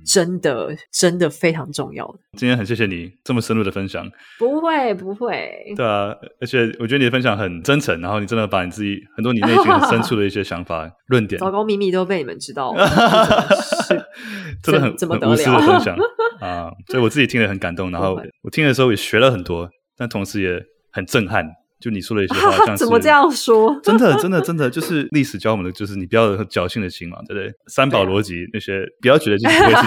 [0.05, 2.19] 真的，嗯、真的非常重要的。
[2.37, 4.07] 今天很谢谢你这么深入的分享，
[4.39, 12.87] 不会不会，对啊，而且我觉得你的分享很真诚，然后你真的把你自己很多你内心很深处的一些想法、 论点，糟糕秘密都被你们知道了，
[14.63, 15.97] 真的很怎么得了无私的分享
[16.41, 16.71] 啊！
[16.89, 21.49] 所以我自己听了很感动，然后我听的时候也学了很多，但同时也很震撼。
[21.83, 23.77] 就你说的一些话， 怎么这样说？
[23.83, 27.53] 真的，真的，真的，就是历史教我们的，就是你不要有侥幸的心嘛，对不对？
[27.67, 29.83] 三宝逻辑那些，不要觉得自己不会是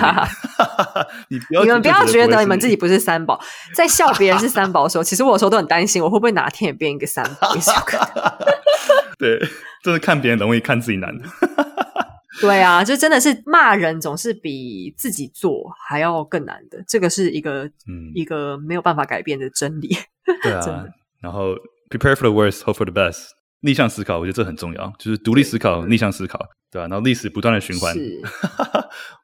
[1.30, 3.40] 你， 你不要你们不要觉得你们自己不是三宝，
[3.74, 7.56] 在笑别人是三宝的时候，其实我有时候都很担心，我会不会哪天也变一个三宝？
[9.18, 9.40] 对，
[9.82, 11.16] 真的看别人容易，看自己难。
[12.42, 19.96] 对啊，就真的是骂人总是比自己做还要更难的，这个是一个嗯一个没有办法改变的真理。
[20.44, 20.86] 对啊，
[21.22, 21.56] 然后。
[21.90, 23.30] Prepare for the worst, hope for the best。
[23.62, 26.38] 逆向思考，我觉得这很重要，就是独立思考、逆向思考，
[26.72, 26.88] 对吧？
[26.88, 28.22] 然后历史不断的循环，是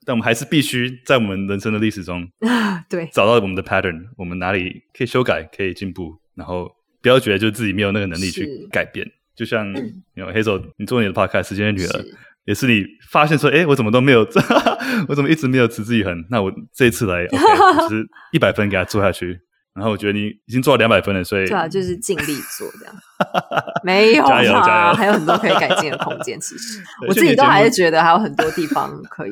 [0.03, 2.27] 但我们还是必须在我们人生的历史中，
[2.89, 6.71] 对，找到我们的 pattern，我们哪里可以修改、可以进步，然后
[7.03, 9.07] 不要觉得就自己没有那个能力去改变。
[9.35, 9.71] 就像
[10.15, 12.05] 有 Hazel，你做你的 podcast，时间的女儿，
[12.45, 14.27] 也是你发现说，哎，我怎么都没有，
[15.07, 16.25] 我怎么一直没有持之以恒？
[16.31, 19.39] 那我这一次来，OK， 就是一百分给他做下去。
[19.73, 22.95] 然后我觉得你已经做到两百分了，所以对啊，就是尽力做这样，
[23.83, 26.39] 没有加油加油，还有很多可以改进的空间。
[26.39, 29.31] 其实我自己都还是觉得还有很多地方可以。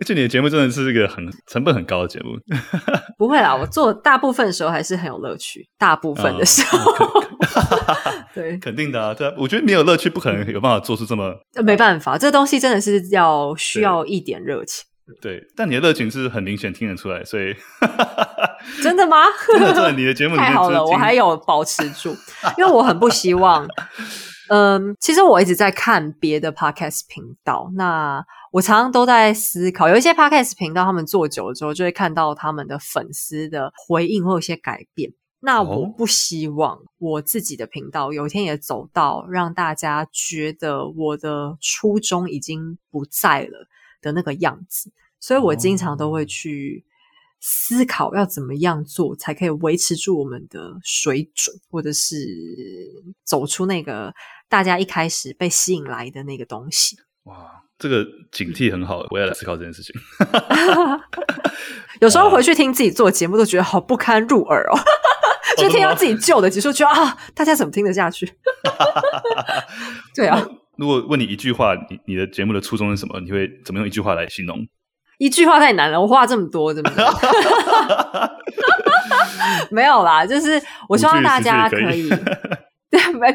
[0.00, 2.36] 而且你的节目真的是一个很成本很高的节目。
[3.18, 5.68] 不会啦，我做大部分的时候还是很有乐趣。
[5.76, 6.78] 大部分的时候，
[8.32, 9.12] 对，肯定的啊。
[9.12, 11.34] 对啊，我觉得没有乐趣，不可能有办法做出这么。
[11.64, 14.84] 没办法，这东西真的是要需要一点热情。
[15.20, 17.54] 对，但你的热情是很明显听得出来，所以
[18.82, 19.24] 真的吗？
[19.46, 22.16] 真的，真的，你的节目 太好了，我还有保持住，
[22.56, 23.66] 因为我很不希望。
[24.50, 35.12] 嗯，其实我一直在看别的 podcast 频道，那我常常都在思考，有一些 podcast 频道他们做久了之后，就会看到他们的粉丝的回应会有些改变。
[35.40, 43.66] 那我不希望我自己的频道有一天也走到让大家觉得我的初衷已经不在了。
[44.00, 46.84] 的那个样子，所以我经常都会去
[47.40, 52.16] 思考要怎么样做才可以维持住我们的水准，或者是
[53.24, 54.12] 走出那个
[54.48, 56.96] 大家一开始被吸引来的那个东西。
[57.24, 59.94] 哇，这个警惕很好，我也来思考这件事情。
[62.00, 64.78] 有时候回去听自己做节目，都觉得好不堪入耳哦。
[65.58, 68.32] 就听到自己旧的集数，觉得啊，大家怎么听得下去？
[70.14, 70.46] 对啊。
[70.78, 73.18] 如果问你一句话，你你的节目的初衷是什么？
[73.20, 74.66] 你会怎么用一句话来形容？
[75.18, 77.04] 一句话太难了，我话这么多，对不对？
[79.72, 82.08] 没有啦，就是我希望大家可以，
[82.88, 83.26] 对，没，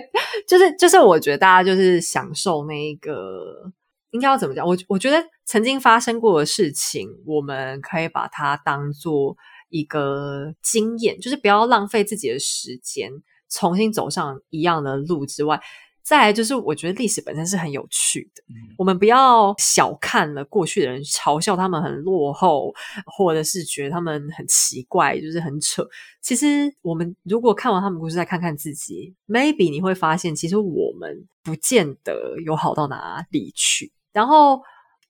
[0.47, 3.69] 就是就是，我觉得大家就是享受那个，
[4.11, 4.65] 应该要怎么讲？
[4.65, 9.35] 我我觉得曾经发生过的事情，我们可以把它当做
[9.69, 13.11] 一个经验，就是不要浪费自己的时间，
[13.49, 15.59] 重新走上一样的路之外。
[16.03, 18.43] 再来就是，我觉得历史本身是很有趣的。
[18.49, 22.73] 嗯、我们不要小看了过去的人，嘲笑他们很落后，
[23.05, 25.87] 或者是觉得他们很奇怪，就是很扯。
[26.21, 33.89] 其实，我们如果看完他们故事，再看看自己，maybe 你会发现，其实我们不见得有好到哪里去。
[34.11, 34.61] 然后，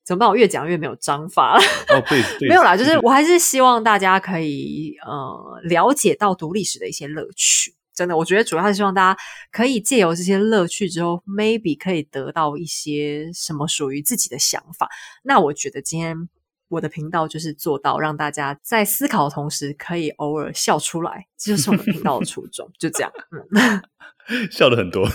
[0.05, 0.29] 怎么办？
[0.29, 1.63] 我越讲越没有章法了。
[1.89, 7.73] 哦，对， 没有啦，就是我还是希望大家可以呃了解到读历史的一些乐趣。
[7.93, 9.19] 真的，我觉得主要是希望大家
[9.51, 14.89] 可以借由这些乐趣之后，maybe 可以得到一些什么属于自己的想法。
[15.23, 16.27] 那我觉得今天
[16.69, 22.67] 我的频道就是做到让大家在思考的同时，可以偶尔笑出来，这就是我们频道的初衷。
[22.79, 23.11] 就这样，
[23.51, 23.81] 嗯，
[24.49, 25.07] 笑的很多，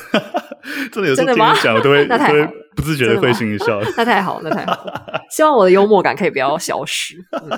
[0.93, 2.47] 真的有时候听你讲，我都会， 都会
[2.77, 3.81] 不自觉的会心一笑。
[3.97, 4.85] 那太好，那太好，
[5.31, 7.17] 希望我的幽默感可以不要消失。
[7.33, 7.51] 嗯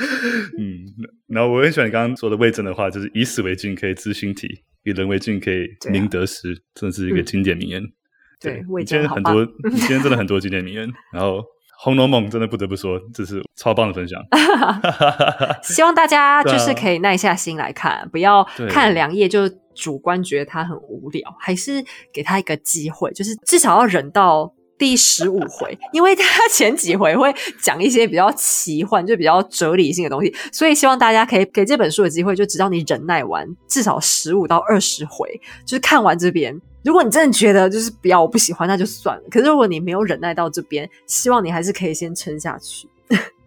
[0.58, 0.86] 嗯，
[1.26, 4.48] 然后我很喜欢你刚刚说的魏征的话，就是以史为镜可以知兴替，
[4.84, 7.82] 以人为镜可以明得失，啊、真的是一个经典名言。
[7.82, 7.92] 嗯、
[8.40, 10.90] 对，魏征很多，今天真的很多经典名言。
[11.12, 11.38] 然后
[11.78, 14.22] 《红楼梦》真的不得不说，这是超棒的分享。
[15.62, 24.54] 希望大家就是可以耐下心来看，啊、不要看了两页就主观觉得它很无聊，还是给他一个机会，就是至少要忍到。
[24.80, 27.32] 第十五回，因为他 前几回会
[27.62, 36.58] 讲一些比较奇幻，就比较哲理性的东西，所以希望大家可以给这本书的机会，就直到你忍耐完至少十五到二十回，就是看完这边。
[36.82, 39.22] 如果你真的觉得就是比较，我不喜欢，那就算了。
[39.30, 42.88] 可是如果你没有忍耐到这边，希望你还是可以先撑下去。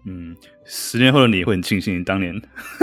[0.05, 0.35] 嗯。
[0.65, 2.33] 十年后的你会很庆幸当年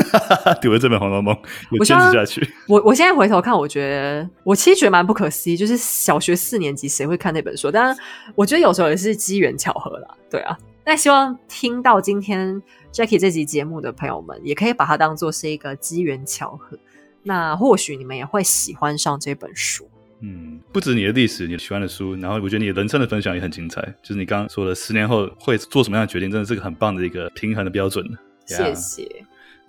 [0.61, 1.35] 读了这本《红楼梦》，
[1.79, 2.47] 我坚持下去。
[2.69, 7.71] 我我现在回头看，我觉得我其实觉得蛮不可思议，就是小学四年级谁会看那本书？
[7.71, 7.97] 当然，
[8.35, 10.09] 我觉得有时候也是机缘巧合啦。
[10.31, 16.79] 对啊，那希望听到今天 Jackie 这集节目的朋友们，也可以把它当做是一个机缘巧合。
[17.23, 19.89] 那或许你们也会喜欢上这本书。
[20.21, 23.81] 嗯，不止你的历史，你喜欢的书，然后我觉得你的人生的分享也很精彩。
[24.03, 28.05] 就是你刚刚说的，十年后会做什么样的决定，真的是个很棒的一个平衡的标准。
[28.45, 29.07] 谢谢。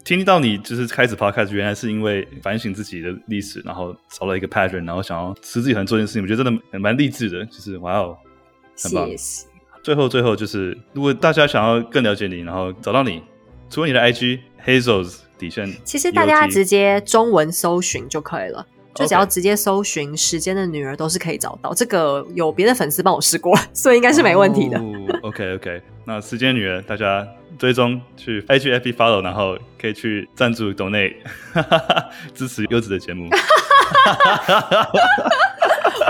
[0.03, 6.23] 听到你就是开始 podcast，原来是因为反省自己的历史，然后找了一个 pattern，然后想要持之以恒做一件事情。
[6.23, 8.17] 我觉得真的蛮励志的，就是哇哦，
[8.81, 9.07] 很棒。
[9.07, 9.47] 谢谢。
[9.83, 13.21] 最后，最后就是，如果大家想要更了解你，然后找到你，
[13.69, 18.67] 除了你的 IG Hazel's 底线，其实大家直接中文搜寻就可以了。
[18.93, 24.77] 就只要直接搜寻《时间的女儿》都是可以找到，这个有别的粉丝帮我试过， 所以应该是没问题的。
[24.77, 24.83] 哦、
[25.23, 27.27] OK OK，那《时间女儿》大家
[27.57, 31.15] 追踪去 HFB follow，然后可以去赞助 donate
[32.33, 33.29] 支持优质的节目。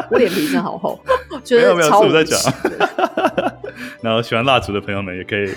[0.10, 1.00] 我脸皮真好厚，
[1.44, 2.40] 觉得没有没有，是我在讲。
[4.02, 5.54] 然后喜欢蜡烛的朋友们也可以。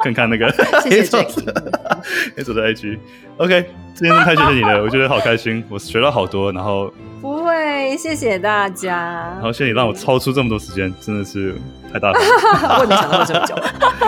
[0.00, 0.48] 看看那个，
[0.82, 1.44] 谢谢 Jackie，
[2.36, 8.96] 黑手的 IG，OK，今天太谢谢你了， 我觉得好开心，我学到好多，然后不会，谢谢大家，
[9.34, 11.54] 然后谢谢你让我超出这么多时间，真的是
[11.92, 12.18] 太大了，
[12.78, 13.54] 我也没想到这么久，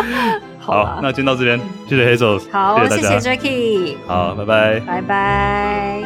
[0.61, 6.03] 好，好，那今天到这边，谢谢黑手，好，谢谢大家，谢谢 Jackie，好，拜拜，拜拜，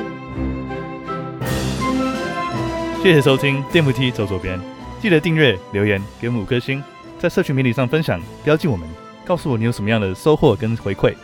[3.03, 4.59] 谢谢收听电扶梯走左边，
[5.01, 6.83] 记得订阅、留言给我们五颗星，
[7.19, 8.89] 在社群媒体上分享，标记我们。
[9.27, 11.15] 告诉我你有什么样的收获跟回馈，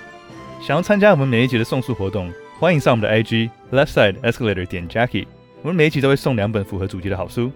[0.61, 5.27] 想要参加我们每一集的送书活动，欢迎上我们的 IG Left Side Escalator 点 Jackie，
[5.63, 7.51] 我们每一集都会送两本符合主题的好书。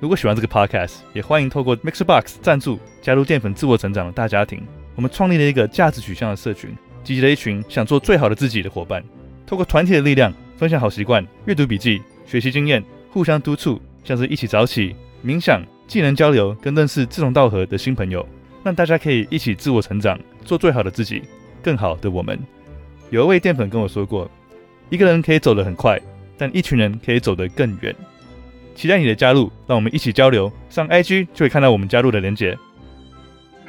[0.00, 4.60] 如果喜欢这个 Podcast，也欢迎透过 Mixer Box 赞助，加入淀粉自我成长的大家庭。
[4.96, 9.04] 我们创立了一个价值取向的社群，集结了一群想做最好的自己的伙伴，
[9.46, 12.82] 透过团体的力量，分享好习惯、阅读笔记、学习经验，
[13.12, 18.28] 互相督促，像是一起早起、冥想、技能交流，跟认识志同道合的新朋友。
[18.64, 21.22] 让大家可以一起自我成长，做最好的自己，
[21.62, 22.38] 更好的我们。
[23.10, 24.30] 有一位淀粉跟我说过，
[24.90, 26.00] 一个人可以走得很快，
[26.36, 27.94] 但一群人可以走得更远。
[28.74, 30.50] 期待你的加入，让我们一起交流。
[30.70, 32.56] 上 IG 就会看到我们加入的连结。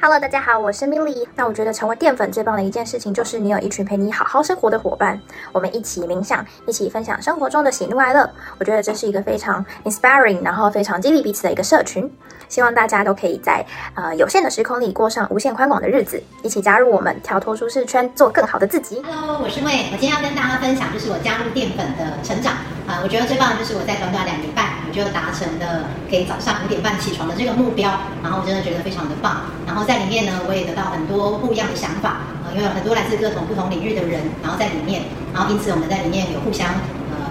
[0.02, 1.26] Hello，大家好，我是 Milly。
[1.34, 5.20] 那我觉得成为淀粉最棒的一件事情，就是你有一群陪你好好生活的伙伴，
[5.52, 8.30] 我们一起冥想，一起分享生活中的喜怒哀乐。
[8.58, 12.10] 我觉得这是一个非常 inspiring，然后非常激励彼此的一个社群。
[12.50, 13.64] 希望大家都可以在
[13.94, 19.00] 呃有限的时空里过上无限宽广的日子，一起加入我们，跳脱舒适圈，做更好的自己。
[19.06, 22.54] Hello，我是魏，我今天要跟大家分享，就是我加入淀粉的成长
[22.90, 23.02] 啊、呃。
[23.04, 27.88] 我觉得最棒的就是我在短短两礼拜，我就达成了可以早上五点半起床的这个目标，
[28.20, 29.46] 然后我真的觉得非常的棒。
[29.64, 35.02] 然后在里面呢，我也得到很多不一样的想法，呃，因为有很多来自各种不同领域的人，然后在里面，
[35.32, 36.66] 然后因此我们在里面有互相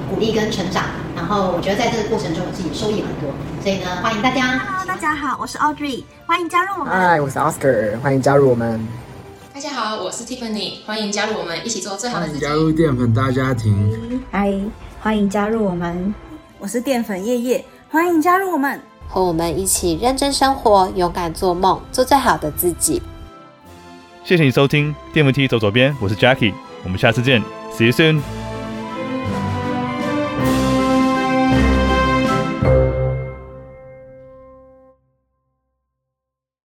[0.10, 0.86] 鼓励跟成长。
[1.16, 3.34] 然后我觉得在这个过程中，我自己收益很多。
[3.62, 4.58] 所以呢，欢迎大家。
[4.58, 6.94] Hello，大家好，我是 Audrey，欢迎加入我们。
[6.94, 8.88] Hi，我是 Oscar，欢迎加入我们。
[9.54, 12.40] 大家好，我是 Tiffany，欢迎加入我们，一起做最好的自己。
[12.40, 14.22] 加入淀粉大家庭。
[14.32, 14.70] Hi，
[15.02, 16.14] 欢迎加入我们。
[16.58, 17.66] 我是淀粉叶叶。
[17.92, 23.02] 欢迎加入我们，和我们一起认真生活，勇敢做梦，做最好的自己。
[24.24, 26.54] 谢谢你收听电扶梯走左边，我是 Jackie，
[26.84, 27.42] 我们下次见
[27.74, 28.49] ，See you soon。